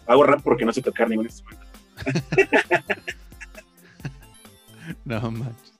Hago 0.05 0.23
rap 0.23 0.41
porque 0.43 0.65
no 0.65 0.73
sé 0.73 0.81
tocar 0.81 1.09
ningún 1.09 1.27
instrumento. 1.27 1.65
No 5.05 5.31
manches. 5.31 5.73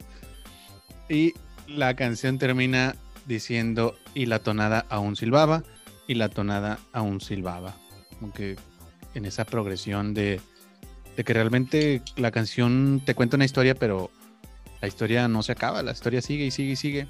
Y 1.10 1.34
la 1.68 1.96
canción 1.96 2.40
termina 2.40 2.96
diciendo, 3.28 3.96
y 4.16 4.26
la 4.26 4.40
tonada 4.40 4.86
aún 4.90 5.16
silbaba, 5.16 5.64
y 6.08 6.16
la 6.16 6.30
tonada 6.30 6.80
aún 6.92 7.22
silbaba. 7.22 7.76
Como 8.18 8.32
que 8.34 8.56
en 9.14 9.26
esa 9.26 9.46
progresión 9.46 10.16
de, 10.16 10.42
de 11.16 11.24
que 11.24 11.34
realmente 11.34 12.02
la 12.16 12.32
canción 12.32 13.02
te 13.06 13.16
cuenta 13.16 13.38
una 13.38 13.46
historia, 13.46 13.76
pero 13.76 14.12
la 14.82 14.88
historia 14.88 15.28
no 15.28 15.44
se 15.44 15.52
acaba, 15.52 15.82
la 15.84 15.92
historia 15.92 16.22
sigue 16.22 16.46
y 16.46 16.52
sigue 16.52 16.72
y 16.72 16.76
sigue. 16.76 17.08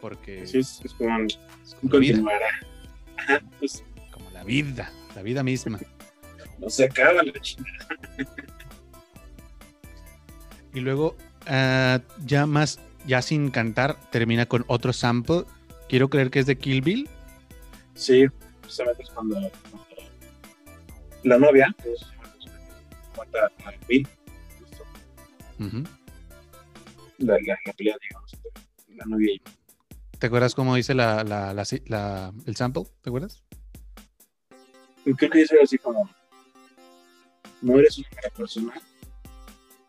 Porque 0.00 0.46
Sí, 0.46 0.58
es, 0.58 0.80
es 0.84 0.92
como 0.92 1.18
es 1.24 1.38
como, 1.80 1.92
la 1.92 1.98
vida, 1.98 2.12
continuará. 2.16 2.46
Ajá, 3.16 3.42
pues 3.58 3.84
como 4.10 4.30
la 4.30 4.44
vida, 4.44 4.92
la 5.14 5.22
vida 5.22 5.42
misma. 5.42 5.80
no 6.58 6.68
se 6.68 6.84
acaba 6.84 7.22
la 7.22 7.32
chingada. 7.40 7.88
Y 10.74 10.80
luego, 10.80 11.16
ah, 11.46 12.00
ya 12.26 12.46
más 12.46 12.80
ya 13.06 13.22
sin 13.22 13.50
cantar, 13.50 13.96
termina 14.10 14.46
con 14.46 14.64
otro 14.66 14.92
sample. 14.92 15.44
Quiero 15.88 16.08
creer 16.08 16.30
que 16.30 16.40
es 16.40 16.46
de 16.46 16.56
Kill 16.56 16.82
Bill. 16.82 17.08
Sí, 17.94 18.26
justamente 18.62 19.02
es 19.02 19.10
cuando, 19.10 19.36
cuando 19.70 19.84
la 21.22 21.38
novia, 21.38 21.74
es 23.22 23.28
mata 23.30 23.50
a 23.64 23.86
Bill, 23.86 24.08
justo, 24.58 24.84
Ujú. 25.60 25.84
la, 27.18 27.38
la, 27.46 27.58
la 27.64 27.72
pelea, 27.72 27.96
digamos, 28.00 28.32
la 28.88 29.04
novia 29.06 29.34
y 29.34 29.42
¿Te 30.18 30.28
acuerdas 30.28 30.54
cómo 30.54 30.74
dice 30.74 30.94
la, 30.94 31.20
el 32.46 32.56
sample? 32.56 32.84
¿Te 33.02 33.10
acuerdas? 33.10 33.42
Creo 35.04 35.16
que 35.16 35.28
dice 35.38 35.56
así 35.62 35.76
como, 35.76 36.08
no 37.60 37.78
eres 37.78 37.98
una 37.98 38.08
mala 38.16 38.30
persona, 38.34 38.72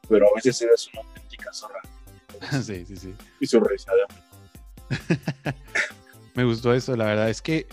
pero 0.10 0.28
a 0.28 0.36
veces 0.36 0.62
eres 0.62 0.90
una 0.92 1.04
auténtica 1.04 1.54
zorra. 1.54 1.82
sí, 2.64 2.86
sí, 2.86 2.98
sí. 2.98 3.14
Y 3.40 3.48
su 3.48 3.62
risa 3.62 3.92
Me 6.36 6.44
gustó 6.44 6.74
eso, 6.74 6.98
la 6.98 7.06
verdad. 7.06 7.30
Es 7.30 7.42
que, 7.42 7.68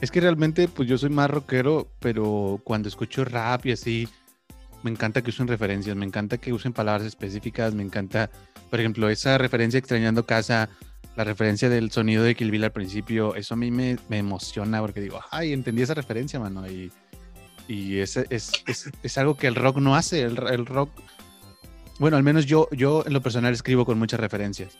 es 0.00 0.10
que 0.10 0.20
realmente, 0.20 0.66
pues 0.66 0.88
yo 0.88 0.98
soy 0.98 1.10
más 1.10 1.30
rockero, 1.30 1.88
pero 2.00 2.60
cuando 2.64 2.88
escucho 2.88 3.24
rap 3.24 3.66
y 3.66 3.72
así, 3.72 4.08
me 4.88 4.94
encanta 4.94 5.20
que 5.20 5.28
usen 5.28 5.48
referencias, 5.48 5.94
me 5.96 6.06
encanta 6.06 6.38
que 6.38 6.50
usen 6.50 6.72
palabras 6.72 7.06
específicas, 7.06 7.74
me 7.74 7.82
encanta, 7.82 8.30
por 8.70 8.80
ejemplo, 8.80 9.10
esa 9.10 9.36
referencia 9.36 9.76
extrañando 9.76 10.24
casa, 10.24 10.70
la 11.14 11.24
referencia 11.24 11.68
del 11.68 11.90
sonido 11.90 12.24
de 12.24 12.34
Kill 12.34 12.64
al 12.64 12.72
principio, 12.72 13.34
eso 13.34 13.52
a 13.52 13.56
mí 13.58 13.70
me, 13.70 13.98
emociona 14.08 14.80
porque 14.80 15.02
digo, 15.02 15.20
ay, 15.30 15.52
entendí 15.52 15.82
esa 15.82 15.92
referencia, 15.92 16.40
mano. 16.40 16.66
Y, 16.66 16.90
y 17.68 17.98
es, 17.98 18.16
algo 19.18 19.36
que 19.36 19.46
el 19.46 19.56
rock 19.56 19.76
no 19.76 19.94
hace. 19.94 20.22
El, 20.22 20.38
el 20.50 20.64
rock, 20.64 20.90
bueno, 21.98 22.16
al 22.16 22.22
menos 22.22 22.46
yo, 22.46 22.66
yo 22.72 23.04
en 23.06 23.12
lo 23.12 23.20
personal 23.20 23.52
escribo 23.52 23.84
con 23.84 23.98
muchas 23.98 24.20
referencias, 24.20 24.78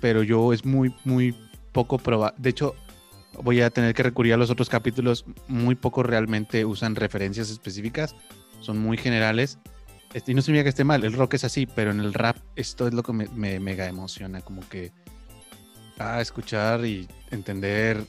pero 0.00 0.22
yo 0.22 0.54
es 0.54 0.64
muy, 0.64 0.94
muy 1.04 1.36
poco 1.72 1.98
probable. 1.98 2.36
De 2.38 2.48
hecho, 2.48 2.74
voy 3.42 3.60
a 3.60 3.68
tener 3.68 3.94
que 3.94 4.02
recurrir 4.02 4.32
a 4.32 4.38
los 4.38 4.48
otros 4.48 4.70
capítulos. 4.70 5.26
Muy 5.46 5.74
poco 5.74 6.02
realmente 6.02 6.64
usan 6.64 6.96
referencias 6.96 7.50
específicas, 7.50 8.16
son 8.60 8.78
muy 8.78 8.96
generales. 8.96 9.58
Este, 10.14 10.32
y 10.32 10.34
no 10.34 10.42
significa 10.42 10.64
que 10.64 10.68
esté 10.70 10.84
mal, 10.84 11.04
el 11.04 11.12
rock 11.12 11.34
es 11.34 11.44
así, 11.44 11.66
pero 11.66 11.90
en 11.90 12.00
el 12.00 12.14
rap 12.14 12.36
esto 12.54 12.86
es 12.86 12.94
lo 12.94 13.02
que 13.02 13.12
me, 13.12 13.28
me 13.28 13.60
mega 13.60 13.86
emociona, 13.86 14.40
como 14.40 14.66
que 14.68 14.90
a 15.98 16.20
escuchar 16.20 16.84
y 16.86 17.06
entender 17.30 18.02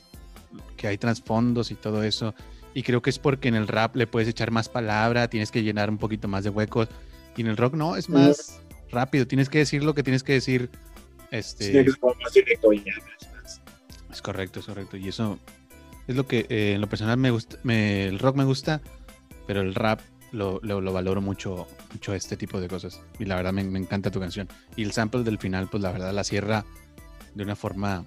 que 0.78 0.88
hay 0.88 0.98
trasfondos 0.98 1.72
y 1.72 1.76
todo 1.76 2.04
eso. 2.04 2.34
Y 2.74 2.84
creo 2.84 3.02
que 3.02 3.10
es 3.10 3.20
porque 3.20 3.48
en 3.48 3.56
el 3.56 3.68
rap 3.68 3.96
le 3.96 4.08
puedes 4.08 4.30
echar 4.30 4.52
más 4.52 4.70
palabra, 4.70 5.30
tienes 5.30 5.52
que 5.52 5.64
llenar 5.64 5.90
un 5.90 5.98
poquito 5.98 6.28
más 6.28 6.44
de 6.44 6.50
huecos. 6.50 6.88
Y 7.36 7.42
en 7.42 7.48
el 7.48 7.58
rock 7.58 7.74
no, 7.74 7.96
es 7.96 8.08
más 8.10 8.62
rápido, 8.92 9.28
tienes 9.28 9.50
que 9.50 9.58
decir 9.60 9.84
lo 9.84 9.94
que 9.94 10.04
tienes 10.04 10.24
que 10.24 10.34
decir. 10.34 10.70
Este, 11.32 11.84
Sí, 11.84 11.92
como 12.00 12.14
más 12.16 12.32
directo 12.34 12.72
y 12.72 12.80
más- 12.80 13.34
más. 13.44 13.62
es 14.12 14.22
correcto, 14.22 14.60
es 14.62 14.66
correcto. 14.68 14.96
Y 14.96 15.10
eso 15.10 15.40
es 16.08 16.16
lo 16.16 16.26
que 16.28 16.46
eh, 16.50 16.74
en 16.76 16.82
lo 16.82 16.88
personal 16.88 17.18
me 17.18 17.32
gusta. 17.32 17.58
me- 17.64 18.06
el 18.08 18.20
rock 18.20 18.38
me 18.38 18.44
gusta, 18.46 18.80
pero 19.46 19.62
el 19.62 19.76
rap 19.76 20.00
lo, 20.38 20.60
lo- 20.62 20.82
lo 20.82 20.94
valoro 20.94 21.22
mucho, 21.22 21.68
mucho 21.92 22.14
este 22.14 22.38
tipo 22.38 22.62
de 22.62 22.68
cosas. 22.68 23.02
Y 23.20 23.26
la 23.26 23.36
verdad 23.36 23.54
me, 23.54 23.64
me 23.64 23.80
encanta 23.80 24.12
tu 24.12 24.20
canción. 24.20 24.48
Y 24.76 24.84
el 24.84 24.92
sample 24.92 25.24
del 25.24 25.40
final, 25.40 25.68
pues 25.70 25.82
la 25.84 25.92
verdad 25.92 26.14
la 26.14 26.24
cierra 26.24 26.64
de 27.34 27.44
una 27.44 27.56
forma 27.56 28.06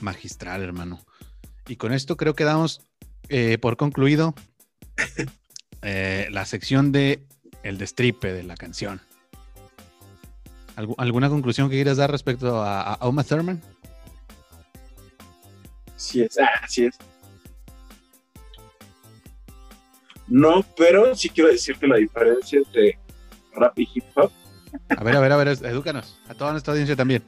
magistral, 0.00 0.62
hermano. 0.62 1.00
Y 1.68 1.76
con 1.76 1.92
esto 1.92 2.16
creo 2.16 2.34
que 2.34 2.44
damos 2.44 2.82
eh, 3.28 3.56
por 3.58 3.76
concluido 3.76 4.34
eh, 5.82 6.28
la 6.30 6.44
sección 6.44 6.92
de 6.92 7.22
el 7.62 7.78
destripe 7.78 8.32
de 8.32 8.42
la 8.42 8.56
canción. 8.56 9.00
¿Algu- 10.76 10.94
¿Alguna 10.98 11.28
conclusión 11.28 11.68
que 11.68 11.76
quieras 11.76 11.98
dar 11.98 12.10
respecto 12.10 12.62
a, 12.62 12.94
a 12.94 13.08
Uma 13.08 13.22
Thurman? 13.24 13.62
Sí 15.96 16.22
es, 16.22 16.36
ah, 16.40 16.66
sí 16.68 16.86
es. 16.86 16.96
No, 20.32 20.64
pero 20.78 21.14
sí 21.14 21.28
quiero 21.28 21.50
decirte 21.50 21.86
la 21.86 21.96
diferencia 21.96 22.58
entre 22.58 22.98
rap 23.54 23.78
y 23.78 23.86
hip 23.92 24.04
hop. 24.14 24.30
A 24.88 25.04
ver, 25.04 25.14
a 25.14 25.20
ver, 25.20 25.30
a 25.30 25.36
ver, 25.36 25.48
edúcanos. 25.48 26.18
A 26.26 26.32
toda 26.32 26.52
nuestra 26.52 26.72
audiencia 26.72 26.96
también. 26.96 27.22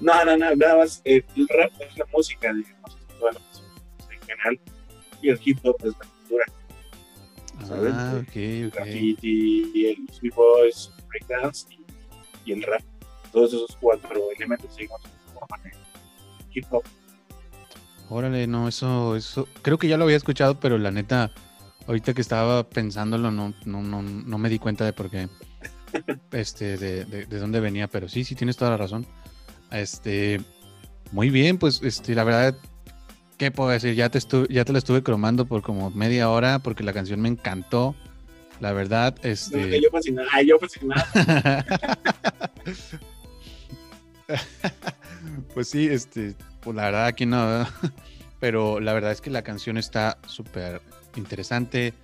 No, 0.00 0.22
no, 0.26 0.36
no, 0.36 0.54
nada 0.54 0.76
más. 0.76 1.00
eh, 1.06 1.24
el 1.34 1.48
rap 1.48 1.72
es 1.80 1.96
la 1.96 2.04
música, 2.12 2.52
digamos, 2.52 2.98
toda 3.18 3.32
la 3.32 3.38
música 3.40 3.66
en 4.10 4.20
general. 4.20 4.60
Y 5.22 5.30
el 5.30 5.40
hip 5.42 5.58
hop 5.62 5.76
es 5.78 5.94
la 5.98 6.06
cultura. 6.06 6.44
¿Sabes? 7.66 7.94
Ah, 7.96 8.12
ok, 8.16 8.68
ok. 8.68 8.74
graffiti, 8.74 9.86
el 9.86 10.08
b-boys, 10.20 10.92
breakdance 11.08 11.68
y, 11.70 11.86
y 12.44 12.52
el 12.52 12.62
rap. 12.64 12.82
Todos 13.32 13.54
esos 13.54 13.78
cuatro 13.80 14.20
elementos, 14.36 14.76
digamos, 14.76 15.00
forman 15.32 15.60
el 15.64 15.72
hip 16.52 16.66
hop. 16.70 16.84
Órale, 18.10 18.46
no, 18.46 18.68
eso, 18.68 19.16
eso, 19.16 19.48
creo 19.62 19.78
que 19.78 19.88
ya 19.88 19.96
lo 19.96 20.04
había 20.04 20.16
escuchado, 20.18 20.60
pero 20.60 20.76
la 20.76 20.90
neta, 20.90 21.30
ahorita 21.90 22.14
que 22.14 22.20
estaba 22.20 22.68
pensándolo, 22.68 23.32
no, 23.32 23.52
no, 23.64 23.82
no, 23.82 24.02
no 24.02 24.38
me 24.38 24.48
di 24.48 24.60
cuenta 24.60 24.84
de 24.84 24.92
por 24.92 25.10
qué, 25.10 25.28
este, 26.30 26.76
de, 26.76 27.04
de, 27.04 27.26
de 27.26 27.38
dónde 27.38 27.58
venía, 27.58 27.88
pero 27.88 28.08
sí, 28.08 28.22
sí, 28.22 28.36
tienes 28.36 28.56
toda 28.56 28.70
la 28.70 28.76
razón. 28.76 29.04
Este, 29.72 30.40
muy 31.10 31.30
bien, 31.30 31.58
pues, 31.58 31.82
este, 31.82 32.14
la 32.14 32.22
verdad, 32.22 32.56
¿qué 33.38 33.50
puedo 33.50 33.70
decir? 33.70 33.96
Ya 33.96 34.08
te 34.08 34.18
estuve, 34.18 34.46
ya 34.50 34.64
te 34.64 34.72
la 34.72 34.78
estuve 34.78 35.02
cromando 35.02 35.46
por 35.46 35.62
como 35.62 35.90
media 35.90 36.30
hora, 36.30 36.60
porque 36.60 36.84
la 36.84 36.92
canción 36.92 37.20
me 37.20 37.28
encantó. 37.28 37.96
La 38.60 38.72
verdad, 38.72 39.16
este. 39.24 39.82
yo 39.82 39.90
fascinado, 39.90 40.28
ay, 40.32 40.46
yo 40.46 40.60
fascinado. 40.60 41.02
pues 45.54 45.68
sí, 45.68 45.88
este, 45.88 46.36
pues 46.60 46.76
la 46.76 46.84
verdad 46.84 47.06
aquí 47.06 47.26
no. 47.26 47.66
pero 48.40 48.80
la 48.80 48.92
verdad 48.92 49.12
es 49.12 49.20
que 49.20 49.30
la 49.30 49.42
canción 49.42 49.76
está 49.78 50.18
súper 50.26 50.80
interesante. 51.16 51.94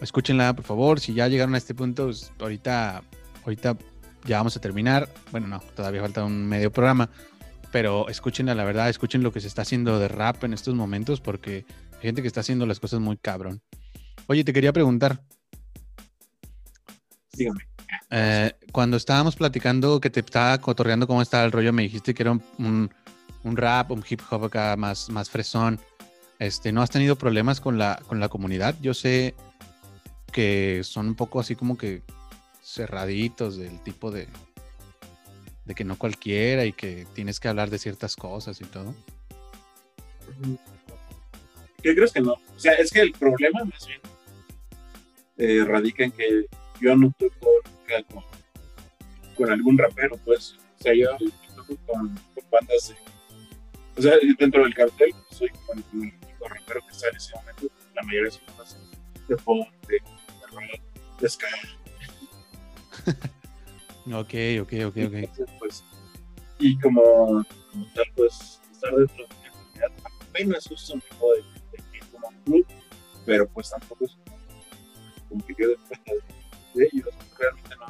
Escúchenla, 0.00 0.54
por 0.54 0.64
favor. 0.64 0.98
Si 1.00 1.12
ya 1.14 1.28
llegaron 1.28 1.54
a 1.54 1.58
este 1.58 1.74
punto, 1.74 2.06
pues, 2.06 2.32
ahorita, 2.40 3.02
ahorita 3.44 3.76
ya 4.24 4.38
vamos 4.38 4.56
a 4.56 4.60
terminar. 4.60 5.08
Bueno, 5.30 5.46
no, 5.46 5.60
todavía 5.76 6.00
falta 6.00 6.24
un 6.24 6.46
medio 6.48 6.72
programa. 6.72 7.10
Pero 7.70 8.08
escúchenla, 8.08 8.54
la 8.54 8.64
verdad, 8.64 8.88
escuchen 8.88 9.22
lo 9.22 9.32
que 9.32 9.40
se 9.40 9.46
está 9.46 9.62
haciendo 9.62 9.98
de 10.00 10.08
rap 10.08 10.42
en 10.42 10.54
estos 10.54 10.74
momentos, 10.74 11.20
porque 11.20 11.64
hay 11.94 12.00
gente 12.02 12.22
que 12.22 12.28
está 12.28 12.40
haciendo 12.40 12.66
las 12.66 12.80
cosas 12.80 12.98
muy 13.00 13.16
cabrón. 13.16 13.60
Oye, 14.26 14.42
te 14.42 14.52
quería 14.52 14.72
preguntar, 14.72 15.22
Dígame. 17.32 17.60
eh, 18.10 18.52
cuando 18.72 18.96
estábamos 18.96 19.36
platicando 19.36 20.00
que 20.00 20.10
te 20.10 20.20
estaba 20.20 20.58
cotorreando 20.58 21.06
cómo 21.06 21.22
estaba 21.22 21.44
el 21.44 21.52
rollo, 21.52 21.72
me 21.72 21.82
dijiste 21.82 22.12
que 22.14 22.22
era 22.22 22.32
un, 22.32 22.42
un- 22.58 22.90
un 23.44 23.56
rap, 23.56 23.90
un 23.90 24.04
hip 24.08 24.20
hop 24.30 24.44
acá 24.44 24.76
más, 24.76 25.08
más 25.10 25.30
fresón. 25.30 25.78
Este, 26.38 26.72
¿No 26.72 26.82
has 26.82 26.90
tenido 26.90 27.16
problemas 27.16 27.60
con 27.60 27.78
la, 27.78 28.00
con 28.06 28.20
la 28.20 28.28
comunidad? 28.28 28.74
Yo 28.80 28.94
sé 28.94 29.34
que 30.32 30.82
son 30.84 31.08
un 31.08 31.14
poco 31.14 31.40
así 31.40 31.56
como 31.56 31.76
que 31.76 32.02
cerraditos 32.62 33.56
del 33.56 33.82
tipo 33.82 34.10
de, 34.10 34.28
de 35.64 35.74
que 35.74 35.84
no 35.84 35.98
cualquiera 35.98 36.64
y 36.64 36.72
que 36.72 37.06
tienes 37.14 37.40
que 37.40 37.48
hablar 37.48 37.70
de 37.70 37.78
ciertas 37.78 38.16
cosas 38.16 38.60
y 38.60 38.64
todo. 38.64 38.94
¿Qué 41.82 41.94
crees 41.94 42.12
que 42.12 42.20
no? 42.20 42.32
O 42.32 42.58
sea, 42.58 42.72
es 42.74 42.90
que 42.90 43.00
el 43.00 43.12
problema 43.12 43.64
más 43.64 43.86
bien 43.86 44.00
eh, 45.38 45.64
radica 45.64 46.04
en 46.04 46.12
que 46.12 46.46
yo 46.80 46.96
no 46.96 47.12
toco 47.18 47.50
con 49.36 49.50
algún 49.50 49.78
rapero, 49.78 50.16
pues. 50.24 50.56
O 50.78 50.82
sea, 50.82 50.94
yo 50.94 51.10
toco 51.56 51.76
con, 51.86 52.08
con 52.34 52.44
bandas 52.50 52.88
de. 52.88 53.19
O 54.00 54.02
sea, 54.02 54.14
dentro 54.38 54.62
del 54.64 54.72
cartel 54.72 55.14
soy 55.30 55.50
como 55.50 55.74
el 55.74 55.84
único 55.92 56.48
rapero 56.48 56.80
que 56.86 56.92
está 56.92 57.08
en 57.08 57.16
ese 57.16 57.34
momento. 57.34 57.66
La 57.94 58.02
mayoría 58.02 58.30
son 58.30 58.46
bandas 58.46 58.78
de 59.28 59.36
pop, 59.36 59.68
de, 59.88 59.96
de 59.96 60.80
de 61.20 61.28
ska. 61.28 61.46
Ok, 64.06 64.34
ok, 64.62 64.72
ok, 64.86 64.96
ok. 64.96 64.96
Entonces, 64.96 65.50
pues, 65.58 65.84
y 66.58 66.78
como, 66.78 67.44
como 67.70 67.86
tal, 67.94 68.06
pues, 68.16 68.58
estar 68.72 68.90
dentro 68.94 69.16
de 69.16 69.24
una 69.24 69.50
comunidad 69.50 69.92
apenas 70.22 70.66
justo 70.66 70.96
me 70.96 71.02
puedo 71.18 71.34
definir 71.70 72.04
como 72.10 72.28
un 72.28 72.34
club, 72.44 72.66
pero 73.26 73.46
pues 73.48 73.68
tampoco 73.68 74.06
es 74.06 74.16
como, 75.28 75.44
que 75.44 75.54
yo 75.58 75.68
de, 75.68 75.76
de 76.72 76.88
ellos, 76.90 77.08
realmente 77.38 77.76
no. 77.78 77.86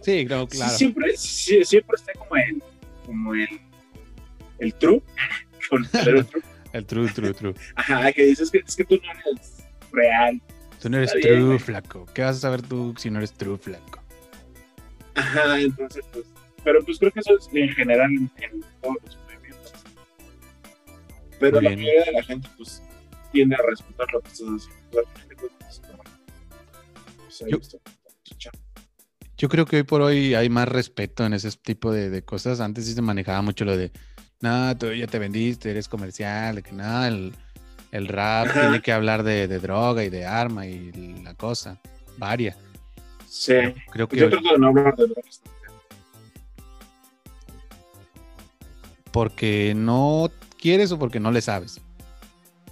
Sí, 0.00 0.26
claro, 0.26 0.48
claro. 0.48 0.76
siempre, 0.76 1.16
siempre 1.16 1.94
está 1.94 2.12
como 2.14 2.34
el, 2.34 2.62
como 3.06 3.32
el, 3.32 3.60
el 4.58 4.74
true, 4.74 5.02
con 5.70 5.84
el 5.84 5.90
true. 5.90 6.26
El 6.72 6.84
true, 6.84 7.08
true, 7.10 7.32
true. 7.32 7.54
Ajá, 7.76 8.12
que 8.12 8.24
dices 8.26 8.50
que 8.50 8.58
es 8.58 8.76
que 8.76 8.84
tú 8.84 8.96
no 9.02 9.10
eres 9.32 9.64
real. 9.92 10.42
Tú 10.82 10.90
no 10.90 10.98
eres 10.98 11.14
Está 11.14 11.28
true, 11.28 11.58
flaco. 11.58 12.04
¿Qué 12.12 12.20
vas 12.22 12.36
a 12.36 12.40
saber 12.40 12.60
tú 12.60 12.92
si 12.98 13.08
no 13.08 13.18
eres 13.18 13.32
true, 13.32 13.56
flaco? 13.56 14.02
Ajá, 15.14 15.58
entonces, 15.58 16.04
pues, 16.12 16.26
pero 16.62 16.84
pues 16.84 16.98
creo 16.98 17.10
que 17.12 17.20
eso 17.20 17.38
es 17.38 17.48
en 17.52 17.70
general 17.70 18.10
en, 18.10 18.30
en 18.42 18.60
todos 18.82 18.96
los 19.06 19.16
movimientos. 19.24 19.72
Pero 21.40 21.60
la 21.62 21.70
mayoría 21.70 22.04
de 22.04 22.12
la 22.12 22.22
gente, 22.22 22.48
pues, 22.58 22.82
tiende 23.32 23.54
a 23.54 23.58
respetar 23.66 24.06
lo 24.12 24.20
que 24.20 24.28
estás 24.28 24.48
haciendo. 24.48 25.02
Pues, 27.24 27.42
ahí 27.42 27.50
Yo- 27.52 27.58
está, 27.58 27.76
está 28.24 28.36
chavo. 28.38 28.58
Yo 29.38 29.48
creo 29.48 29.64
que 29.66 29.76
hoy 29.76 29.82
por 29.84 30.02
hoy 30.02 30.34
hay 30.34 30.48
más 30.50 30.68
respeto 30.68 31.24
en 31.24 31.32
ese 31.32 31.50
tipo 31.52 31.90
de, 31.92 32.10
de 32.10 32.22
cosas. 32.22 32.60
Antes 32.60 32.84
sí 32.86 32.92
se 32.94 33.02
manejaba 33.02 33.40
mucho 33.42 33.64
lo 33.64 33.76
de, 33.76 33.92
no, 34.40 34.76
tú 34.76 34.92
ya 34.92 35.06
te 35.06 35.18
vendiste, 35.18 35.70
eres 35.70 35.88
comercial, 35.88 36.56
de 36.56 36.62
que 36.62 36.72
nada, 36.72 37.08
el, 37.08 37.32
el 37.92 38.08
rap 38.08 38.48
Ajá. 38.48 38.60
tiene 38.62 38.82
que 38.82 38.92
hablar 38.92 39.22
de, 39.22 39.48
de 39.48 39.58
droga 39.58 40.04
y 40.04 40.08
de 40.10 40.24
arma 40.26 40.66
y 40.66 40.92
la 41.22 41.34
cosa, 41.34 41.78
varia. 42.18 42.56
Sí. 43.28 43.54
Creo 43.90 44.08
que 44.08 44.16
yo 44.16 44.26
hoy- 44.26 44.30
trato 44.30 44.52
de 44.52 44.58
no 44.58 44.68
hablar 44.68 44.94
de 44.96 45.06
drogas. 45.06 45.40
porque 49.12 49.72
no 49.74 50.30
quieres 50.60 50.92
o 50.92 50.98
porque 50.98 51.20
no 51.20 51.30
le 51.30 51.40
sabes. 51.40 51.80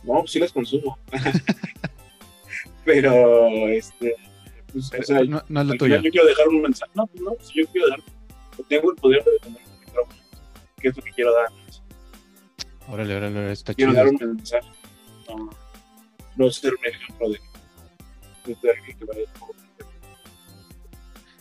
No, 0.03 0.19
pues 0.21 0.33
sí 0.33 0.39
las 0.39 0.53
consumo. 0.53 0.99
Pero, 2.85 3.49
este, 3.69 4.15
pues, 4.71 4.93
o 4.93 5.03
sea, 5.03 5.25
no, 5.25 5.43
no 5.49 5.61
es 5.63 5.67
lo 5.67 5.75
tuyo. 5.75 5.97
yo 6.03 6.11
quiero 6.11 6.27
dejar 6.27 6.49
un 6.49 6.61
mensaje. 6.63 6.93
No, 6.95 7.07
pues 7.07 7.23
no, 7.23 7.33
yo 7.55 7.65
quiero 7.73 7.87
dejar. 7.87 8.03
Tengo 8.69 8.91
el 8.91 8.97
poder 8.99 9.25
de 9.25 9.31
detener 9.33 9.63
¿Qué 10.85 10.91
es 10.91 10.97
lo 10.99 11.03
que 11.03 11.13
quiero 11.13 11.33
dar? 11.33 11.49
Órale, 12.91 13.17
órale, 13.17 13.39
órale, 13.39 13.53
está 13.55 13.73
Quiero 13.73 13.93
chido. 13.93 14.05
dar 14.05 14.13
un 14.13 14.37
mensaje. 14.37 14.69
No, 15.31 15.51
no 16.37 16.51
ser 16.51 16.75
un 16.75 16.85
ejemplo 16.87 17.31
de, 17.31 17.41
de 18.63 18.71
alguien 18.71 18.99
que 18.99 19.05
vaya 19.07 19.21
por 19.41 19.49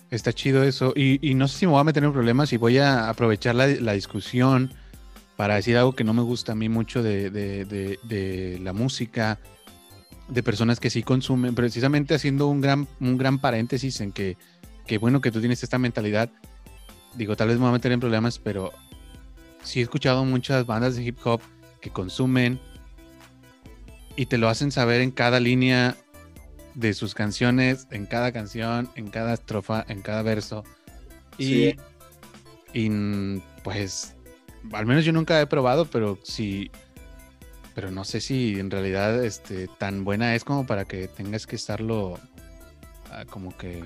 Está 0.10 0.32
chido 0.32 0.64
eso. 0.64 0.94
Y, 0.96 1.20
y 1.30 1.34
no 1.34 1.50
sé 1.50 1.58
si 1.58 1.66
me 1.66 1.74
voy 1.74 1.82
a 1.82 1.84
meter 1.84 2.06
en 2.06 2.14
problemas 2.14 2.54
y 2.54 2.58
voy 2.58 2.78
a 2.78 3.10
aprovechar 3.10 3.56
la, 3.56 3.68
la 3.68 3.92
discusión 3.92 4.72
para 5.36 5.56
decir 5.56 5.76
algo 5.76 5.92
que 5.94 6.06
no 6.06 6.14
me 6.14 6.22
gusta 6.22 6.54
a 6.54 6.56
mí 6.56 6.70
mucho 6.70 7.04
de, 7.04 7.30
de- 7.30 7.66
de- 7.66 8.00
de 8.04 8.60
la 8.60 8.72
música, 8.72 9.42
de 10.30 10.42
personas 10.42 10.80
que 10.80 10.90
sí 10.90 11.04
consumen, 11.04 11.54
precisamente 11.54 12.16
haciendo 12.16 12.48
un 12.48 12.62
gran, 12.62 12.88
un 13.02 13.18
gran 13.18 13.40
paréntesis 13.40 14.00
en 14.00 14.14
que, 14.14 14.38
que 14.88 15.00
bueno 15.00 15.20
que 15.20 15.32
tú 15.32 15.42
tienes 15.42 15.62
esta 15.64 15.80
mentalidad. 15.80 16.30
Digo, 17.16 17.36
tal 17.36 17.50
vez 17.50 17.58
me 17.58 17.64
voy 17.64 17.72
a 17.72 17.74
meter 17.74 17.92
en 17.92 18.00
problemas, 18.00 18.40
pero 18.40 18.72
sí 19.64 19.80
he 19.80 19.84
escuchado 19.84 20.24
muchas 20.26 20.66
bandas 20.66 20.96
de 20.96 21.04
hip 21.04 21.18
hop 21.26 21.42
que 21.82 21.90
consumen 21.90 22.60
y 24.16 24.28
te 24.28 24.38
lo 24.38 24.48
hacen 24.50 24.72
saber 24.72 25.02
en 25.02 25.12
cada 25.12 25.40
línea 25.40 25.96
de 26.76 26.94
sus 26.94 27.14
canciones, 27.14 27.88
en 27.92 28.06
cada 28.06 28.32
canción, 28.32 28.90
en 28.96 29.10
cada 29.10 29.34
estrofa, 29.34 29.86
en 29.88 30.02
cada 30.02 30.22
verso. 30.22 30.64
Y, 31.38 31.46
Sí. 31.46 31.76
y, 32.74 32.90
mm, 32.90 33.42
pues, 33.64 34.16
al 34.72 34.86
menos 34.86 35.06
yo 35.06 35.12
nunca 35.14 35.40
he 35.42 35.48
probado, 35.48 35.86
pero 35.86 36.18
sí, 36.24 36.72
pero 37.76 37.92
no 37.92 38.04
sé 38.04 38.22
si 38.22 38.60
en 38.60 38.70
realidad 38.72 39.24
este, 39.24 39.68
tan 39.80 40.04
buena 40.04 40.36
es 40.36 40.44
como 40.44 40.66
para 40.66 40.86
que 40.86 41.08
tengas 41.08 41.48
que 41.48 41.56
estarlo 41.56 42.20
ah, 43.12 43.26
como 43.30 43.56
que 43.58 43.84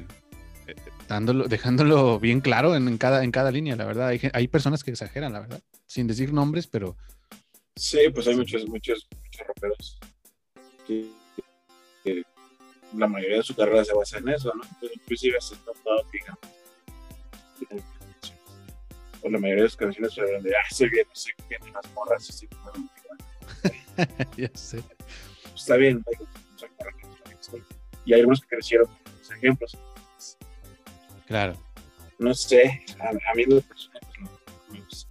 dándolo, 1.07 1.47
dejándolo 1.47 2.19
bien 2.19 2.41
claro 2.41 2.75
en, 2.75 2.87
en 2.87 2.97
cada, 2.97 3.23
en 3.23 3.31
cada 3.31 3.51
línea, 3.51 3.75
la 3.75 3.85
verdad. 3.85 4.07
Hay, 4.07 4.21
hay 4.33 4.47
personas 4.47 4.83
que 4.83 4.91
exageran, 4.91 5.33
la 5.33 5.41
verdad, 5.41 5.61
sin 5.85 6.07
decir 6.07 6.33
nombres, 6.33 6.67
pero 6.67 6.97
Sí, 7.77 7.99
pues 8.11 8.27
hay 8.27 8.35
muchos, 8.35 8.67
muchos, 8.67 9.07
muchos 9.23 9.47
raperos 9.47 9.99
que, 10.87 11.11
que 12.03 12.23
la 12.95 13.07
mayoría 13.07 13.37
de 13.37 13.43
su 13.43 13.55
carrera 13.55 13.85
se 13.85 13.93
basa 13.93 14.17
en 14.17 14.29
eso, 14.29 14.51
¿no? 14.55 14.63
Pues 14.79 14.93
inclusive 14.95 15.37
hasta 15.37 15.57
Dogg, 15.85 16.11
digamos. 16.11 16.39
O 19.21 19.29
la 19.29 19.37
mayoría 19.37 19.63
de 19.63 19.69
sus 19.69 19.77
canciones 19.77 20.13
se 20.13 20.21
hablan 20.21 20.41
de, 20.41 20.55
ah, 20.55 20.67
soy 20.71 20.89
bien, 20.89 21.05
qué, 21.47 21.57
de 21.63 21.71
las 21.71 21.93
morras, 21.93 22.27
así 22.27 22.47
como, 22.47 22.71
ya 24.37 24.49
sé. 24.55 24.81
pues, 24.81 25.53
está 25.55 25.75
bien, 25.75 26.03
¿no? 26.03 27.59
y 28.05 28.13
hay 28.13 28.19
algunos 28.21 28.41
que 28.41 28.47
crecieron 28.47 28.87
con 28.87 29.13
los 29.19 29.31
ejemplos. 29.31 29.77
Claro. 31.27 31.55
No 32.19 32.33
sé, 32.33 32.83
a, 32.99 33.09
a 33.09 33.35
mí 33.35 33.45
los 33.45 33.63
personajes 33.63 34.09
no 34.19 34.29
me 34.71 34.79
gusta 34.81 35.07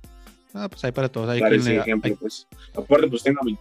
Ah, 0.54 0.68
pues 0.68 0.82
hay 0.84 0.92
para 0.92 1.08
todos. 1.08 1.28
Hay 1.28 1.40
quien 1.40 1.54
ese 1.60 1.76
ejemplo, 1.76 2.10
hay- 2.10 2.16
pues. 2.16 2.48
Aparte, 2.74 3.06
pues 3.08 3.22
tengo 3.22 3.42
mi 3.44 3.56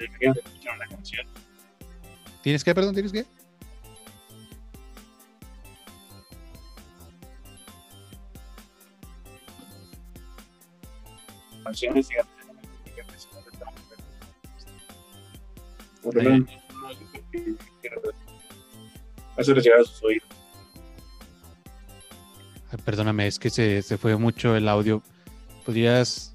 imagínate 0.00 0.40
escuchar 0.40 0.74
una 0.76 0.86
canción 0.88 1.26
¿Tienes 2.42 2.64
que, 2.64 2.74
perdón? 2.74 2.94
¿Tienes 2.94 3.12
que? 3.12 3.24
canciones 11.64 12.08
y 12.10 12.14
por 16.02 16.14
lo 16.16 16.22
menos 16.22 16.50
no 16.50 16.90
hacerles 19.38 19.64
llegar 19.64 19.80
a 19.80 19.84
sus 19.84 20.02
oídos. 20.04 20.28
Perdóname, 22.84 23.26
es 23.26 23.38
que 23.38 23.50
se, 23.50 23.82
se 23.82 23.96
fue 23.98 24.16
mucho 24.16 24.56
el 24.56 24.68
audio. 24.68 25.02
¿Podrías 25.64 26.34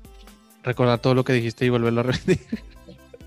recordar 0.63 0.99
todo 0.99 1.13
lo 1.13 1.23
que 1.23 1.33
dijiste 1.33 1.65
y 1.65 1.69
volverlo 1.69 2.01
a 2.01 2.03
repetir? 2.03 2.39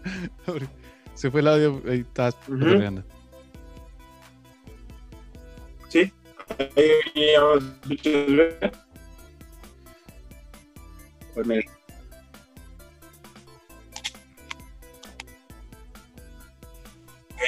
se 1.15 1.31
fue 1.31 1.41
el 1.41 1.49
audio 1.49 1.83
y 1.95 2.01
estás 2.01 2.37
Ujú. 2.49 2.59
cotorreando. 2.59 3.05
¿Sí? 5.89 6.13
Ya. 7.15 7.41
Pues 11.35 11.47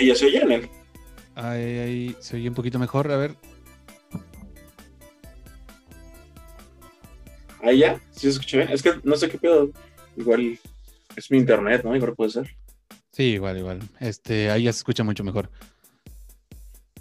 ya 0.01 0.15
se 0.15 0.27
oye, 0.27 0.45
Nel. 0.45 0.69
Ahí, 1.35 1.79
ahí 1.79 2.17
se 2.21 2.37
oye 2.37 2.49
un 2.49 2.55
poquito 2.55 2.79
mejor. 2.79 3.11
A 3.11 3.17
ver. 3.17 3.35
Ahí 7.65 7.79
ya, 7.79 7.99
sí 8.11 8.21
se 8.21 8.29
escucha 8.29 8.59
bien. 8.59 8.69
Es 8.71 8.83
que 8.83 8.93
no 9.03 9.17
sé 9.17 9.29
qué 9.29 9.39
pedo. 9.39 9.71
Igual 10.17 10.59
es 11.17 11.31
mi 11.31 11.39
internet, 11.39 11.83
¿no? 11.83 11.97
Igual 11.97 12.15
puede 12.15 12.31
ser. 12.31 12.57
Sí, 13.11 13.23
igual, 13.23 13.57
igual. 13.59 13.81
Este, 14.01 14.51
ahí 14.51 14.65
ya 14.65 14.73
se 14.73 14.79
escucha 14.79 15.03
mucho 15.03 15.25
mejor. 15.25 15.51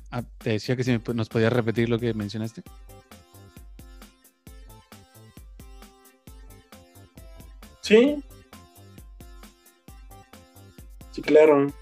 Ah, 0.09 0.23
te 0.37 0.51
decía 0.51 0.75
que 0.75 0.83
si 0.83 0.91
me 0.91 1.01
nos 1.13 1.27
podías 1.27 1.51
repetir 1.51 1.89
lo 1.89 1.99
que 1.99 2.13
mencionaste. 2.13 2.63
Sí. 7.81 8.23
Sí, 11.11 11.21
claro. 11.21 11.73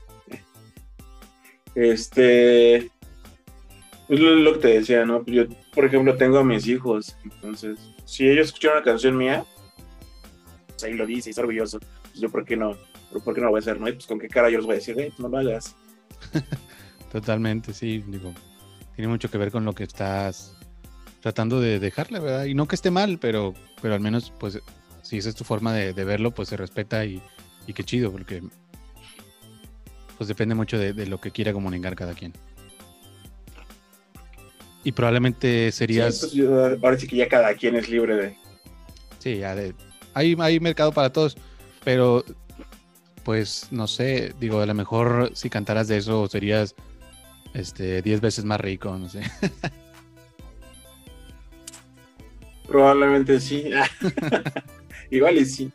Este. 1.76 2.90
Pues 4.12 4.20
lo, 4.20 4.52
que 4.52 4.60
te 4.60 4.68
decía, 4.68 5.06
¿no? 5.06 5.26
Yo, 5.26 5.46
por 5.74 5.86
ejemplo, 5.86 6.18
tengo 6.18 6.40
a 6.40 6.44
mis 6.44 6.68
hijos. 6.68 7.16
Entonces, 7.24 7.80
si 8.04 8.28
ellos 8.28 8.48
escuchan 8.48 8.74
una 8.74 8.84
canción 8.84 9.16
mía, 9.16 9.46
pues 10.68 10.84
ahí 10.84 10.96
lo 10.96 11.06
dice, 11.06 11.30
y 11.30 11.32
es 11.32 11.38
orgulloso. 11.38 11.80
Pues 11.80 12.20
yo, 12.20 12.30
¿por 12.30 12.44
qué 12.44 12.58
no? 12.58 12.76
¿Por 13.24 13.34
qué 13.34 13.40
no 13.40 13.46
lo 13.46 13.52
voy 13.52 13.60
a 13.60 13.62
hacer, 13.62 13.80
no? 13.80 13.88
Y 13.88 13.94
pues, 13.94 14.08
¿con 14.08 14.20
qué 14.20 14.28
cara 14.28 14.50
yo 14.50 14.58
les 14.58 14.66
voy 14.66 14.74
a 14.74 14.80
decir, 14.80 15.00
eh, 15.00 15.14
no 15.18 15.30
lo 15.30 15.38
hagas? 15.38 15.78
Totalmente, 17.14 17.74
sí. 17.74 18.04
Digo, 18.06 18.34
tiene 18.98 19.08
mucho 19.08 19.32
que 19.32 19.38
ver 19.38 19.50
con 19.50 19.64
lo 19.64 19.72
que 19.72 19.86
estás 19.86 20.58
tratando 21.22 21.62
de 21.62 21.80
dejarle, 21.80 22.20
¿verdad? 22.20 22.44
Y 22.44 22.54
no 22.54 22.68
que 22.68 22.76
esté 22.76 22.92
mal, 22.92 23.18
pero, 23.18 23.54
pero 23.82 23.94
al 23.94 24.02
menos, 24.02 24.34
pues, 24.38 24.60
si 25.04 25.20
esa 25.20 25.30
es 25.30 25.36
tu 25.36 25.46
forma 25.46 25.74
de, 25.74 25.94
de 25.94 26.04
verlo, 26.04 26.32
pues 26.32 26.50
se 26.50 26.58
respeta 26.58 27.06
y, 27.06 27.22
y 27.66 27.72
qué 27.72 27.86
chido, 27.86 28.12
porque 28.12 28.44
pues 30.18 30.28
depende 30.28 30.54
mucho 30.54 30.78
de, 30.78 30.92
de 30.92 31.08
lo 31.08 31.22
que 31.22 31.32
quiera 31.32 31.54
comunicar 31.54 31.96
cada 31.96 32.14
quien. 32.14 32.34
Y 34.84 34.92
probablemente 34.94 35.72
Sí, 35.72 35.78
serías... 35.78 36.20
pues 36.20 36.32
yo- 36.34 36.64
ahora 36.66 36.98
sí 36.98 37.08
que 37.08 37.16
ya 37.18 37.28
cada 37.28 37.54
quien 37.56 37.76
es 37.76 37.90
libre 37.90 38.16
de. 38.16 38.38
Sí, 39.20 39.38
ya 39.38 39.54
de, 39.56 39.76
hay, 40.14 40.36
hay 40.40 40.60
mercado 40.60 40.92
para 40.92 41.12
todos, 41.12 41.38
pero 41.84 42.24
pues 43.24 43.68
no 43.70 43.86
sé, 43.88 44.34
digo, 44.40 44.60
a 44.62 44.66
lo 44.66 44.74
mejor 44.74 45.30
si 45.36 45.50
cantaras 45.50 45.88
de 45.88 45.98
eso 45.98 46.28
serías 46.28 46.74
este 47.54 48.02
10 48.02 48.20
veces 48.22 48.44
más 48.46 48.60
rico, 48.60 48.98
no 48.98 49.08
sé. 49.10 49.22
Probablemente 52.68 53.40
sí. 53.40 53.70
Igual 55.12 55.38
y 55.38 55.46
sí. 55.46 55.72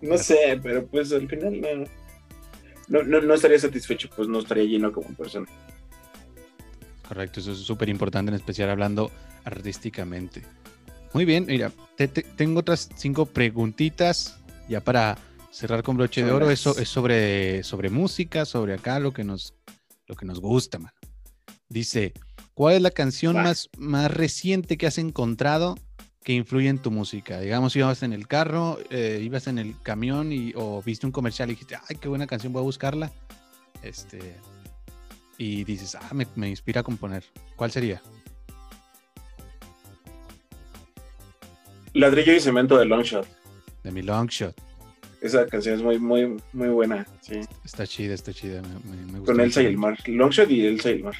No 0.00 0.16
sé, 0.18 0.60
pero 0.62 0.86
pues 0.86 1.12
al 1.12 1.26
final 1.28 1.60
no, 1.60 1.68
no, 2.88 3.02
no, 3.02 3.20
no 3.20 3.34
estaría 3.34 3.58
satisfecho, 3.58 4.08
pues 4.14 4.28
no 4.28 4.38
estaría 4.38 4.64
lleno 4.64 4.92
como 4.92 5.08
persona. 5.14 5.46
Correcto, 7.08 7.40
eso 7.40 7.52
es 7.52 7.58
súper 7.60 7.88
importante, 7.88 8.28
en 8.30 8.34
especial 8.36 8.68
hablando 8.70 9.10
artísticamente. 9.44 10.42
Muy 11.14 11.24
bien, 11.24 11.46
mira, 11.46 11.72
te- 11.96 12.06
te- 12.08 12.22
tengo 12.22 12.60
otras 12.60 12.90
cinco 12.96 13.24
preguntitas 13.26 14.38
ya 14.68 14.80
para 14.84 15.16
cerrar 15.50 15.82
con 15.82 15.96
broche 15.96 16.22
de 16.22 16.30
oro. 16.30 16.50
Eso 16.50 16.78
es 16.78 16.88
sobre, 16.90 17.62
sobre 17.64 17.88
música, 17.88 18.44
sobre 18.44 18.74
acá 18.74 19.00
lo 19.00 19.12
que 19.12 19.24
nos, 19.24 19.54
lo 20.06 20.14
que 20.14 20.26
nos 20.26 20.40
gusta, 20.40 20.78
mano. 20.78 20.92
Dice, 21.70 22.12
¿cuál 22.54 22.76
es 22.76 22.82
la 22.82 22.90
canción 22.90 23.36
más, 23.36 23.70
más 23.78 24.10
reciente 24.10 24.76
que 24.76 24.86
has 24.86 24.98
encontrado 24.98 25.76
que 26.22 26.34
influye 26.34 26.68
en 26.68 26.78
tu 26.78 26.90
música? 26.90 27.40
Digamos, 27.40 27.74
ibas 27.74 28.02
en 28.02 28.12
el 28.12 28.28
carro, 28.28 28.78
eh, 28.90 29.20
ibas 29.22 29.46
en 29.46 29.58
el 29.58 29.80
camión 29.82 30.30
y, 30.32 30.52
o 30.56 30.82
viste 30.82 31.06
un 31.06 31.12
comercial 31.12 31.48
y 31.48 31.52
dijiste, 31.54 31.76
ay, 31.88 31.96
qué 31.96 32.08
buena 32.08 32.26
canción, 32.26 32.52
voy 32.52 32.60
a 32.60 32.64
buscarla. 32.64 33.10
Este, 33.82 34.36
y 35.38 35.64
dices, 35.64 35.94
ah, 35.94 36.10
me, 36.12 36.26
me 36.34 36.48
inspira 36.50 36.80
a 36.80 36.84
componer. 36.84 37.24
¿Cuál 37.56 37.70
sería? 37.70 38.02
Ladrillo 41.94 42.32
y 42.34 42.40
cemento 42.40 42.76
de 42.78 42.84
Longshot. 42.84 43.26
De 43.82 43.90
mi 43.90 44.02
Longshot. 44.02 44.54
Esa 45.20 45.46
canción 45.46 45.74
es 45.76 45.82
muy, 45.82 45.98
muy, 45.98 46.36
muy 46.52 46.68
buena. 46.68 47.06
Sí. 47.22 47.40
Está 47.64 47.86
chida, 47.86 48.14
está 48.14 48.32
chida. 48.32 48.62
Me, 48.62 48.96
me- 48.96 49.12
me 49.12 49.18
gusta 49.20 49.32
Con 49.32 49.40
Elsa 49.40 49.62
y 49.62 49.66
el 49.66 49.76
mar. 49.78 49.98
Longshot 50.06 50.50
y 50.50 50.66
Elsa 50.66 50.90
y 50.90 50.94
el 50.94 51.04
mar. 51.04 51.14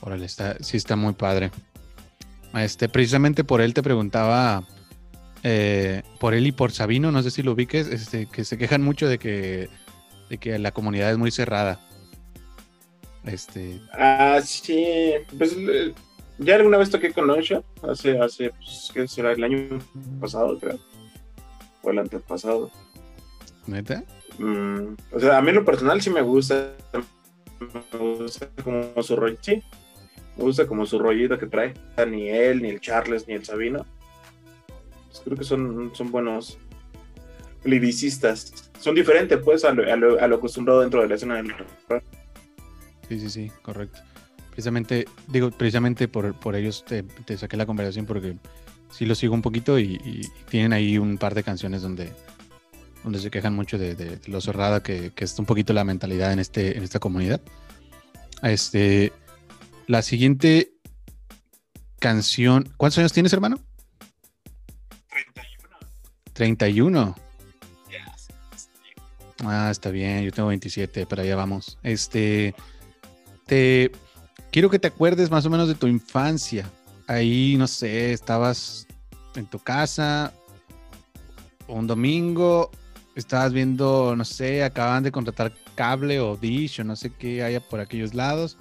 Órale, 0.00 0.26
está, 0.26 0.56
sí 0.60 0.76
está 0.76 0.94
muy 0.96 1.14
padre. 1.14 1.50
Este, 2.54 2.88
precisamente 2.88 3.42
por 3.44 3.60
él 3.60 3.74
te 3.74 3.82
preguntaba, 3.82 4.64
eh, 5.42 6.02
por 6.20 6.34
él 6.34 6.46
y 6.46 6.52
por 6.52 6.70
Sabino, 6.72 7.10
no 7.10 7.22
sé 7.22 7.30
si 7.30 7.42
lo 7.42 7.52
ubiques, 7.52 7.88
este, 7.88 8.26
que 8.26 8.44
se 8.44 8.56
quejan 8.58 8.82
mucho 8.82 9.08
de 9.08 9.18
que, 9.18 9.68
de 10.30 10.38
que 10.38 10.58
la 10.58 10.70
comunidad 10.72 11.10
es 11.10 11.18
muy 11.18 11.30
cerrada. 11.30 11.80
Este, 13.24 13.80
Ah, 13.92 14.40
sí. 14.44 14.86
Pues 15.36 15.54
eh, 15.58 15.92
ya 16.38 16.56
alguna 16.56 16.78
vez 16.78 16.90
toqué 16.90 17.12
con 17.12 17.26
Longshot. 17.26 17.64
Hace, 17.82 18.18
hace, 18.18 18.50
pues, 18.50 18.90
¿qué 18.94 19.06
será? 19.08 19.32
El 19.32 19.44
año 19.44 19.78
pasado, 20.20 20.58
creo. 20.58 20.78
O 21.82 21.90
el 21.90 21.98
antepasado. 21.98 22.70
¿neta? 23.66 24.02
Mm, 24.38 24.94
o 25.12 25.20
sea, 25.20 25.36
a 25.38 25.42
mí 25.42 25.50
en 25.50 25.56
lo 25.56 25.64
personal 25.64 26.00
sí 26.00 26.10
me 26.10 26.22
gusta. 26.22 26.72
Me 27.92 27.98
gusta 27.98 28.48
como 28.64 29.02
su 29.02 29.16
rollo. 29.16 29.36
Sí. 29.40 29.62
Me 30.36 30.44
gusta 30.44 30.66
como 30.66 30.86
su 30.86 30.98
rollito 30.98 31.38
que 31.38 31.46
trae. 31.46 31.74
Ni 32.08 32.28
él, 32.28 32.62
ni 32.62 32.68
el 32.70 32.80
Charles, 32.80 33.26
ni 33.26 33.34
el 33.34 33.44
Sabino. 33.44 33.84
Pues 35.08 35.20
creo 35.24 35.36
que 35.36 35.44
son, 35.44 35.90
son 35.94 36.10
buenos 36.12 36.58
lyricistas. 37.64 38.70
Son 38.78 38.94
diferentes, 38.94 39.38
pues, 39.44 39.64
a 39.64 39.72
lo, 39.72 39.92
a 39.92 39.96
lo- 39.96 40.20
a 40.20 40.26
lo 40.28 40.36
acostumbrado 40.36 40.80
dentro 40.80 41.02
de 41.02 41.08
la 41.08 41.14
escena 41.16 41.34
del 41.36 41.48
rap. 41.88 42.02
Sí, 43.08 43.18
sí, 43.20 43.30
sí, 43.30 43.52
correcto. 43.62 44.00
Precisamente, 44.50 45.06
digo, 45.28 45.50
precisamente 45.50 46.08
por, 46.08 46.34
por 46.34 46.56
ellos 46.56 46.84
te, 46.84 47.02
te 47.02 47.38
saqué 47.38 47.56
la 47.56 47.66
conversación 47.66 48.06
porque 48.06 48.36
sí 48.90 49.06
lo 49.06 49.14
sigo 49.14 49.34
un 49.34 49.42
poquito 49.42 49.78
y, 49.78 50.00
y 50.04 50.28
tienen 50.50 50.72
ahí 50.72 50.98
un 50.98 51.16
par 51.18 51.34
de 51.34 51.42
canciones 51.44 51.82
donde, 51.82 52.12
donde 53.04 53.20
se 53.20 53.30
quejan 53.30 53.54
mucho 53.54 53.78
de, 53.78 53.94
de 53.94 54.18
lo 54.26 54.40
cerrada 54.40 54.82
que, 54.82 55.12
que 55.14 55.24
es 55.24 55.38
un 55.38 55.46
poquito 55.46 55.72
la 55.72 55.84
mentalidad 55.84 56.32
en, 56.32 56.38
este, 56.38 56.76
en 56.76 56.82
esta 56.82 56.98
comunidad. 56.98 57.40
Este, 58.42 59.12
la 59.86 60.02
siguiente 60.02 60.72
canción, 61.98 62.72
¿cuántos 62.76 62.98
años 62.98 63.12
tienes, 63.12 63.32
hermano? 63.32 63.58
31. 65.08 65.76
31. 66.32 67.16
Ya, 67.90 68.16
sí, 68.16 68.32
sí. 68.56 68.68
Ah, 69.44 69.68
está 69.70 69.90
bien, 69.90 70.24
yo 70.24 70.32
tengo 70.32 70.48
27, 70.48 71.06
pero 71.06 71.22
allá 71.22 71.36
vamos. 71.36 71.78
Este, 71.82 72.54
te 73.48 73.90
quiero 74.52 74.70
que 74.70 74.78
te 74.78 74.88
acuerdes 74.88 75.30
más 75.30 75.44
o 75.46 75.50
menos 75.50 75.66
de 75.66 75.74
tu 75.74 75.88
infancia. 75.88 76.70
Ahí, 77.06 77.56
no 77.58 77.66
sé, 77.66 78.12
estabas 78.12 78.86
en 79.34 79.46
tu 79.46 79.58
casa 79.58 80.32
un 81.66 81.86
domingo, 81.86 82.70
estabas 83.14 83.52
viendo, 83.52 84.14
no 84.16 84.24
sé, 84.24 84.64
acaban 84.64 85.02
de 85.02 85.12
contratar 85.12 85.52
cable 85.74 86.20
o 86.20 86.36
dish 86.36 86.80
o 86.80 86.84
no 86.84 86.96
sé 86.96 87.10
qué 87.10 87.42
haya 87.42 87.60
por 87.60 87.80
aquellos 87.80 88.14
lados. 88.14 88.56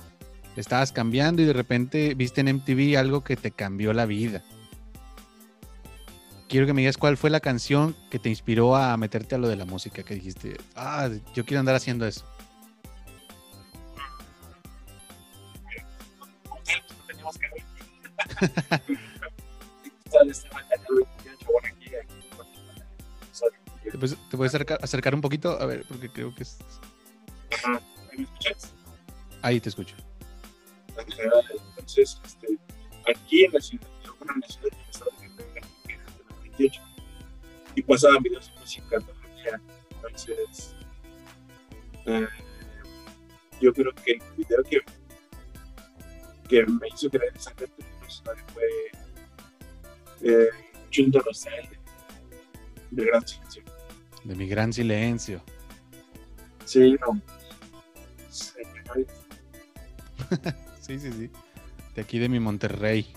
Estabas 0.55 0.91
cambiando 0.91 1.41
y 1.41 1.45
de 1.45 1.53
repente 1.53 2.15
viste 2.15 2.41
en 2.41 2.55
MTV 2.55 2.97
algo 2.97 3.23
que 3.23 3.35
te 3.35 3.51
cambió 3.51 3.93
la 3.93 4.05
vida. 4.05 4.43
Quiero 6.49 6.65
que 6.65 6.73
me 6.73 6.81
digas 6.81 6.97
cuál 6.97 7.17
fue 7.17 7.29
la 7.29 7.41
canción 7.41 7.95
que 8.09 8.19
te 8.19 8.29
inspiró 8.29 8.75
a 8.75 8.95
meterte 8.97 9.35
a 9.35 9.37
lo 9.37 9.49
de 9.49 9.57
la 9.57 9.65
música, 9.65 10.03
que 10.03 10.15
dijiste, 10.15 10.57
ah, 10.75 11.09
yo 11.35 11.45
quiero 11.45 11.59
andar 11.59 11.75
haciendo 11.75 12.07
eso. 12.07 12.25
¿Te 23.91 23.97
puedes, 23.97 24.17
te 24.29 24.37
puedes 24.37 24.53
acercar, 24.53 24.79
acercar 24.81 25.15
un 25.15 25.21
poquito? 25.21 25.59
A 25.59 25.65
ver, 25.65 25.85
porque 25.87 26.09
creo 26.09 26.35
que 26.35 26.43
es... 26.43 26.57
Ajá. 27.53 27.81
¿Me 28.15 28.23
escuchas? 28.23 28.73
Ahí 29.41 29.59
te 29.59 29.69
escucho. 29.69 29.95
Entonces, 30.97 32.19
este, 32.25 32.47
aquí 33.09 33.45
en 33.45 33.53
la 33.53 33.61
ciudad, 33.61 33.87
bueno, 34.19 34.33
en 34.35 34.41
la 34.41 34.47
ciudad 34.47 34.69
del 34.71 34.89
estado 34.89 35.11
de 35.19 35.27
Guerrero, 35.27 35.67
que 35.85 35.93
es 35.93 35.99
de 36.17 36.23
los 36.23 36.41
28, 36.41 36.81
y 37.75 37.81
pasaban 37.83 38.23
videos 38.23 38.51
de 38.53 38.59
música 38.59 38.97
día. 38.97 39.61
Entonces, 39.91 40.75
eh, 42.05 42.27
yo 43.61 43.73
creo 43.73 43.93
que 43.93 44.11
el 44.13 44.21
video 44.35 44.63
que, 44.63 44.81
que 46.49 46.65
me 46.65 46.87
hizo 46.93 47.09
creer 47.09 47.33
exactamente 47.35 47.83
el 47.83 47.96
fue 48.53 48.63
eh, 50.21 50.47
Junto 50.93 51.19
Rosal 51.19 51.67
de 52.91 53.05
Gran 53.05 53.27
Silencio. 53.27 53.63
De 54.23 54.35
mi 54.35 54.47
gran 54.47 54.73
silencio. 54.73 55.41
Sí, 56.65 56.95
no. 57.01 57.21
Sí, 60.81 60.99
Sí, 60.99 61.11
sí. 61.11 61.29
De 61.95 62.01
aquí 62.01 62.19
de 62.19 62.29
mi 62.29 62.39
Monterrey. 62.39 63.13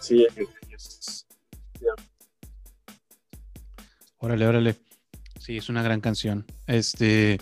sí, 0.00 0.26
es- 0.70 1.26
Órale, 4.18 4.46
órale. 4.46 4.76
Sí, 5.40 5.56
es 5.56 5.68
una 5.68 5.82
gran 5.82 6.00
canción. 6.00 6.46
Este. 6.66 7.40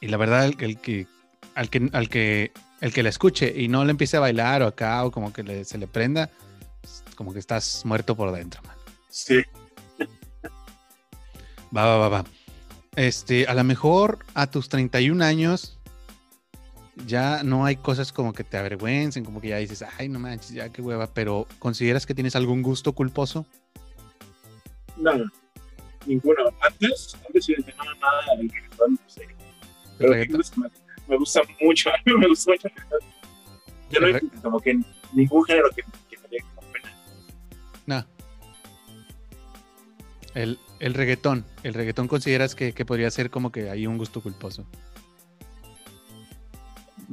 Y 0.00 0.06
la 0.08 0.16
verdad, 0.16 0.46
el, 0.46 0.56
el 0.60 0.80
que. 0.80 1.06
Al 1.54 1.68
que, 1.68 1.90
al 1.92 2.08
que. 2.08 2.52
El 2.80 2.92
que 2.92 3.02
la 3.02 3.08
escuche 3.08 3.52
y 3.56 3.68
no 3.68 3.84
le 3.84 3.90
empiece 3.90 4.16
a 4.16 4.20
bailar 4.20 4.62
o 4.62 4.66
acá, 4.66 5.04
o 5.04 5.10
como 5.10 5.32
que 5.32 5.42
le- 5.42 5.64
se 5.64 5.78
le 5.78 5.86
prenda, 5.88 6.30
como 7.16 7.32
que 7.32 7.38
estás 7.40 7.82
muerto 7.84 8.16
por 8.16 8.30
dentro, 8.32 8.62
man. 8.62 8.76
sí. 9.08 9.42
Va, 11.76 11.84
va, 11.84 11.98
va, 11.98 12.08
va. 12.08 12.24
Este, 12.96 13.46
a 13.46 13.52
lo 13.54 13.62
mejor 13.62 14.20
a 14.34 14.46
tus 14.50 14.68
31 14.70 15.22
años 15.22 15.78
ya 17.06 17.42
no 17.44 17.64
hay 17.66 17.76
cosas 17.76 18.10
como 18.12 18.32
que 18.32 18.42
te 18.42 18.56
avergüencen, 18.56 19.22
como 19.24 19.40
que 19.40 19.48
ya 19.48 19.58
dices, 19.58 19.84
ay, 19.98 20.08
no 20.08 20.18
manches, 20.18 20.50
ya 20.50 20.70
qué 20.70 20.80
hueva, 20.82 21.06
pero 21.12 21.46
¿consideras 21.58 22.06
que 22.06 22.14
tienes 22.14 22.34
algún 22.36 22.62
gusto 22.62 22.92
culposo? 22.94 23.44
No, 24.96 25.12
ninguno. 26.06 26.42
Antes, 26.60 27.14
antes 27.26 27.44
sí 27.44 27.54
no, 27.58 27.84
nada, 27.96 28.22
reggaetón, 28.36 28.92
no 28.94 28.98
sé. 29.08 29.28
Pero. 29.98 30.14
Me, 31.08 31.16
gusta 31.16 31.40
mucho, 31.60 31.90
a 31.94 31.94
mí 32.04 32.12
me 32.16 32.28
gusta 32.28 32.52
mucho. 32.52 32.68
Yo 33.90 34.00
no 34.00 34.06
re- 34.08 34.22
como 34.42 34.60
que 34.60 34.78
ningún 35.12 35.44
género 35.44 35.68
que, 35.74 35.82
que 36.10 36.18
me 36.22 36.28
dé 36.28 36.38
como 36.54 36.72
pena. 36.72 36.92
No. 37.86 38.06
El, 40.34 40.58
el 40.78 40.94
reggaetón, 40.94 41.44
el 41.62 41.74
reggaetón 41.74 42.06
consideras 42.08 42.54
que, 42.54 42.72
que 42.72 42.84
podría 42.84 43.10
ser 43.10 43.30
como 43.30 43.50
que 43.50 43.70
hay 43.70 43.86
un 43.86 43.98
gusto 43.98 44.20
culposo. 44.20 44.66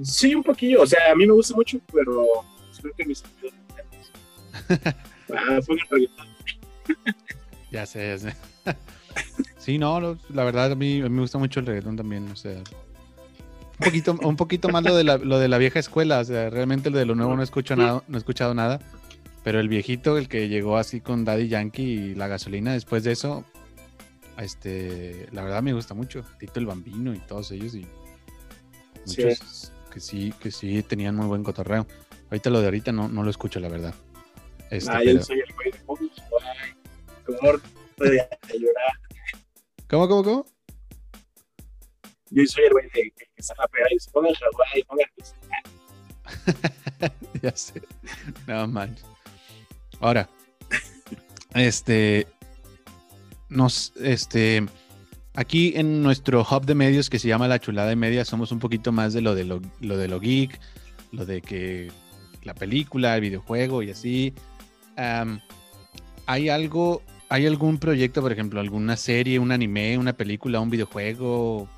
Sí, 0.03 0.35
un 0.35 0.43
poquillo, 0.43 0.81
o 0.81 0.85
sea, 0.85 1.11
a 1.11 1.15
mí 1.15 1.25
me 1.25 1.31
gusta 1.33 1.55
mucho, 1.55 1.79
pero 1.93 2.25
creo 2.81 2.93
que 2.95 3.05
mis 3.05 3.23
amigos 3.23 3.53
no 3.53 4.75
Ah, 5.37 5.59
fue 5.65 5.75
el 5.75 5.81
reggaetón. 5.89 6.27
Ya 7.71 7.85
sé, 7.85 8.07
ya 8.09 8.17
sé. 8.17 8.35
sí, 9.57 9.77
no, 9.77 10.17
la 10.29 10.43
verdad 10.43 10.73
a 10.73 10.75
mí, 10.75 10.99
a 10.99 11.03
mí 11.03 11.09
me 11.09 11.21
gusta 11.21 11.37
mucho 11.37 11.61
el 11.61 11.65
reggaetón 11.65 11.95
también, 11.95 12.29
o 12.29 12.35
sea. 12.35 12.61
Un 13.79 13.85
poquito, 13.85 14.17
un 14.21 14.35
poquito 14.37 14.69
más 14.69 14.83
lo 14.83 14.95
de, 14.95 15.03
la, 15.03 15.17
lo 15.17 15.37
de 15.37 15.47
la 15.49 15.57
vieja 15.57 15.79
escuela, 15.79 16.19
o 16.19 16.23
sea, 16.23 16.49
realmente 16.49 16.89
lo 16.89 16.97
de 16.97 17.05
lo 17.05 17.13
nuevo 17.15 17.35
no 17.35 17.43
escucho 17.43 17.75
nada, 17.75 18.03
no 18.07 18.17
he 18.17 18.19
escuchado 18.19 18.53
nada. 18.53 18.79
Pero 19.43 19.59
el 19.59 19.67
viejito, 19.67 20.17
el 20.17 20.27
que 20.27 20.47
llegó 20.49 20.77
así 20.77 21.01
con 21.01 21.25
Daddy 21.25 21.49
Yankee 21.49 21.83
y 21.83 22.15
la 22.15 22.27
gasolina, 22.27 22.73
después 22.73 23.03
de 23.03 23.11
eso, 23.11 23.43
este, 24.37 25.27
la 25.31 25.43
verdad 25.43 25.61
me 25.61 25.73
gusta 25.73 25.93
mucho. 25.93 26.23
Tito 26.39 26.59
el 26.59 26.65
Bambino 26.65 27.13
y 27.13 27.19
todos 27.19 27.51
ellos 27.51 27.75
y 27.75 27.85
Sí. 29.05 29.23
muchos 29.23 29.71
que 29.91 29.99
sí, 29.99 30.33
que 30.39 30.51
sí 30.51 30.81
tenían 30.83 31.15
muy 31.15 31.27
buen 31.27 31.43
cotorreo. 31.43 31.85
Ahorita 32.31 32.49
lo 32.49 32.59
de 32.59 32.65
ahorita 32.65 32.91
no, 32.91 33.07
no 33.07 33.23
lo 33.23 33.29
escucho, 33.29 33.59
la 33.59 33.69
verdad. 33.69 33.93
Este, 34.71 34.91
Ah, 34.91 34.99
pero- 35.03 35.19
yo 35.19 35.23
soy 35.23 35.39
el 35.39 35.53
güey 35.53 35.71
de 37.97 38.59
llorar. 38.59 38.93
¿Cómo, 39.87 40.07
cómo, 40.07 40.23
cómo? 40.23 40.45
Yo 42.35 42.45
soy 42.47 42.65
el 42.65 42.71
güey 42.73 42.89
que, 42.89 43.11
que 43.11 43.27
está 43.37 43.53
rapeando 43.57 43.95
y 43.95 43.99
se 43.99 44.11
ponga 44.11 44.27
el 44.27 44.35
Hawái, 44.35 44.83
ponga 44.83 45.03
el 45.05 45.23
ya 47.41 47.55
sé. 47.55 47.81
No 48.45 48.67
manches. 48.67 49.05
Ahora, 50.01 50.27
este, 51.53 52.27
nos, 53.47 53.93
este, 54.01 54.65
aquí 55.33 55.71
en 55.77 56.03
nuestro 56.03 56.41
hub 56.41 56.65
de 56.65 56.75
medios 56.75 57.09
que 57.09 57.19
se 57.19 57.29
llama 57.29 57.47
La 57.47 57.59
Chulada 57.59 57.87
de 57.87 57.95
Media, 57.95 58.25
somos 58.25 58.51
un 58.51 58.59
poquito 58.59 58.91
más 58.91 59.13
de 59.13 59.21
lo 59.21 59.33
de 59.33 59.45
lo, 59.45 59.61
de 59.79 60.07
lo 60.09 60.19
geek, 60.19 60.59
lo 61.13 61.25
de 61.25 61.41
que 61.41 61.89
la 62.43 62.53
película, 62.53 63.15
el 63.15 63.21
videojuego 63.21 63.81
y 63.81 63.91
así. 63.91 64.33
¿Hay 66.27 66.49
algo, 66.49 67.01
hay 67.29 67.47
algún 67.47 67.77
proyecto, 67.77 68.21
por 68.21 68.33
ejemplo, 68.33 68.59
alguna 68.59 68.97
serie, 68.97 69.39
un 69.39 69.53
anime, 69.53 69.97
una 69.97 70.13
película, 70.13 70.59
un 70.59 70.69
videojuego, 70.69 71.69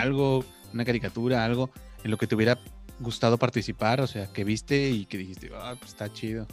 algo, 0.00 0.44
una 0.72 0.84
caricatura, 0.84 1.44
algo 1.44 1.70
en 2.02 2.10
lo 2.10 2.16
que 2.18 2.26
te 2.26 2.34
hubiera 2.34 2.58
gustado 3.00 3.38
participar? 3.38 4.00
O 4.00 4.06
sea, 4.06 4.32
que 4.32 4.44
viste 4.44 4.90
y 4.90 5.06
que 5.06 5.18
dijiste, 5.18 5.50
ah, 5.54 5.74
pues 5.78 5.92
está 5.92 6.12
chido. 6.12 6.46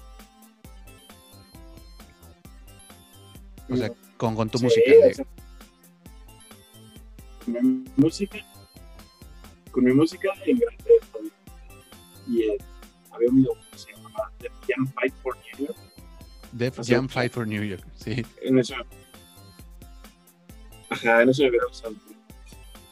O 3.69 3.75
sea, 3.77 3.91
con, 4.17 4.35
con 4.35 4.49
tu 4.49 4.57
Sí, 4.57 4.65
música. 4.65 4.91
o 5.09 5.13
sea, 5.13 5.25
con 7.45 7.53
mi 7.53 7.85
música, 7.95 8.37
con 9.71 9.83
mi 9.85 9.93
música 9.93 10.29
en 10.45 10.59
Grand 10.59 10.77
Theft 10.83 11.15
Auto. 11.15 11.27
Y 12.27 12.41
eh, 12.43 12.57
había 13.11 13.29
un 13.29 13.37
video 13.37 13.53
que 13.71 13.77
se 13.77 13.91
llamaba 13.93 14.31
The 14.39 14.49
Jam 14.67 14.87
Fight 14.93 15.13
for 15.23 15.37
New 15.37 15.67
York. 15.67 15.77
Def 16.51 16.79
o 16.79 16.83
sea, 16.83 16.97
Jam 16.97 17.07
Fight 17.09 17.31
for 17.31 17.47
New 17.47 17.63
York. 17.63 17.83
Sí. 17.95 18.25
En 18.41 18.59
eso. 18.59 18.75
Ajá, 20.89 21.21
en 21.21 21.29
eso 21.29 21.43
me 21.43 21.49
hubiera 21.49 21.65
gustado. 21.67 21.95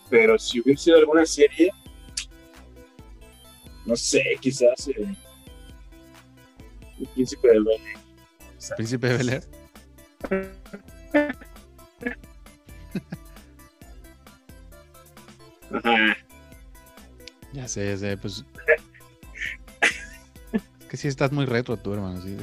Pero 0.09 0.39
si 0.39 0.59
hubiera 0.59 0.79
sido 0.79 0.97
alguna 0.97 1.25
serie, 1.25 1.71
no 3.85 3.95
sé, 3.95 4.23
quizás 4.39 4.87
eh, 4.87 5.15
El 6.99 7.07
Príncipe 7.07 7.47
del 7.47 7.63
Baile. 7.63 7.93
Quizás. 8.57 8.75
Príncipe 8.75 9.07
de 9.07 9.17
Bel 9.17 9.29
Air. 9.29 9.43
Ajá. 15.71 16.17
Ya 17.53 17.67
sé, 17.67 17.85
ya 17.87 17.97
sé, 17.97 18.17
pues. 18.17 18.43
es 20.51 20.61
que 20.87 20.97
sí 20.97 21.07
estás 21.07 21.31
muy 21.31 21.45
retro 21.45 21.77
tú, 21.77 21.93
hermano. 21.93 22.21
Sí. 22.21 22.37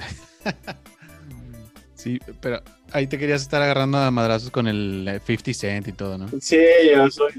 sí, 1.94 2.20
pero 2.40 2.62
ahí 2.92 3.06
te 3.06 3.18
querías 3.18 3.42
estar 3.42 3.62
agarrando 3.62 3.98
a 3.98 4.10
madrazos 4.10 4.50
con 4.50 4.66
el 4.66 5.06
eh, 5.08 5.20
50 5.24 5.54
Cent 5.54 5.88
y 5.88 5.92
todo, 5.92 6.18
¿no? 6.18 6.28
Sí, 6.40 6.58
yo 6.92 7.10
soy. 7.10 7.32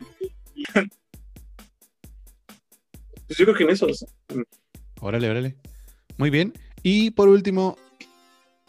Pues 3.38 3.48
yo 3.48 3.54
creo 3.54 3.58
que 3.58 3.64
en 3.66 3.70
eso. 3.70 4.08
Órale, 5.00 5.30
órale. 5.30 5.56
Muy 6.18 6.32
bien. 6.32 6.54
Y 6.82 7.12
por 7.12 7.30
último, 7.30 7.78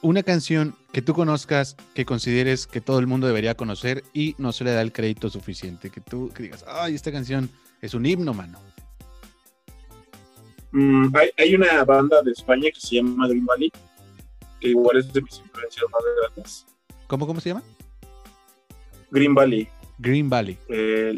una 0.02 0.22
canción 0.22 0.74
que 0.92 1.00
tú 1.00 1.14
conozcas, 1.14 1.74
que 1.94 2.04
consideres 2.04 2.66
que 2.66 2.82
todo 2.82 2.98
el 2.98 3.06
mundo 3.06 3.26
debería 3.26 3.56
conocer 3.56 4.04
y 4.12 4.34
no 4.36 4.52
se 4.52 4.64
le 4.64 4.72
da 4.72 4.82
el 4.82 4.92
crédito 4.92 5.30
suficiente. 5.30 5.88
Que 5.88 6.02
tú 6.02 6.30
que 6.34 6.42
digas, 6.42 6.66
ay, 6.68 6.94
esta 6.94 7.10
canción 7.10 7.48
es 7.80 7.94
un 7.94 8.04
himno, 8.04 8.34
mano. 8.34 8.60
Mm, 10.72 11.16
hay, 11.16 11.30
hay 11.38 11.54
una 11.54 11.82
banda 11.84 12.20
de 12.20 12.32
España 12.32 12.68
que 12.70 12.78
se 12.80 12.96
llama 12.96 13.26
Dream 13.26 13.46
Valley, 13.46 13.72
que 14.60 14.68
igual 14.68 14.98
es 14.98 15.10
de 15.10 15.22
mis 15.22 15.38
influencias 15.38 15.86
más 15.90 16.02
grandes. 16.20 16.66
¿Cómo, 17.06 17.26
cómo 17.26 17.40
se 17.40 17.48
llama? 17.48 17.62
Green 19.10 19.34
Valley. 19.34 19.66
Green 19.98 20.28
Valley. 20.28 20.58
eh, 20.68 21.16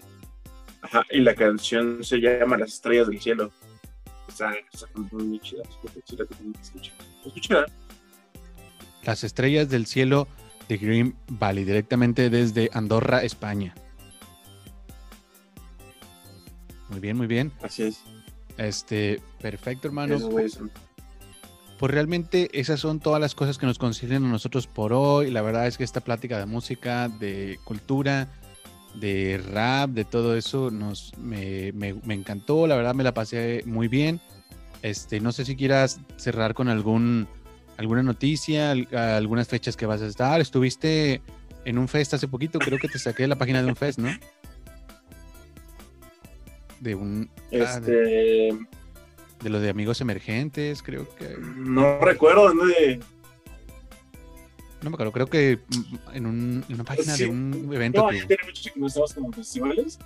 ajá, 0.82 1.04
y 1.10 1.20
la 1.20 1.34
canción 1.34 2.02
se 2.04 2.18
llama 2.18 2.56
Las 2.58 2.74
Estrellas 2.74 3.08
del 3.08 3.20
Cielo. 3.20 3.50
Está, 4.28 4.52
está 4.72 4.86
muy 4.94 5.40
chida. 5.40 5.62
escucha. 7.26 7.66
Las 9.04 9.24
estrellas 9.24 9.68
del 9.68 9.86
cielo 9.86 10.28
de 10.68 10.76
Green 10.76 11.16
Valley, 11.28 11.64
directamente 11.64 12.30
desde 12.30 12.70
Andorra, 12.72 13.22
España. 13.22 13.74
Muy 16.88 17.00
bien, 17.00 17.16
muy 17.16 17.26
bien. 17.26 17.52
Así 17.62 17.84
es. 17.84 18.00
Este, 18.56 19.20
perfecto, 19.40 19.88
hermano. 19.88 20.18
Son- 20.18 20.70
Pues 21.78 21.92
realmente 21.92 22.50
esas 22.52 22.78
son 22.78 23.00
todas 23.00 23.20
las 23.20 23.34
cosas 23.34 23.56
que 23.56 23.64
nos 23.64 23.78
conciernen 23.78 24.24
a 24.26 24.28
nosotros 24.28 24.66
por 24.66 24.92
hoy. 24.92 25.30
La 25.30 25.40
verdad 25.40 25.66
es 25.66 25.78
que 25.78 25.84
esta 25.84 26.00
plática 26.02 26.38
de 26.38 26.44
música, 26.44 27.08
de 27.08 27.58
cultura, 27.64 28.28
de 28.94 29.40
rap, 29.52 29.90
de 29.90 30.04
todo 30.04 30.36
eso, 30.36 30.70
nos, 30.70 31.12
me, 31.18 31.72
me- 31.72 31.94
me 32.04 32.14
encantó. 32.14 32.66
La 32.66 32.76
verdad 32.76 32.94
me 32.94 33.04
la 33.04 33.14
pasé 33.14 33.62
muy 33.66 33.88
bien. 33.88 34.20
Este, 34.82 35.20
no 35.20 35.32
sé 35.32 35.44
si 35.44 35.56
quieras 35.56 36.00
cerrar 36.16 36.54
con 36.54 36.68
algún, 36.68 37.28
alguna 37.76 38.02
noticia, 38.02 38.70
al- 38.72 38.88
algunas 38.94 39.46
fechas 39.48 39.76
que 39.76 39.86
vas 39.86 40.02
a 40.02 40.06
estar. 40.06 40.40
Estuviste 40.40 41.20
en 41.64 41.78
un 41.78 41.88
fest 41.88 42.14
hace 42.14 42.26
poquito, 42.28 42.58
creo 42.58 42.78
que 42.78 42.88
te 42.88 42.98
saqué 42.98 43.24
de 43.24 43.28
la 43.28 43.36
página 43.36 43.62
de 43.62 43.68
un 43.68 43.76
fest, 43.76 43.98
¿no? 43.98 44.08
De 46.80 46.94
un... 46.94 47.28
ah, 47.36 47.78
de, 47.80 48.48
Este. 48.48 48.58
de 49.42 49.50
lo 49.50 49.60
de 49.60 49.68
amigos 49.68 50.00
emergentes, 50.00 50.82
creo 50.82 51.06
que... 51.16 51.36
No 51.38 51.98
recuerdo 52.00 52.48
dónde. 52.48 53.00
No 54.82 54.90
me 54.90 54.94
acuerdo, 54.94 55.12
creo 55.12 55.26
que 55.26 55.58
mm, 55.68 55.96
en, 56.16 56.26
un- 56.26 56.64
en 56.68 56.74
una 56.74 56.84
página 56.84 57.14
Sí. 57.14 57.24
de 57.24 57.30
un 57.30 57.70
evento 57.74 58.02
No, 58.02 58.08
que 58.08 58.18
ya 58.20 58.26
tiene 58.26 58.42
mucho 58.44 58.72
que 58.72 58.80
no 58.80 58.86
estamos 58.86 59.12
como 59.14 59.32
festivales. 59.32 59.98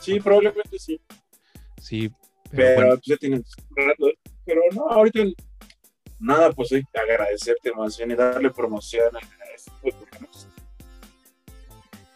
Sí, 0.00 0.20
probablemente 0.20 0.78
sí. 0.78 1.00
sí, 1.80 2.08
pero 2.50 2.56
Pero 2.56 2.74
bueno, 2.76 2.90
pues, 2.96 3.02
ya 3.06 3.16
tienen 3.16 3.44
rato. 3.74 4.06
Pero 4.44 4.60
no, 4.72 4.88
ahorita 4.88 5.20
nada, 6.20 6.52
pues 6.52 6.70
hay 6.72 6.82
que 6.84 7.00
agradecerte 7.00 7.72
más 7.72 7.96
bien 7.96 8.10
y 8.10 8.14
darle 8.14 8.50
promoción 8.50 9.16
a 9.16 9.18
este 9.54 9.70
de 9.82 9.92
programas. 9.92 10.46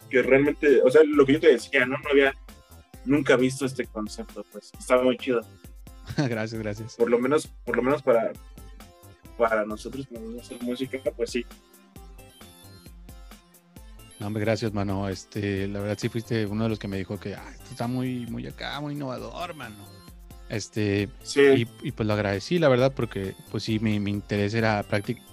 Que 0.09 0.21
realmente, 0.21 0.81
o 0.83 0.89
sea, 0.91 1.01
lo 1.03 1.25
que 1.25 1.33
yo 1.33 1.39
te 1.39 1.51
decía, 1.53 1.85
¿no? 1.85 1.97
No 1.97 2.09
había 2.09 2.33
nunca 3.05 3.35
visto 3.35 3.65
este 3.65 3.87
concepto, 3.87 4.45
pues 4.51 4.71
estaba 4.79 5.03
muy 5.03 5.17
chido. 5.17 5.41
gracias, 6.17 6.61
gracias. 6.61 6.95
Por 6.95 7.09
lo 7.09 7.19
menos, 7.19 7.47
por 7.65 7.75
lo 7.75 7.81
menos 7.81 8.01
para, 8.03 8.31
para 9.49 9.65
nosotros 9.65 10.05
nos 10.11 10.21
gusta 10.35 10.55
música, 10.61 10.99
pues 11.17 11.31
sí. 11.31 11.45
No, 14.19 14.27
hombre, 14.27 14.41
gracias, 14.45 14.71
mano. 14.71 15.09
Este, 15.09 15.67
la 15.67 15.79
verdad 15.79 15.97
sí 15.99 16.09
fuiste 16.09 16.45
uno 16.45 16.63
de 16.65 16.69
los 16.69 16.77
que 16.79 16.87
me 16.87 16.97
dijo 16.97 17.19
que 17.19 17.33
"Ah, 17.33 17.49
esto 17.53 17.71
está 17.71 17.87
muy, 17.87 18.27
muy 18.27 18.45
acá, 18.45 18.79
muy 18.79 18.93
innovador, 18.93 19.55
mano. 19.55 19.75
Este, 20.47 21.09
Sí, 21.23 21.39
y, 21.41 21.87
y, 21.87 21.91
pues 21.91 22.05
lo 22.05 22.13
agradecí, 22.13 22.59
la 22.59 22.67
verdad, 22.69 22.93
porque 22.95 23.33
pues 23.49 23.63
sí, 23.63 23.79
mi, 23.79 23.99
mi 23.99 24.11
interés 24.11 24.53
era 24.53 24.83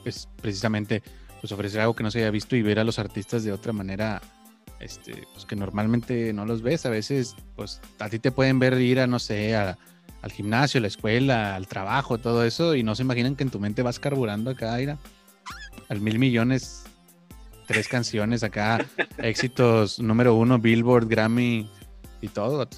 pues, 0.04 0.28
precisamente 0.40 1.02
pues 1.40 1.52
ofrecer 1.52 1.80
algo 1.82 1.94
que 1.94 2.02
no 2.02 2.10
se 2.10 2.20
haya 2.20 2.30
visto 2.30 2.56
y 2.56 2.62
ver 2.62 2.78
a 2.78 2.84
los 2.84 2.98
artistas 2.98 3.44
de 3.44 3.52
otra 3.52 3.72
manera, 3.72 4.22
este, 4.80 5.24
pues 5.34 5.44
que 5.44 5.54
normalmente 5.56 6.32
no 6.32 6.46
los 6.46 6.62
ves. 6.62 6.86
A 6.86 6.90
veces, 6.90 7.36
pues 7.56 7.80
a 7.98 8.08
ti 8.08 8.18
te 8.20 8.30
pueden 8.32 8.58
ver 8.58 8.80
ir 8.80 9.00
a, 9.00 9.06
no 9.06 9.18
sé, 9.18 9.54
a- 9.54 9.76
al 10.22 10.32
gimnasio, 10.32 10.78
a 10.78 10.82
la 10.82 10.88
escuela, 10.88 11.56
al 11.56 11.66
trabajo, 11.66 12.18
todo 12.18 12.44
eso, 12.44 12.74
y 12.74 12.82
no 12.82 12.94
se 12.94 13.02
imaginan 13.02 13.36
que 13.36 13.44
en 13.44 13.50
tu 13.50 13.60
mente 13.60 13.82
vas 13.82 13.98
carburando 13.98 14.50
acá, 14.50 14.74
Aira, 14.74 14.98
al 15.88 16.00
mil 16.00 16.18
millones, 16.18 16.84
tres 17.66 17.88
canciones 17.88 18.42
acá, 18.42 18.84
éxitos 19.18 20.00
número 20.00 20.34
uno, 20.34 20.58
Billboard, 20.58 21.08
Grammy 21.08 21.70
y 22.20 22.28
todo. 22.28 22.68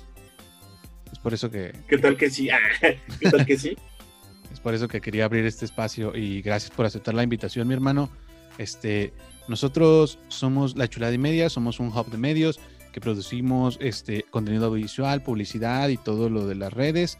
Es 1.10 1.18
por 1.18 1.34
eso 1.34 1.50
que, 1.50 1.72
¿qué 1.88 1.98
tal 1.98 2.16
que 2.16 2.30
sí? 2.30 2.48
¿Qué 3.20 3.30
tal 3.30 3.46
que 3.46 3.58
sí? 3.58 3.76
es 4.52 4.60
por 4.60 4.74
eso 4.74 4.88
que 4.88 5.00
quería 5.00 5.24
abrir 5.24 5.46
este 5.46 5.64
espacio 5.64 6.14
y 6.16 6.42
gracias 6.42 6.70
por 6.70 6.86
aceptar 6.86 7.14
la 7.14 7.22
invitación, 7.22 7.66
mi 7.68 7.74
hermano. 7.74 8.10
Este, 8.58 9.12
nosotros 9.48 10.18
somos 10.28 10.76
La 10.76 10.88
Chulada 10.88 11.14
y 11.14 11.18
Media, 11.18 11.48
somos 11.48 11.80
un 11.80 11.88
hub 11.88 12.10
de 12.10 12.18
medios 12.18 12.60
que 12.92 13.00
producimos 13.00 13.78
este 13.80 14.24
contenido 14.30 14.70
visual, 14.70 15.22
publicidad 15.22 15.88
y 15.88 15.96
todo 15.96 16.28
lo 16.28 16.46
de 16.46 16.56
las 16.56 16.72
redes. 16.72 17.18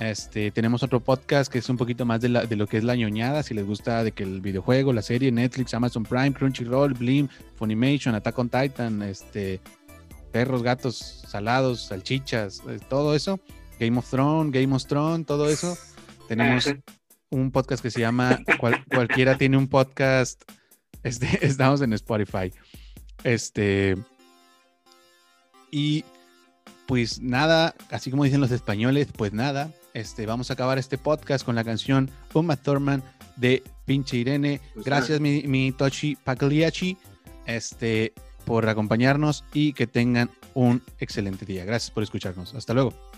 Este, 0.00 0.50
tenemos 0.50 0.82
otro 0.82 1.00
podcast 1.00 1.52
que 1.52 1.58
es 1.58 1.68
un 1.68 1.76
poquito 1.76 2.06
más 2.06 2.20
de, 2.22 2.30
la- 2.30 2.46
de 2.46 2.56
lo 2.56 2.66
que 2.66 2.78
es 2.78 2.84
la 2.84 2.96
ñoñada, 2.96 3.42
si 3.42 3.52
les 3.52 3.66
gusta 3.66 4.02
de 4.02 4.12
que 4.12 4.22
el 4.22 4.40
videojuego, 4.40 4.92
la 4.94 5.02
serie, 5.02 5.30
Netflix, 5.30 5.74
Amazon 5.74 6.04
Prime, 6.04 6.32
Crunchyroll, 6.32 6.94
Blim, 6.94 7.28
Funimation, 7.56 8.14
Attack 8.14 8.38
on 8.38 8.48
Titan, 8.48 9.02
este, 9.02 9.60
perros, 10.32 10.62
gatos, 10.62 10.96
salados, 11.28 11.82
salchichas, 11.82 12.62
eh, 12.68 12.78
todo 12.88 13.14
eso. 13.14 13.40
Game 13.78 13.98
of 13.98 14.08
Thrones, 14.08 14.52
Game 14.52 14.74
of 14.74 14.86
Thrones, 14.86 15.26
todo 15.26 15.48
eso. 15.50 15.76
Tenemos 16.28 16.72
un 17.28 17.50
podcast 17.50 17.82
que 17.82 17.90
se 17.90 18.00
llama 18.00 18.38
Cual- 18.58 18.82
Cualquiera 18.88 19.36
tiene 19.36 19.58
un 19.58 19.68
podcast. 19.68 20.42
Este, 21.02 21.26
estamos 21.46 21.82
en 21.82 21.92
Spotify. 21.92 22.52
Este. 23.22 23.96
Y 25.70 26.04
pues 26.86 27.20
nada, 27.20 27.74
así 27.90 28.10
como 28.10 28.24
dicen 28.24 28.40
los 28.40 28.50
españoles, 28.50 29.08
pues 29.14 29.32
nada. 29.34 29.70
Este, 29.94 30.26
vamos 30.26 30.50
a 30.50 30.54
acabar 30.54 30.78
este 30.78 30.98
podcast 30.98 31.44
con 31.44 31.54
la 31.54 31.64
canción 31.64 32.10
Uma 32.32 32.56
Thurman 32.56 33.02
de 33.36 33.62
Pinche 33.86 34.18
Irene. 34.18 34.60
Pues 34.74 34.86
Gracias, 34.86 35.20
mi, 35.20 35.42
mi 35.42 35.72
Tochi 35.72 36.16
Pagliacci, 36.16 36.96
este, 37.46 38.12
por 38.44 38.68
acompañarnos 38.68 39.44
y 39.52 39.72
que 39.72 39.86
tengan 39.86 40.30
un 40.54 40.82
excelente 40.98 41.44
día. 41.44 41.64
Gracias 41.64 41.90
por 41.90 42.02
escucharnos. 42.02 42.54
Hasta 42.54 42.74
luego. 42.74 43.09